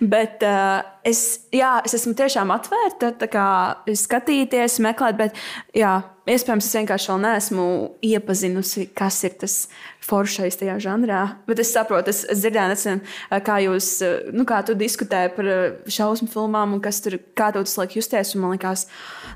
Bet 0.00 0.44
uh, 0.46 0.80
es, 1.06 1.42
jā, 1.52 1.74
es 1.84 1.96
esmu 1.98 2.14
tiešām 2.16 2.52
atvērta 2.54 3.10
tā 3.20 3.28
kā, 3.28 3.48
skatīties, 4.00 4.78
meklēt, 4.84 5.18
bet 5.18 5.42
jā, 5.76 5.98
iespējams, 6.28 6.68
es 6.70 6.78
vienkārši 6.78 7.10
vēl 7.10 7.20
neesmu 7.26 7.66
iepazinusi, 8.08 8.86
kas 8.96 9.18
ir 9.28 9.36
tas 9.42 9.58
foršais 10.08 10.56
tajā 10.60 10.78
žanrā. 10.86 11.20
Bet 11.50 11.60
es 11.60 11.74
saprotu, 11.74 12.14
es, 12.14 12.22
es 12.30 12.40
dzirdēju, 12.40 12.72
nesen, 12.72 13.04
uh, 13.04 13.42
kā 13.44 13.58
jūs, 13.66 13.90
uh, 14.06 14.32
nu, 14.32 14.48
kā 14.48 14.62
tu 14.64 14.78
diskutēji 14.78 15.34
par 15.36 15.52
šausmu 15.98 16.30
filmām 16.32 16.78
un 16.78 16.84
kas 16.84 17.02
tur, 17.04 17.18
kā 17.36 17.52
tev 17.52 17.68
tas 17.68 17.76
liek 17.82 18.00
justies. 18.00 18.32
Man 18.40 18.56
liekas, 18.56 18.88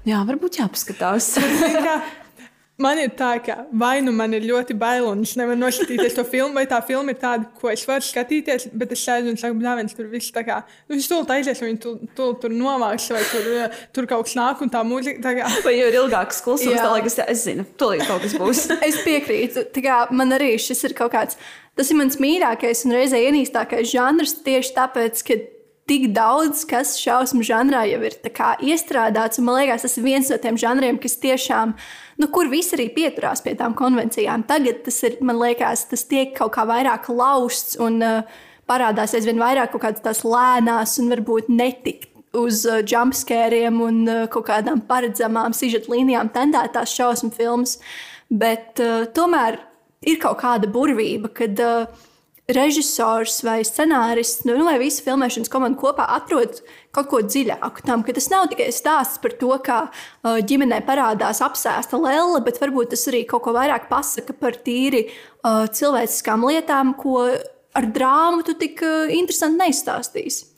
jā, 0.09 0.25
varbūt 0.33 0.63
jāpaskatās. 0.63 1.35
Man 2.83 2.99
ir 3.03 3.13
tā, 3.19 3.31
ka 3.45 3.57
vai 3.79 4.01
nu 4.05 4.15
man 4.17 4.35
ir 4.37 4.45
ļoti 4.49 4.77
bail 4.79 5.07
un 5.11 5.23
es 5.27 5.35
nevaru 5.39 5.61
noskatīties 5.61 6.17
to 6.17 6.25
filmu, 6.29 6.57
vai 6.59 6.65
tā 6.71 6.81
filma 6.87 7.15
ir 7.15 7.21
tāda, 7.21 7.49
ko 7.61 7.71
es 7.73 7.85
varu 7.89 8.05
skatīties, 8.07 8.69
bet 8.79 8.95
es 8.97 9.05
sēžu 9.07 9.31
un 9.33 9.39
saku, 9.41 9.59
bļāviens, 9.61 9.95
tur 9.97 10.11
viss 10.13 10.35
tā 10.35 10.45
kā, 10.47 10.61
nu, 10.89 10.97
viņš 10.97 11.09
tūlīt 11.13 11.35
aizies, 11.37 11.63
un 11.63 11.71
viņi 11.71 11.83
tu, 11.85 11.95
tu, 12.19 12.29
tur 12.43 12.55
novāks, 12.57 13.09
vai 13.15 13.23
tur, 13.31 13.49
eh, 13.63 13.81
tur 13.95 14.09
kaut 14.11 14.27
kas 14.29 14.37
nāk, 14.39 14.65
un 14.65 14.73
tā 14.73 14.83
mūzika, 14.87 15.23
tā 15.23 15.37
kā, 15.39 15.51
Vai 15.63 15.77
jau 15.77 15.89
ir 15.93 15.99
ilgāks 16.01 16.43
klusums, 16.45 16.79
tā 16.81 16.91
liekas, 16.97 17.19
es 17.29 17.47
zinu, 17.47 17.67
tūlīt 17.79 18.07
kaut 18.09 18.25
kas 18.25 18.37
būs. 18.41 18.65
Es 18.89 18.99
piekrītu. 19.05 19.69
Tā 19.73 19.83
kā 19.85 19.99
Man 20.11 20.35
arī 20.35 20.55
šis 20.61 20.83
ir 20.89 20.97
kaut 20.99 21.13
kāds. 21.15 21.39
Tas 21.79 21.89
ir 21.89 21.97
mans 21.97 22.19
mīļākais 22.21 22.83
un 22.87 22.97
reizē 22.97 23.21
ienīstākais 23.29 23.93
žanrs 23.95 24.35
tieši 24.45 24.75
tāpēc, 24.77 25.23
ka 25.25 25.39
tik 25.91 26.13
daudz 26.15 26.63
kas 26.69 26.95
šausmu 27.01 27.43
žanrā 27.47 27.83
jau 27.91 28.01
ir 28.07 28.15
kā 28.35 28.53
iestrādāts. 28.63 29.41
Man 29.43 29.59
liekas, 29.61 29.85
tas 29.87 29.99
ir 29.99 30.07
viens 30.07 30.31
no 30.31 30.39
tiem 30.43 30.59
žanriem, 30.61 31.01
kas 31.03 31.19
tiešām, 31.23 31.75
nu, 32.23 32.29
kur 32.35 32.51
visi 32.53 32.77
arī 32.77 32.89
pieturās 32.95 33.43
pie 33.45 33.57
tām 33.59 33.75
konvencijām. 33.79 34.47
Tagad 34.49 34.85
tas 34.87 35.03
ir, 35.09 35.19
man 35.25 35.41
liekas, 35.43 35.87
tas 35.91 36.07
tiek 36.09 36.37
kaut 36.39 36.55
kā 36.57 36.67
vairāk 36.69 37.11
lausts 37.13 37.77
un 37.83 37.99
uh, 38.07 38.23
parādās 38.71 39.17
aizvien 39.19 39.43
vairāk 39.43 39.75
kaut 39.75 39.87
kādas 39.89 40.07
tās 40.07 40.23
lēnās 40.27 40.97
un 41.03 41.11
varbūt 41.13 41.51
netik 41.53 42.09
uz 42.39 42.63
uh, 42.69 42.81
jumpscāriem 42.87 43.83
un 43.83 44.01
uh, 44.07 44.23
kaut 44.33 44.47
kādām 44.49 44.85
paredzamām 44.89 45.57
sižeta 45.57 45.93
līnijām 45.93 46.31
tendētās 46.33 46.95
šausmu 46.95 47.33
filmas. 47.35 47.77
Bet 48.31 48.81
uh, 48.81 49.03
tomēr 49.13 49.59
ir 50.09 50.23
kaut 50.23 50.41
kāda 50.41 50.71
burvība, 50.73 51.29
kad 51.37 51.59
uh, 51.61 52.07
režisors 52.57 53.41
vai 53.47 53.61
scenārists, 53.67 54.45
nu, 54.49 54.59
vai 54.67 54.77
visa 54.83 55.05
filmēšanas 55.07 55.51
komanda 55.53 55.81
kopā 55.81 56.07
atrod 56.17 56.61
kaut 56.93 57.09
ko 57.11 57.23
dziļāku 57.25 57.85
tam, 57.87 58.05
ka 58.05 58.15
tas 58.17 58.29
nav 58.33 58.51
tikai 58.53 58.69
stāsts 58.75 59.21
par 59.23 59.35
to, 59.41 59.51
kā 59.65 59.81
uh, 59.89 60.39
ģimenē 60.45 60.83
parādās 60.89 61.43
apsēsta 61.45 62.01
lēle, 62.01 62.43
bet 62.45 62.61
varbūt 62.63 62.93
tas 62.95 63.07
arī 63.11 63.25
kaut 63.29 63.47
ko 63.47 63.57
vairāk 63.57 63.89
pasaka 63.91 64.37
par 64.37 64.61
tīri 64.67 65.07
uh, 65.09 65.65
cilvēciskām 65.73 66.47
lietām, 66.51 66.95
ko 67.01 67.27
ar 67.73 67.91
drāmu 67.97 68.45
tu 68.47 68.57
tik 68.61 68.85
uh, 68.85 69.09
interesanti 69.13 69.65
neizstāstīsi. 69.65 70.52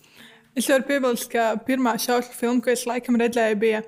Es 0.57 0.69
varu 0.71 0.87
piebilst, 0.89 1.29
ka 1.33 1.55
pirmā 1.67 1.97
šausmu 2.01 2.37
filma, 2.39 2.63
ko 2.65 2.73
es 2.75 2.85
laikam 2.89 3.19
redzēju, 3.21 3.61
bija 3.61 3.83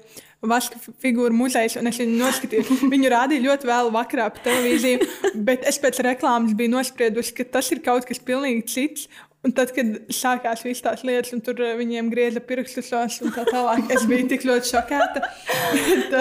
Vaska 0.47 0.79
figūra 1.03 1.35
muzejs, 1.35 1.79
un 1.81 1.89
es 1.89 1.97
viņu 1.99 2.19
noskatīju. 2.21 2.77
Viņu 2.93 3.09
rādīja 3.11 3.43
ļoti 3.47 3.67
vēlu 3.71 3.95
vakarā 3.95 4.29
pa 4.35 4.43
televīziju, 4.45 5.07
bet 5.49 5.65
es 5.67 5.81
pēc 5.83 6.03
reklāmas 6.07 6.53
biju 6.59 6.75
nospriedusi, 6.77 7.33
ka 7.39 7.47
tas 7.57 7.71
ir 7.75 7.81
kaut 7.83 8.07
kas 8.07 8.21
pilnīgi 8.23 8.67
cits. 8.71 9.09
Un 9.47 9.53
tad, 9.55 9.71
kad 9.75 10.11
sākās 10.11 10.65
visas 10.67 10.83
tās 10.83 11.03
lietas, 11.07 11.33
un 11.35 11.43
tur 11.45 11.61
eh, 11.63 11.77
viņiem 11.79 12.09
grieza 12.11 12.43
pirkstus 12.43 12.91
un 13.23 13.31
tā 13.35 13.45
tālāk, 13.47 13.85
es 13.95 14.07
biju 14.11 14.27
tik 14.33 14.47
ļoti 14.47 14.73
šokēta. 14.75 15.23
Bet, 16.13 16.17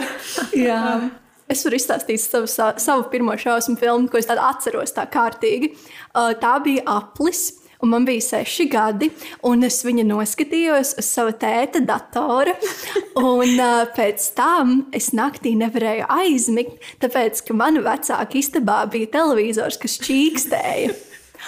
Jā. 0.54 0.82
Es 1.52 1.62
varu 1.66 1.78
izstāstīt 1.78 2.22
savu, 2.22 2.48
sa- 2.50 2.74
savu 2.82 3.06
pirmo 3.12 3.36
šausmu 3.38 3.78
filmu, 3.78 4.10
ko 4.10 4.18
es 4.18 4.30
atceros 4.30 4.94
tā 4.96 5.06
kārtīgi. 5.10 5.74
Uh, 6.14 6.34
tā 6.42 6.56
bija 6.66 6.86
aplis. 6.96 7.65
Un 7.84 7.92
man 7.92 8.06
bija 8.08 8.24
seši 8.24 8.68
gadi, 8.72 9.10
un 9.48 9.66
es 9.68 9.82
viņu 9.86 10.06
noskatījos 10.08 10.96
uz 11.02 11.10
sava 11.10 11.34
tēta 11.40 11.82
datora. 11.86 12.56
Un 13.20 13.58
uh, 13.60 13.84
pēc 13.96 14.30
tam 14.38 14.78
es 14.96 15.12
naktī 15.16 15.56
nevarēju 15.60 16.08
aizmigt, 16.12 16.80
tāpēc, 17.04 17.44
ka 17.48 17.58
manā 17.58 17.84
vecāka 17.86 18.40
istabā 18.40 18.84
bija 18.92 19.12
televizors, 19.20 19.80
kas 19.82 20.00
čīkstēja. 20.06 20.96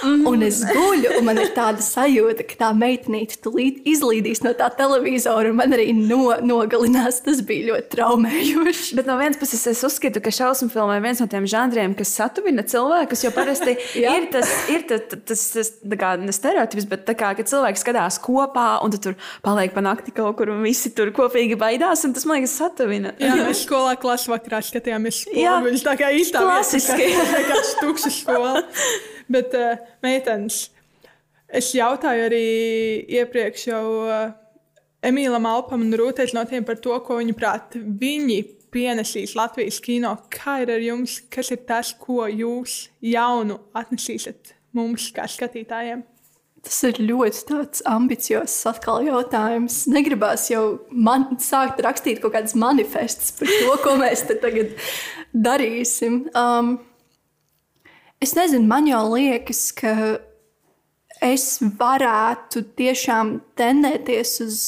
Un 0.05 0.43
es 0.45 0.59
guļu, 0.67 1.15
un 1.17 1.25
man 1.25 1.39
ir 1.41 1.49
tāda 1.55 1.81
sajūta, 1.81 2.45
ka 2.45 2.57
tā 2.59 2.69
meitenīte 2.77 3.39
tūlīt 3.41 3.87
izlīdīs 3.89 4.43
no 4.45 4.51
tā 4.57 4.67
televizora, 4.77 5.49
un 5.49 5.57
man 5.57 5.73
arī 5.73 5.89
no, 5.97 6.35
nogalinās. 6.45 7.21
Tas 7.25 7.41
bija 7.47 7.71
ļoti 7.71 7.89
traumējoši. 7.95 8.97
Bet 8.99 9.09
no 9.09 9.17
vienas 9.19 9.39
puses, 9.41 9.63
es 9.71 9.81
uzskatu, 9.87 10.21
ka 10.23 10.33
šausmu 10.33 10.69
filmā 10.73 10.99
ir 10.99 11.05
viens 11.07 11.21
no 11.23 11.27
tiem 11.31 11.47
žanriem, 11.49 11.95
kas 11.97 12.13
satuvina 12.19 12.65
cilvēkus. 12.67 13.25
Jo 13.25 13.33
parasti 13.35 13.73
ir 14.03 14.29
tas, 14.33 14.53
ir 14.73 14.85
tas, 14.89 15.17
tas, 15.17 15.45
tas 15.55 15.73
tā 15.81 15.99
kā, 15.99 16.13
ne 16.21 16.35
stereotips, 16.35 16.87
bet 16.93 17.07
tā 17.09 17.17
kā, 17.17 17.33
kad 17.39 17.49
cilvēki 17.49 17.81
skatās 17.81 18.21
kopā 18.23 18.67
un 18.85 18.93
tu 18.93 19.01
tur 19.01 19.17
paliek 19.45 19.73
pa 19.73 19.83
nakti 19.85 20.13
kaut 20.15 20.37
kur 20.37 20.53
un 20.53 20.63
visi 20.65 20.93
tur 20.95 21.11
kopīgi 21.15 21.57
baidās. 21.59 22.05
un 22.05 22.15
Tas 22.17 22.25
man 22.29 22.39
liekas, 22.39 22.55
satuvina. 22.61 23.15
Jā, 23.21 23.33
mēs 23.49 23.65
skolā 23.65 23.97
klasē 23.99 24.35
vakarā 24.35 24.61
skatījāmies 24.65 25.25
Jā. 25.33 25.57
spoguļus. 25.57 25.85
Tā 25.89 25.97
kā 25.99 26.13
īstā 26.13 26.45
Klasiski. 26.45 27.13
tā 27.17 27.45
kā 27.49 27.61
tukša 27.81 28.13
skola. 28.21 28.57
Bet, 29.33 29.55
uh, 29.57 29.79
meitenes, 30.05 30.67
es 31.47 31.71
jautāju 31.75 32.27
arī 32.29 32.43
iepriekš 33.19 33.69
jau 33.69 33.85
uh, 34.07 34.27
Emīlam 35.05 35.45
Alpam 35.47 35.83
un 35.85 35.95
Rūtēs 35.95 36.33
no 36.35 36.43
tiem 36.49 36.65
par 36.67 36.79
to, 36.83 36.95
ko 37.05 37.19
viņi 37.19 37.35
prāt. 37.37 37.77
Viņi 37.77 38.41
pienesīs 38.73 39.35
Latvijas 39.37 39.79
kino. 39.83 40.15
Kā 40.33 40.61
ir 40.63 40.73
ar 40.73 40.83
jums? 40.83 41.19
Kas 41.33 41.51
ir 41.53 41.63
tas, 41.69 41.93
ko 41.97 42.25
jūs 42.27 42.87
jaunu 43.05 43.59
atnesīsiet 43.77 44.55
mums 44.77 45.09
kā 45.15 45.27
skatītājiem? 45.29 46.03
Tas 46.67 46.81
ir 46.83 46.97
ļoti 46.99 47.83
ambiciozs 47.87 48.65
atkal 48.67 49.05
jautājums. 49.05 49.85
Negribās 49.87 50.49
jau 50.51 50.81
man 50.91 51.37
sākt 51.39 51.79
rakstīt 51.85 52.19
kaut 52.23 52.33
kādas 52.35 52.57
manifestus 52.59 53.31
par 53.37 53.53
to, 53.53 53.77
ko 53.85 53.95
mēs 54.01 54.25
tagad 54.27 54.73
darīsim. 55.31 56.25
Um, 56.35 56.79
es 58.23 58.33
nezinu, 58.37 58.67
man 58.69 58.87
jau 58.89 59.03
liekas, 59.13 59.69
ka 59.77 59.93
es 61.23 61.57
varētu 61.79 62.63
tiešām 62.77 63.37
tendēties 63.57 64.33
uz 64.45 64.61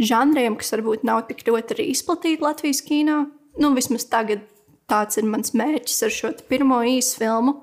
žanriem, 0.00 0.56
kas 0.58 0.72
varbūt 0.74 1.04
nav 1.06 1.26
tik 1.28 1.44
ļoti 1.46 1.76
arī 1.76 1.88
izplatīti 1.92 2.44
Latvijas 2.44 2.82
kino. 2.84 3.24
Nu, 3.60 3.70
vismaz 3.76 4.08
tagad 4.10 4.42
tāds 4.90 5.20
ir 5.20 5.28
mans 5.28 5.54
mērķis 5.56 6.06
ar 6.06 6.12
šo 6.12 6.32
pirmo 6.48 6.80
īsu 6.84 7.20
filmu 7.22 7.58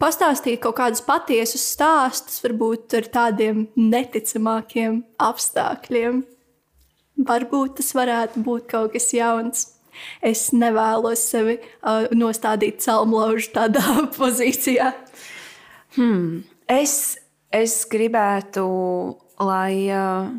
pastāstīt 0.00 0.60
kaut 0.62 0.76
kādus 0.78 1.02
patiesus 1.06 1.64
stāstus, 1.74 2.42
varbūt 2.44 2.96
ar 2.98 3.08
tādiem 3.14 3.66
neticamākiem 3.78 5.02
apstākļiem. 5.22 6.22
Varbūt 7.24 7.78
tas 7.78 7.92
varētu 7.94 8.42
būt 8.44 8.66
kaut 8.72 8.94
kas 8.96 9.12
jauns. 9.14 9.68
Es 10.24 10.48
nevēlos 10.56 11.22
sevi 11.30 11.58
uh, 11.60 12.08
nostādīt 12.16 12.82
celmlaužu 12.84 13.52
tādā 13.54 13.84
pozīcijā. 14.18 14.92
Es, 16.70 16.94
es 17.54 17.76
gribētu, 17.90 18.64
lai, 19.44 19.74
uh, 19.94 20.30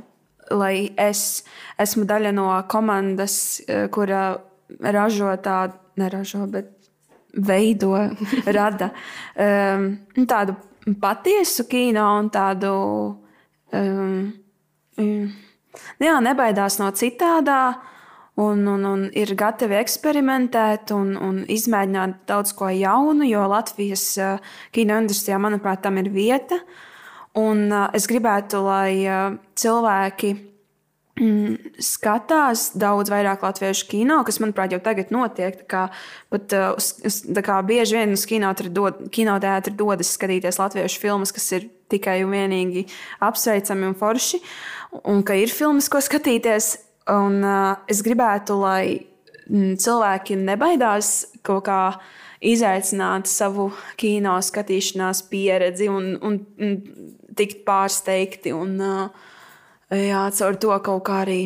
lai 0.51 0.75
es 0.99 1.43
esmu 1.79 2.05
daļa 2.09 2.35
no 2.35 2.49
komandas, 2.71 3.37
uh, 3.65 3.87
kura 3.93 4.27
ražo 4.81 5.31
tādu, 5.43 5.79
neražo, 5.95 6.43
bet 6.51 6.75
veido, 7.35 7.93
rada 8.57 8.91
um, 9.35 9.89
tādu 10.27 10.55
patiesu 11.01 11.67
kino 11.69 12.05
un 12.19 12.29
tādu. 12.29 12.71
Um, 13.75 14.31
um, 15.01 15.33
jā, 15.99 16.15
nebaidās 16.23 16.79
no 16.79 16.91
citādā. 16.95 17.75
Un, 18.35 18.65
un, 18.67 18.81
un 18.83 19.03
ir 19.15 19.29
gatavi 19.39 19.77
eksperimentēt 19.79 20.91
un, 20.91 21.13
un 21.15 21.37
izmēģināt 21.47 22.25
daudz 22.27 22.51
ko 22.57 22.67
jaunu, 22.67 23.23
jo 23.29 23.45
Latvijas 23.47 24.09
uh, 24.19 24.41
kino 24.75 24.97
industrijā, 24.99 25.39
manuprāt, 25.39 25.85
tam 25.85 26.01
ir 26.01 26.09
vieta. 26.11 26.59
Un, 27.39 27.69
uh, 27.71 27.87
es 27.95 28.09
gribētu, 28.11 28.59
lai 28.65 29.05
uh, 29.07 29.37
cilvēki 29.55 30.33
mm, 31.15 31.79
skatās 31.79 32.73
daudz 32.75 33.11
vairāk 33.13 33.43
latviešu 33.45 33.87
kino, 33.91 34.19
kas, 34.27 34.41
manuprāt, 34.43 34.75
jau 34.75 34.81
tagad 34.83 35.15
notiek. 35.15 35.63
Kā, 35.71 35.87
pat, 36.33 36.55
kā 37.47 37.59
bieži 37.67 38.01
vien 38.01 38.15
uz 38.15 38.25
kinoteātri 38.27 39.75
dodas 39.79 40.11
skatīties 40.17 40.59
latviešu 40.59 41.01
filmas, 41.03 41.31
kas 41.35 41.47
ir 41.55 41.69
tikai 41.91 42.19
un 42.25 42.35
vienīgi 42.35 42.87
apsveicami 43.23 43.93
un 43.93 43.95
forši, 43.99 44.41
un 45.07 45.23
ka 45.23 45.37
ir 45.39 45.53
filmas, 45.53 45.87
ko 45.91 46.03
skatīties. 46.03 46.73
Un, 47.11 47.41
uh, 47.45 47.75
es 47.91 48.01
gribētu, 48.05 48.57
lai 48.57 48.97
mm, 49.45 49.75
cilvēki 49.81 50.39
nebaidās 50.41 51.11
kaut 51.45 51.67
kā 51.67 51.79
izaicināt 52.45 53.29
savu 53.29 53.69
kino 53.99 54.35
skatīšanās 54.41 55.23
pieredzi 55.29 55.89
un, 55.91 56.15
un, 56.25 56.39
un 56.57 56.75
tikt 57.37 57.61
pārsteigti. 57.67 58.53
Un, 58.57 58.77
uh, 58.81 59.33
jā, 59.93 60.25
caur 60.39 60.57
to 60.61 60.79
kaut 60.85 61.05
kā 61.05 61.21
arī 61.25 61.41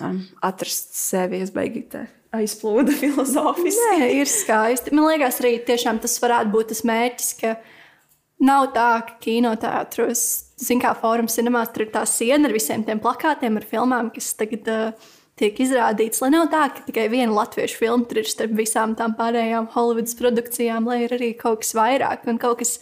um, 0.00 0.22
atrast 0.44 0.96
sevi. 0.96 1.42
Es 1.44 1.52
beigās 1.54 1.92
te 1.92 2.06
aizplūdu 2.36 2.94
filozofiski. 3.02 4.00
Nē, 4.00 4.10
ir 4.20 4.30
skaisti. 4.30 4.94
Man 4.96 5.08
liekas, 5.12 5.40
arī 5.42 5.58
tas 5.66 6.18
varētu 6.22 6.52
būt 6.54 6.72
tas 6.72 6.84
mērķis, 6.88 7.32
ka 7.40 7.54
nav 8.44 8.70
tā, 8.76 8.90
ka 9.06 9.18
kinoteātros, 9.24 10.26
zināmā 10.58 10.82
kā 10.88 10.94
fórums 10.98 11.38
cinemās, 11.38 11.70
tur 11.74 11.86
ir 11.86 11.92
tā 11.94 12.04
siena 12.08 12.48
ar 12.48 12.56
visiem 12.56 12.84
tiem 12.86 13.00
plakātiem, 13.02 13.58
ar 13.60 13.66
filmām, 13.68 14.10
kas 14.14 14.32
tagad 14.38 14.68
uh, 14.72 15.08
tiek 15.38 15.58
izrādīts. 15.62 16.22
Lai 16.22 16.32
nav 16.34 16.48
tā, 16.52 16.66
ka 16.74 16.84
tikai 16.88 17.06
viena 17.12 17.32
latviešu 17.36 17.80
filma 17.80 18.08
tur 18.08 18.22
ir 18.22 18.28
starp 18.30 18.54
visām 18.58 18.96
tām 18.98 19.14
pārējām 19.18 19.70
Hollywoods 19.74 20.18
produkcijām, 20.18 20.88
lai 20.90 21.04
ir 21.06 21.16
arī 21.18 21.32
kaut 21.38 21.62
kas 21.62 21.74
vairāk 21.78 22.28
un 22.30 22.40
kaut 22.42 22.60
kas 22.62 22.78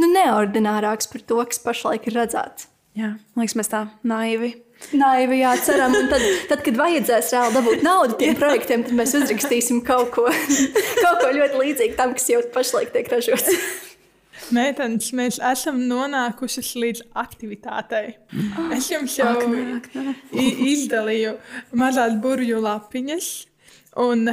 nu, 0.00 0.08
neordinārāks 0.08 1.10
par 1.12 1.24
to, 1.28 1.40
kas 1.48 1.62
pašlaik 1.62 2.08
ir 2.08 2.20
redzēts. 2.22 2.68
Jā, 2.98 3.14
liekas, 3.40 3.56
mēs 3.56 3.72
tā 3.72 3.86
naivi. 4.04 4.54
Naivi, 4.98 5.38
jā, 5.38 5.52
ceram, 5.62 5.94
un 5.94 6.08
tad, 6.10 6.24
tad, 6.50 6.64
kad 6.66 6.80
vajadzēs 6.80 7.30
reāli 7.32 7.54
dabūt 7.54 7.84
naudu 7.86 8.16
tiem 8.18 8.34
projektiem, 8.36 8.82
tad 8.88 8.98
mēs 8.98 9.14
uzrakstīsim 9.16 9.80
kaut 9.86 10.10
ko, 10.16 10.26
kaut 11.04 11.22
ko 11.22 11.30
ļoti 11.38 11.60
līdzīgu 11.60 11.96
tam, 12.00 12.16
kas 12.18 12.28
jau 12.32 12.42
pašlaik 12.52 12.90
tiek 12.96 13.08
ražots. 13.12 13.54
Meitenes, 14.52 15.10
mēs 15.16 15.38
esam 15.52 15.78
nonākuši 15.88 16.64
līdz 16.82 17.02
aktivitātei. 17.24 18.14
Es 18.76 18.90
jums 18.92 19.16
jau 19.18 19.36
i- 20.32 20.56
izdalīju 20.72 21.36
mazās 21.78 22.14
burbuļu 22.22 22.60
lapiņas, 22.64 23.30
un 24.02 24.28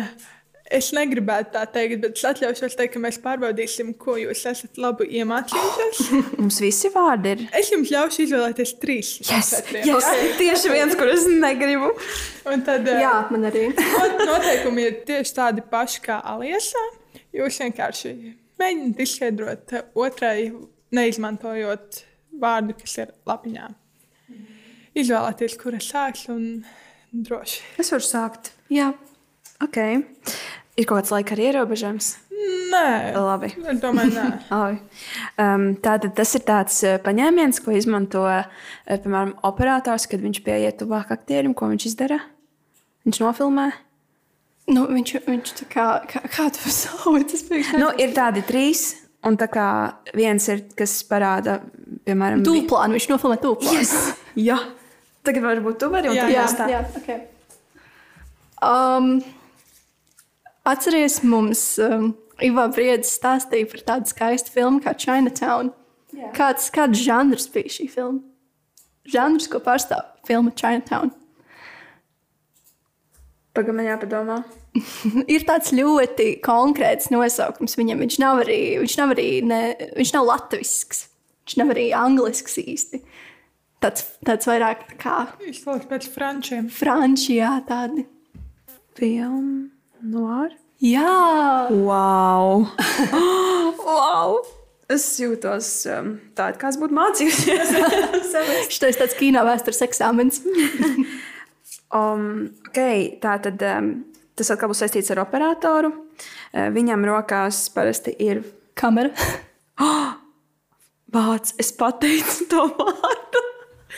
es 0.70 0.92
negribētu 0.94 1.50
tā 1.56 1.64
teikt, 1.74 2.02
bet 2.04 2.18
es 2.20 2.24
atļaušos 2.30 2.76
teikt, 2.78 2.94
ka 2.94 3.00
mēs 3.02 3.18
pārbaudīsim, 3.24 3.96
ko 3.98 4.14
jūs 4.22 4.44
esat 4.52 4.78
labi 4.78 5.08
iemācījušies. 5.18 6.02
Mums 6.40 6.60
visi 6.62 6.92
vārdi 6.94 7.32
ir. 7.34 7.42
Es 7.58 7.72
jums 7.74 7.90
ļaušu 7.96 8.22
izvēlēties 8.28 8.76
trīs. 8.84 9.10
četriem. 9.26 9.88
yes. 9.90 10.06
okay. 10.06 10.30
Tieši 10.44 10.74
viens, 10.76 10.94
kur 11.00 11.10
es 11.10 11.26
negribu. 11.26 11.90
Un 12.54 12.62
tad 12.68 12.86
eh, 12.88 13.02
Jā, 13.02 13.16
man 13.34 13.50
arī. 13.50 13.70
not- 13.74 14.22
noteikumi 14.30 14.86
ir 14.92 15.00
tieši 15.10 15.34
tādi 15.42 15.66
paši 15.74 16.04
kā 16.06 16.20
Aliesā. 16.36 16.86
Jūs 17.34 17.58
vienkārši 17.66 18.14
mēģināt 18.60 19.04
izskaidrot 19.06 19.76
otrai, 19.98 20.52
neizmantojot 20.96 22.04
vārdu, 22.42 22.78
kas 22.82 22.98
ir 23.04 23.14
lapiņā. 23.30 23.68
Izvēlēties, 25.00 25.60
kura 25.62 25.80
sāks 25.84 26.26
un 26.34 26.66
droši. 27.14 27.62
Es 27.82 27.94
varu 27.94 28.06
sākt. 28.06 28.52
Jā, 28.74 28.92
Ok. 29.60 29.78
Ir 30.80 30.88
kaut 30.88 31.02
kāds 31.02 31.12
laika 31.12 31.36
ierobežojums. 31.36 32.14
Nē, 32.72 33.12
Labi. 33.20 33.50
es 33.68 33.80
domāju, 33.84 34.14
nē. 34.16 34.28
Um, 35.40 35.78
tātad 35.80 36.12
tas 36.18 36.34
ir 36.36 36.42
tāds 36.44 36.76
uh, 36.84 36.98
paņēmiens, 37.00 37.62
ko 37.64 37.72
izmanto 37.76 38.26
uh, 38.28 38.48
piemēram 38.88 39.34
operators, 39.48 40.04
kad 40.12 40.20
viņš 40.20 40.42
pieiet 40.44 40.76
tuvāk 40.82 41.14
aktierim, 41.16 41.54
ko 41.56 41.70
viņš 41.72 41.86
izdara. 41.88 42.18
Viņš 43.08 43.22
nofilmē. 43.24 43.70
Nu, 44.74 44.86
viņš, 44.90 45.14
viņš 45.28 45.54
tā 45.62 45.68
kā, 45.72 45.86
kā, 46.10 46.22
kā 46.32 46.48
tu 46.56 46.72
sauc, 46.82 47.26
tas. 47.32 47.46
Nu, 47.80 47.92
ir 48.02 48.14
tādi 48.18 48.44
trīs, 48.48 48.92
un 49.26 49.38
tā 49.40 49.50
kā 49.52 49.68
viens 50.18 50.46
ir, 50.52 50.66
kas 50.78 51.00
parāda, 51.10 51.60
piemēram, 52.08 52.46
Tūplānu, 52.48 52.98
viņš 52.98 53.10
nofilmē 53.14 53.40
tūplānu. 53.44 53.76
Yes! 53.80 53.96
Jā, 54.40 54.60
tagad 55.28 55.48
varbūt 55.50 55.82
tu 55.82 55.90
vari, 55.92 56.12
un 56.12 56.18
Jā, 56.18 56.30
jā, 56.32 56.46
tā. 56.56 56.70
jā, 56.72 56.84
ok. 57.02 57.12
Um, 58.64 59.12
atceries, 60.68 61.22
mums 61.24 61.62
um, 61.84 62.12
Ivo 62.44 62.66
Briedis 62.76 63.14
stāstīja 63.20 63.68
par 63.72 63.86
tādu 63.88 64.12
skaistu 64.12 64.52
filmu 64.56 64.82
kā 64.84 64.94
Chinatown. 65.00 65.74
Jā. 66.16 66.32
Kāds, 66.36 66.68
kāds 66.74 67.00
žanrs 67.04 67.48
bija 67.54 67.72
šī 67.72 67.88
filma? 67.92 68.22
Žanrs, 69.10 69.48
ko 69.52 69.62
pārstāv 69.64 70.06
filma 70.28 70.52
Chinatown. 70.56 71.12
Pagaidām, 73.56 73.82
jāpadomā. 73.88 74.38
ir 75.34 75.46
tāds 75.48 75.72
ļoti 75.76 76.36
konkrēts 76.46 77.10
nosaukums 77.14 77.78
viņam. 77.80 78.04
Viņš 78.06 78.20
nav 78.22 78.44
arī, 78.44 78.60
viņš 78.84 78.98
nav 79.02 79.16
arī 79.16 79.30
ne, 79.46 79.64
viņš 79.98 80.14
nav 80.16 80.30
latvisks, 80.30 81.08
viņš 81.46 81.58
nav 81.62 81.74
arī 81.76 81.90
anglisks 81.98 82.60
īsti. 82.62 83.02
Tāds, 83.80 84.06
tāds 84.28 84.48
vairāk 84.50 84.84
tā 84.90 84.96
kā 85.00 85.18
Izslēgts 85.48 85.88
pēc 85.88 86.08
frančiem. 86.12 86.66
franči, 86.74 87.38
jā, 87.40 87.54
tādi. 87.68 88.04
Filmu 89.00 89.70
noir. 90.04 90.52
Jā, 90.84 91.68
Wow! 91.72 92.68
wow! 93.88 94.40
Es 94.90 95.06
jūtos 95.22 95.68
um, 95.94 96.16
tā, 96.36 96.50
kā 96.58 96.72
es 96.72 96.80
būtu 96.82 96.96
mācījusies. 96.98 97.74
šis 98.74 98.98
tāds 99.00 99.18
kino 99.20 99.44
vēstures 99.48 99.84
eksāmens. 99.86 100.42
Um, 101.90 102.52
okay, 102.70 103.16
tā 103.18 103.40
tad 103.42 103.64
um, 103.66 103.88
tas 104.40 104.54
atkal 104.56 104.72
būs 104.72 104.82
saistīts 104.86 105.12
ar 105.14 105.24
operatoru. 105.26 105.92
Uh, 105.92 106.70
viņam 106.76 107.06
rokās 107.10 107.68
parasti 107.76 108.16
ir 108.24 108.42
Kamera. 108.80 109.12
vārds. 111.14 111.56
Es 111.60 111.72
pateicu 111.76 112.50
to 112.52 112.66
vārdu. 112.78 113.46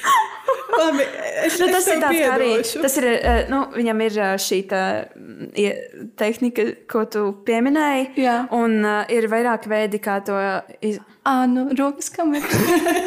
Labi, 0.71 1.03
es, 1.45 1.59
Nu, 1.59 1.67
es 1.67 1.73
tas 1.73 1.87
ir 1.91 1.99
tāds, 1.99 2.17
kā 2.17 2.29
arī. 2.35 2.49
Tas 2.83 2.95
ir, 3.01 3.07
uh, 3.11 3.39
nu, 3.51 3.59
viņam 3.75 4.03
ir 4.05 4.17
uh, 4.19 4.29
šī 4.39 4.61
tā, 4.71 4.83
mm, 5.17 6.11
tehnika, 6.19 6.65
ko 6.91 7.03
tu 7.11 7.25
pieminēji. 7.47 8.07
Jā. 8.23 8.37
Un 8.55 8.79
uh, 8.79 9.01
ir 9.11 9.27
vairāk 9.31 9.67
veidi, 9.71 9.99
kā 10.03 10.21
to 10.25 10.37
iz... 10.79 11.01
Ā, 11.27 11.43
nu, 11.51 11.67
rokas 11.77 12.09
kamera. 12.13 12.47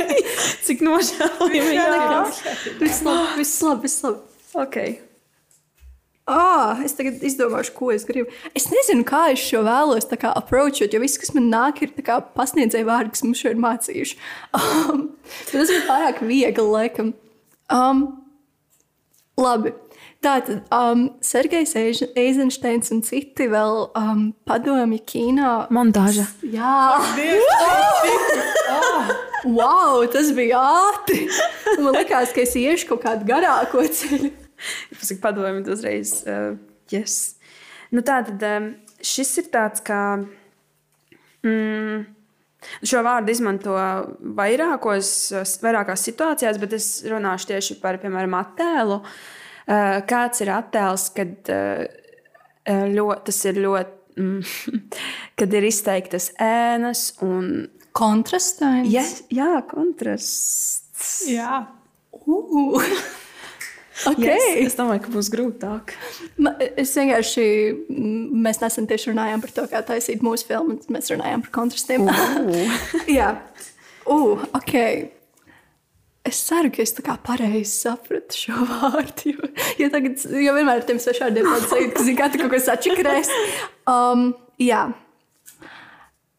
Cik 0.67 0.85
nožēlojami. 0.87 1.81
Viss 2.85 3.03
labi, 3.03 3.41
viss 3.41 3.65
labi, 3.65 3.89
viss 3.89 4.07
labi. 4.07 4.23
ok. 4.67 4.79
Ah, 6.25 6.79
es 6.81 6.95
tagad 6.97 7.21
izdomāšu, 7.21 7.75
ko 7.77 7.91
es 7.93 8.07
gribu. 8.09 8.33
Es 8.57 8.71
nezinu, 8.73 9.05
kā 9.05 9.27
es 9.35 9.43
šo 9.45 9.61
vēlos 9.67 10.09
approachot, 10.09 10.95
jo 10.95 11.01
viss, 11.03 11.21
kas 11.21 11.35
man 11.37 11.51
nāk, 11.53 11.83
ir 11.85 11.93
pasniedzēja 12.37 12.89
vārdi, 12.89 13.13
kas 13.13 13.25
mums 13.27 13.43
šo 13.43 13.53
ir 13.53 13.61
mācījuši. 13.61 14.21
Um, 14.65 15.09
tas 15.51 15.71
ir 15.73 15.85
pārāk 15.89 16.23
viegli, 16.25 16.65
laikam. 16.65 17.13
Um, 17.73 18.05
labi. 19.41 19.73
Tātad 20.25 20.63
um, 20.73 21.03
Sergejs 21.21 21.75
Eizensteins 21.77 22.89
un 22.95 23.03
citi 23.05 23.49
vēl 23.53 23.83
um, 23.93 24.23
padomju 24.49 25.01
kino. 25.05 25.53
Montāža. 25.75 26.25
Jā, 26.49 26.97
wow, 29.59 30.01
tas 30.13 30.33
bija 30.37 30.63
ātri. 30.89 31.27
Man 31.77 31.93
liekas, 31.99 32.33
ka 32.33 32.45
es 32.47 32.57
iešu 32.57 32.95
kaut 32.95 33.05
kādu 33.05 33.29
garāko 33.29 33.85
ceļu. 33.85 34.33
Pasaka, 34.99 35.21
padomājiet, 35.23 35.71
uzreiz. 35.73 36.17
Uh, 36.27 36.57
yes. 36.93 37.37
nu, 37.95 38.05
tā 38.07 38.21
tad 38.27 38.45
um, 38.49 38.73
šis 39.05 39.39
ir 39.43 39.51
tāds 39.55 39.85
kā. 39.85 40.03
Mm, 41.45 42.05
šo 42.81 43.03
vārdu 43.05 43.35
izmanto 43.35 43.75
vairākos, 44.39 45.11
vairākās 45.61 46.07
situācijās, 46.09 46.61
bet 46.63 46.79
es 46.79 46.89
runāšu 47.11 47.51
tieši 47.53 47.77
par, 47.83 48.01
piemēram, 48.01 48.39
attēlu. 48.39 49.03
Uh, 49.65 50.01
kāds 50.09 50.41
ir 50.45 50.53
attēls, 50.55 51.11
kad 51.17 51.53
uh, 51.53 51.85
ļoti, 52.69 53.21
tas 53.29 53.45
ir 53.51 53.61
ļoti. 53.65 54.01
Mm, 54.15 54.83
kad 55.39 55.55
ir 55.59 55.69
izteiktas 55.69 56.31
ēnas 56.41 57.09
un. 57.25 57.71
Kontrastains. 57.95 58.91
Ja, 58.91 59.05
jā, 59.31 59.51
kontrasts. 59.71 61.29
Jā, 61.31 61.65
Uh. 62.27 62.81
Okay. 64.11 64.27
Yes, 64.27 64.73
es 64.73 64.75
domāju, 64.75 65.05
ka 65.05 65.11
būs 65.15 65.29
grūtāk. 65.31 65.93
Ma- 66.43 66.57
Es 66.77 66.91
vienkārši, 66.99 67.45
m, 67.95 68.43
mēs 68.43 68.59
nesen 68.63 68.89
tieši 68.91 69.13
runājām 69.13 69.43
par 69.45 69.53
to, 69.55 69.67
kā 69.71 69.83
taisīt 69.87 70.25
mūsu 70.27 70.49
filmu, 70.49 70.75
un 70.81 70.97
mēs 70.97 71.13
runājām 71.15 71.45
par 71.47 71.53
kontrastiem. 71.55 72.09
Jā, 73.19 73.29
uh, 74.11 74.43
ok. 74.59 74.75
Es 76.27 76.41
ceru, 76.49 76.73
ka 76.75 76.81
es 76.83 76.95
tā 76.97 77.05
kā 77.07 77.15
pareizi 77.23 77.71
sapratu 77.85 78.35
šo 78.47 78.67
vārdu. 78.73 79.31
Jo, 79.37 79.49
jo, 79.85 79.89
tagad, 79.95 80.27
jo 80.43 80.57
vienmēr 80.59 80.81
ar 80.83 80.87
tiem 80.89 80.99
svešvārdiem 80.99 81.47
tāds 81.53 81.69
sajūta, 81.73 81.95
ka 81.99 82.05
zini, 82.09 82.19
kā 82.19 82.29
tu 82.35 82.43
kaut 82.43 82.51
ko 82.57 82.61
sačakrēs. 82.67 83.31
Um, 83.87 84.33
jā. 84.59 84.89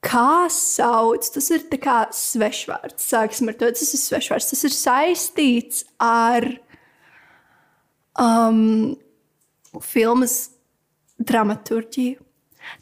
Kā 0.06 0.46
sauc? 0.54 1.26
Tas 1.34 1.48
ir 1.56 1.64
tā 1.72 1.80
kā 1.82 1.96
svešvārds. 2.14 3.08
Sāksim 3.10 3.50
ar 3.50 3.56
to. 3.58 3.72
Tas 3.74 3.94
ir 3.96 4.02
svešvārds. 4.04 4.52
Tas 4.52 4.62
ir 4.68 4.76
saistīts 4.76 5.86
ar 6.04 6.46
um, 8.20 8.96
filmas 9.84 10.38
dramaturģiju. 11.20 12.22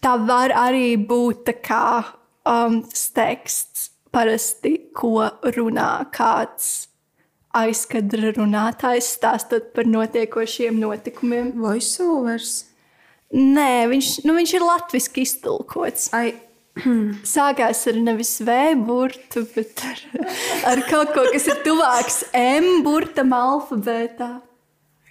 Tā 0.04 0.14
var 0.28 0.54
arī 0.56 0.96
būt 0.98 1.52
kā 1.66 2.04
um, 2.48 2.82
teksts, 2.88 3.90
parasti, 4.14 4.78
ko 4.96 5.28
runā 5.56 6.06
kāds 6.14 6.88
aizkadra 7.54 8.32
runātājs, 8.34 9.12
stāstot 9.18 9.74
par 9.76 9.90
notiekošiem 9.90 10.80
notikumiem. 10.82 11.52
Voiceovers. 11.62 12.64
Nē, 13.34 13.86
viņš, 13.90 14.10
nu, 14.28 14.38
viņš 14.38 14.56
ir 14.58 14.66
latviešu 14.66 15.22
iztulkots. 15.24 16.10
Ai, 16.16 16.34
Sākās 17.36 17.84
ar 17.90 18.00
nevis 18.02 18.34
V 18.42 18.56
burtu, 18.82 19.44
bet 19.54 19.84
ar, 19.86 20.00
ar 20.72 20.82
kaut 20.90 21.14
ko, 21.14 21.28
kas 21.34 21.46
ir 21.50 21.62
tuvāks 21.66 22.24
M 22.38 22.82
burtam 22.86 23.34
alfabētā. 23.38 24.32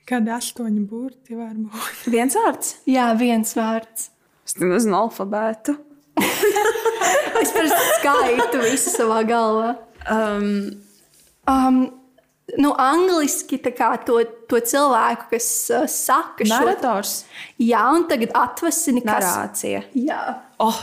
Kādi 0.08 0.32
astoņi 0.34 0.82
burti 0.90 1.36
var 1.38 1.52
būt? 1.54 2.04
viens 2.14 2.34
vārds. 2.38 2.76
Jā, 2.90 3.10
viens 3.18 3.54
vārds. 3.58 4.08
Es 4.46 4.56
nezinu 4.60 4.98
alfabētu. 5.04 5.76
Es 7.42 7.50
parasti 7.50 7.94
skaitu 7.98 8.60
visu 8.62 8.90
savā 8.92 9.22
galvā. 9.26 9.72
Um, 10.10 10.78
Um, 11.50 11.78
nu, 12.62 12.70
angliski 12.78 13.56
tā 13.58 13.72
kā 13.74 13.88
to, 14.06 14.20
to 14.46 14.60
cilvēku, 14.62 15.24
kas 15.32 15.46
uh, 15.74 15.88
saka 15.90 16.46
šo 16.46 16.52
Narators. 16.52 17.14
Jā, 17.58 17.80
un 17.96 18.04
tagad 18.06 18.30
atvasini, 18.38 19.02
kas 19.02 19.24
Narācija. 19.26 19.80
Jā. 19.98 20.20
Oh, 20.62 20.78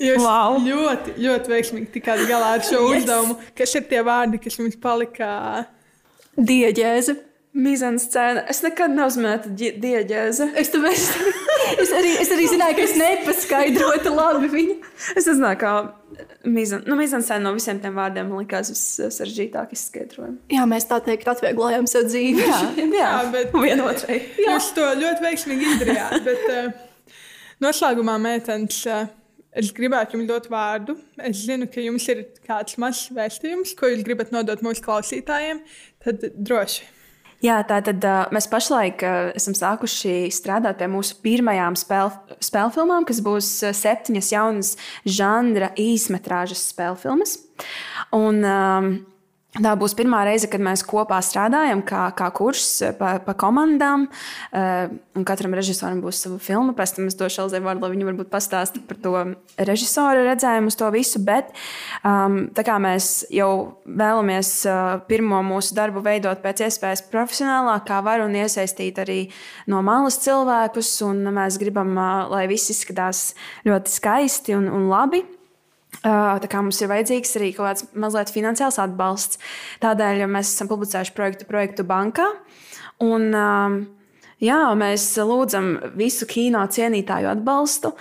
Jūs 0.00 0.24
Wow. 0.24 0.56
ļoti, 0.64 1.12
ļoti 1.20 1.52
veiksmīgi 1.52 1.90
tikāt 1.98 2.24
galā 2.30 2.54
ar 2.56 2.64
šo 2.64 2.80
Yes. 2.88 3.02
uzdevumu. 3.02 3.36
Kas 3.58 3.74
ir 3.76 3.84
tie 3.90 4.00
vārdi, 4.06 4.40
kas 4.42 4.56
jums 4.56 4.80
palika? 4.80 5.28
Dieģēze. 6.40 7.18
Mizenscēna. 7.52 8.46
Es 8.48 8.62
nekad 8.64 8.94
neuzmetu 8.96 9.50
ģi- 9.60 9.74
dieģēzi. 9.82 10.46
Es, 10.56 10.70
tāpēc, 10.72 11.02
es, 11.82 11.90
arī, 11.92 12.12
es 12.22 12.30
arī 12.32 12.46
zināju, 12.48 12.76
ka 12.78 12.84
es 12.86 12.94
nepaskaidrotu 12.96 14.12
labi 14.14 14.48
viņu. 14.48 14.76
Es 15.20 15.26
nezināju, 15.28 15.58
kā 15.60 15.72
mizan, 16.48 16.86
nu, 16.88 16.96
mizenscēna 16.96 17.44
no 17.44 17.52
visiem 17.58 17.80
tiem 17.82 17.98
vārdiem 18.00 18.30
likās 18.38 18.70
vissaržģītāk 18.72 19.74
izskaidrojama. 19.76 20.38
Jā, 20.54 20.64
mēs 20.70 20.88
tā 20.88 21.02
teikt, 21.04 21.28
atvieglojam 21.28 21.84
sev 21.92 22.06
dzīvi. 22.08 22.40
Jā, 22.46 22.60
jā, 23.02 23.10
bet- 23.34 23.52
vienotrai. 23.52 24.22
Jūs 24.46 24.70
to 24.78 24.88
ļoti 25.02 25.26
veiksmīgi 25.26 25.68
izdarījāt. 25.74 26.16
Bet 26.24 26.48
uh, 26.48 27.20
noslēgumā, 27.68 28.16
meitenes, 28.30 28.80
uh, 28.88 29.04
es 29.52 29.68
gribētu 29.76 30.16
jums 30.16 30.30
dot 30.32 30.48
vārdu. 30.52 30.96
Es 31.20 31.44
zinu, 31.44 31.68
ka 31.68 31.84
jums 31.84 32.08
ir 32.16 32.24
kāds 32.48 32.80
mazs 32.80 33.10
vēstījums, 33.12 33.76
ko 33.76 33.92
jūs 33.92 34.08
gribat 34.08 34.32
nodot 34.32 34.64
mūsu 34.64 34.88
klausītājiem. 34.88 35.60
Tad 36.08 36.30
droši. 36.40 36.88
Jā, 37.42 37.56
tātad 37.66 38.04
uh, 38.06 38.28
mēs 38.34 38.46
pašlaik 38.46 39.02
uh, 39.02 39.32
esam 39.34 39.56
sākuši 39.58 40.30
strādāt 40.30 40.78
pie 40.78 40.86
mūsu 40.92 41.16
pirmajām 41.24 41.74
spēļu 41.78 42.38
spēļu 42.38 42.74
filmām, 42.76 43.06
kas 43.08 43.18
būs 43.24 43.48
septiņas 43.74 44.28
jaunas 44.30 44.74
žanra 45.02 45.72
īsmetrāžas 45.74 46.68
spēļu 46.70 47.00
filmas. 47.02 47.34
Un, 48.14 48.44
um, 48.46 48.92
Tā 49.52 49.74
būs 49.76 49.92
pirmā 49.92 50.22
reize, 50.24 50.48
kad 50.48 50.62
mēs 50.64 50.80
kopā 50.88 51.18
strādājam, 51.20 51.82
kā, 51.84 52.06
kā 52.16 52.30
kurs 52.32 52.64
pa, 52.96 53.18
pa 53.20 53.34
komandām. 53.36 54.06
Uh, 54.48 54.94
katram 55.28 55.52
režisoram 55.52 55.98
būs 56.00 56.22
sava 56.24 56.38
filma. 56.40 56.72
Pēc 56.78 56.94
tam 56.96 57.10
es 57.10 57.18
došu 57.20 57.42
Elzai 57.44 57.60
vārdu, 57.60 57.84
lai 57.84 57.90
viņa 57.92 58.06
varbūt 58.08 58.30
pastāsta 58.32 58.80
par 58.88 58.96
to 59.04 59.12
režisora 59.60 60.22
redzējumu 60.30 60.72
uz 60.72 60.78
to 60.80 60.88
visu. 60.94 61.20
Bet 61.26 61.52
um, 62.00 62.46
tā 62.56 62.64
kā 62.64 62.78
mēs 62.80 63.10
jau 63.28 63.50
vēlamies 63.84 64.54
uh, 64.70 65.04
pirmo 65.10 65.42
mūsu 65.44 65.76
darbu 65.76 66.00
veidot 66.08 66.40
pēc 66.40 66.64
iespējas 66.70 67.04
profesionālāk, 67.12 67.84
kā 67.90 68.00
var 68.08 68.24
un 68.24 68.32
iesaistīt 68.40 69.02
arī 69.04 69.20
no 69.68 69.84
malas 69.84 70.16
cilvēkus, 70.24 70.94
un 71.10 71.28
mēs 71.28 71.60
gribam, 71.60 71.92
uh, 71.92 72.24
lai 72.32 72.46
viss 72.48 72.72
izskatās 72.72 73.34
ļoti 73.68 73.96
skaisti 74.00 74.56
un, 74.56 74.72
un 74.72 74.88
labi. 74.88 75.26
Tā 76.02 76.48
kā 76.50 76.60
mums 76.64 76.80
ir 76.82 76.90
vajadzīgs 76.90 77.36
arī 77.38 77.52
kaut 77.54 77.68
kāds 77.68 77.84
mazliet 77.94 78.32
finansiāls 78.34 78.80
atbalsts. 78.82 79.38
Tādēļ 79.82 80.24
mēs 80.26 80.50
esam 80.56 80.70
publicējuši 80.72 81.14
projektu 81.14 81.46
projektu 81.46 81.86
bankā. 81.86 82.26
Un, 83.02 83.28
jā, 84.42 84.58
mēs 84.78 85.04
lūdzam 85.22 85.68
visu 85.98 86.26
kino 86.30 86.64
cienītāju 86.66 87.30
atbalstu. 87.36 87.92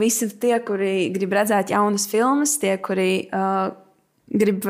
Visi 0.00 0.28
tie, 0.42 0.58
kuri 0.66 1.08
grib 1.14 1.32
redzēt 1.38 1.72
jaunas 1.72 2.04
filmas, 2.10 2.58
tie, 2.60 2.76
kuri 2.84 3.10
grib 4.32 4.68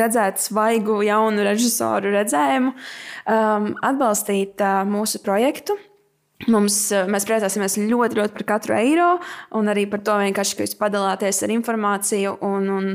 redzēt 0.00 0.40
svaigu, 0.40 1.00
jaunu 1.06 1.44
režisoru 1.44 2.12
redzējumu, 2.12 2.72
um, 2.72 3.70
atbalstīt 3.88 4.60
mūsu 4.88 5.22
projektu. 5.24 5.76
Mums, 6.48 6.76
eh, 6.92 7.08
mēs 7.10 7.26
priecāsimies 7.28 7.76
ļoti, 7.84 8.16
ļoti 8.16 8.32
par 8.38 8.46
katru 8.54 8.76
eiro, 8.78 9.10
un 9.52 9.68
arī 9.68 9.84
par 9.90 10.00
to, 10.00 10.14
vienkārši, 10.22 10.56
ka 10.56 10.64
jūs 10.64 10.78
padalāties 10.78 11.42
ar 11.44 11.52
informāciju. 11.52 12.38
Un, 12.40 12.70
un, 12.72 12.86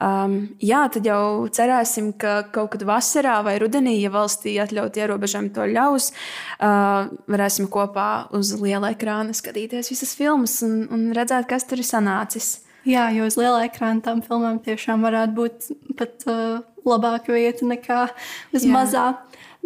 um, 0.00 0.36
jā, 0.64 0.80
tad 0.94 1.04
jau 1.04 1.48
cerēsim, 1.52 2.14
ka 2.16 2.48
kaut 2.54 2.72
kad 2.72 2.86
vasarā 2.88 3.42
vai 3.44 3.58
rudenī, 3.60 3.98
ja 4.00 4.12
valstī 4.14 4.56
atļaut 4.62 4.96
ierobežojumi 4.96 5.52
to 5.52 5.68
ļaus, 5.68 6.12
uh, 6.60 7.12
varēsim 7.28 7.68
kopā 7.68 8.30
uz 8.32 8.54
liela 8.56 8.94
ekrāna 8.96 9.36
skatīties 9.36 9.92
visas 9.92 10.16
filmas 10.16 10.62
un, 10.64 10.86
un 10.88 11.10
redzēt, 11.12 11.44
kas 11.50 11.68
tur 11.68 11.84
ir 11.84 11.88
sanācis. 11.88 12.62
Jā, 12.88 13.10
jo 13.12 13.26
uz 13.28 13.36
liela 13.36 13.66
ekrāna 13.66 14.00
tam 14.00 14.24
filmām 14.24 14.62
tiešām 14.64 15.04
varētu 15.04 15.36
būt 15.36 15.72
pat 15.98 16.24
uh, 16.30 16.64
labāka 16.88 17.36
vieta 17.36 17.68
nekā 17.68 18.06
uz 18.54 18.62
Jā. 18.62 18.64
Jā. 18.64 18.72
mazā. 18.72 19.08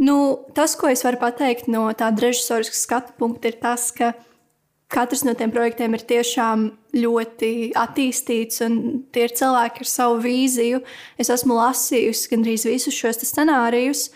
Nu, 0.03 0.17
tas, 0.57 0.75
ko 0.75 0.91
es 0.91 1.05
varu 1.07 1.21
pateikt 1.21 1.69
no 1.71 1.87
tāda 1.95 2.25
režisoriska 2.25 2.75
skatu 2.75 3.15
punkta, 3.21 3.53
ir 3.53 3.59
tas, 3.63 3.91
ka 3.95 4.11
katrs 4.93 5.23
no 5.25 5.35
tiem 5.39 5.53
projektiem 5.55 5.95
ir 5.95 6.03
tiešām 6.09 6.65
ļoti 6.97 7.53
attīstīts, 7.79 8.61
un 8.67 8.75
tie 9.15 9.29
ir 9.29 9.37
cilvēki 9.39 9.85
ar 9.85 9.89
savu 9.89 10.19
vīziju. 10.25 10.83
Es 11.23 11.31
esmu 11.33 11.57
lasījusi 11.57 12.33
gandrīz 12.35 12.67
visus 12.69 12.99
šos 12.99 13.23
scenārijus, 13.23 14.09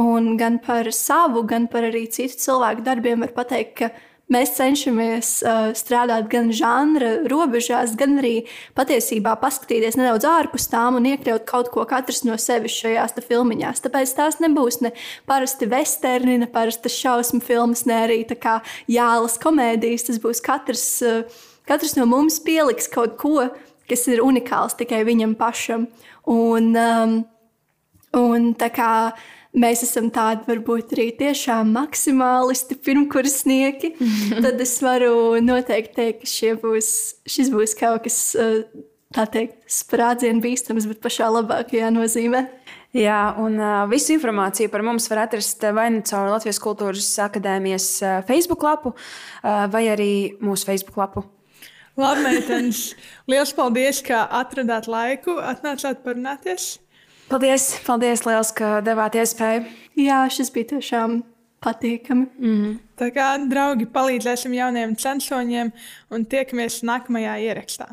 un 0.00 0.34
gan 0.40 0.58
par 0.64 0.88
savu, 0.94 1.44
gan 1.48 1.68
par 1.72 1.86
arī 1.90 2.06
citu 2.12 2.40
cilvēku 2.46 2.84
darbiem 2.86 3.22
var 3.24 3.36
pateikt, 3.36 3.76
ka 3.82 3.92
Mēs 4.26 4.56
cenšamies 4.56 5.28
uh, 5.46 5.68
strādāt 5.78 6.26
gan 6.32 6.48
žanra 6.50 7.12
robežās, 7.30 7.92
gan 7.98 8.16
arī 8.18 8.40
patiesībā 8.74 9.36
paskatīties 9.38 9.94
nedaudz 10.00 10.26
ārpus 10.26 10.66
tām 10.72 10.98
un 10.98 11.06
iekļaut 11.12 11.44
kaut 11.46 11.70
ko 11.70 11.84
katrs 11.86 12.24
no 12.26 12.34
sevis 12.42 12.74
šajās 12.74 13.14
te 13.14 13.22
filmiņās. 13.22 13.84
Tāpēc 13.84 14.14
tās 14.18 14.40
nebūs 14.42 14.80
ne 14.82 14.90
parasti 15.30 15.68
vesterni, 15.70 16.40
ne 16.42 16.50
parasti 16.50 16.90
šausmu 16.90 17.38
filmas, 17.46 17.84
ne 17.86 18.00
arī 18.08 18.18
jālas 18.90 19.38
komēdijas. 19.38 20.08
Tas 20.10 20.18
būs 20.18 20.42
katrs, 20.42 20.88
uh, 21.06 21.46
katrs 21.70 21.94
no 21.94 22.08
mums 22.10 22.40
pieliks 22.42 22.90
kaut 22.90 23.14
ko, 23.22 23.46
kas 23.86 24.06
ir 24.10 24.26
unikāls 24.26 24.74
tikai 24.74 25.04
viņam 25.06 25.38
pašam. 25.38 25.86
Un, 26.26 26.72
um, 26.74 27.18
un 28.18 28.52
tā 28.58 28.74
kā 28.74 28.92
mēs 29.56 29.84
esam 29.86 30.10
tādi 30.14 30.46
varbūt 30.48 30.94
arī 30.96 31.08
tiešām 31.18 31.72
maksimālisti, 31.76 32.78
pirmkursnieki, 32.86 33.94
tad 34.44 34.60
es 34.62 34.76
varu 34.84 35.40
noteikti 35.44 35.96
teikt, 35.96 36.22
ka 36.22 36.30
šie 36.30 36.54
būs, 36.60 36.90
šis 37.28 37.52
būs 37.54 37.76
kaut 37.78 38.04
kas 38.06 38.20
eh, 38.38 38.62
tā 39.16 39.26
teikt, 39.32 39.60
sprādzienu 39.70 40.44
bīstams, 40.44 40.88
bet 40.90 41.02
pašā 41.04 41.30
labākajā 41.38 41.92
nozīmē. 41.94 42.46
Jā, 42.96 43.34
un 43.42 43.58
uh, 43.60 43.82
visu 43.90 44.14
informāciju 44.14 44.70
par 44.72 44.80
mums 44.86 45.10
var 45.10 45.26
atrast 45.26 45.64
uh, 45.66 45.74
vai 45.76 45.90
nu 45.92 46.00
caur 46.06 46.30
Latvijas 46.32 46.60
Kultūras 46.62 47.10
Akadēmijas 47.26 47.88
uh, 48.00 48.12
Facebook 48.24 48.62
lapu, 48.64 48.94
uh, 48.94 49.66
vai 49.72 49.82
arī 49.92 50.12
mūsu 50.40 50.64
Facebook 50.70 50.96
lapu. 51.02 51.26
Labi, 51.96 52.24
meitenes. 52.24 52.94
Lielas 53.28 53.52
paldies, 53.56 54.00
ka 54.04 54.22
atradāt 54.38 54.88
laiku, 54.88 55.36
atnācāt 55.44 56.00
parunāties. 56.04 56.76
Paldies, 57.26 57.80
paldies 57.86 58.22
liels, 58.22 58.52
ka 58.54 58.80
devāt 58.86 59.16
iespēju. 59.18 59.64
Jā, 59.98 60.20
šis 60.30 60.52
bija 60.54 60.76
tiešām 60.76 61.22
patīkami. 61.64 62.28
Tā 63.00 63.10
kā 63.10 63.28
draugi 63.50 63.88
palīdzēsim 63.90 64.54
jauniem 64.54 64.94
censoņiem 64.96 65.72
un 66.14 66.24
tiekamies 66.24 66.82
nākamajā 66.86 67.34
ierakstā. 67.48 67.88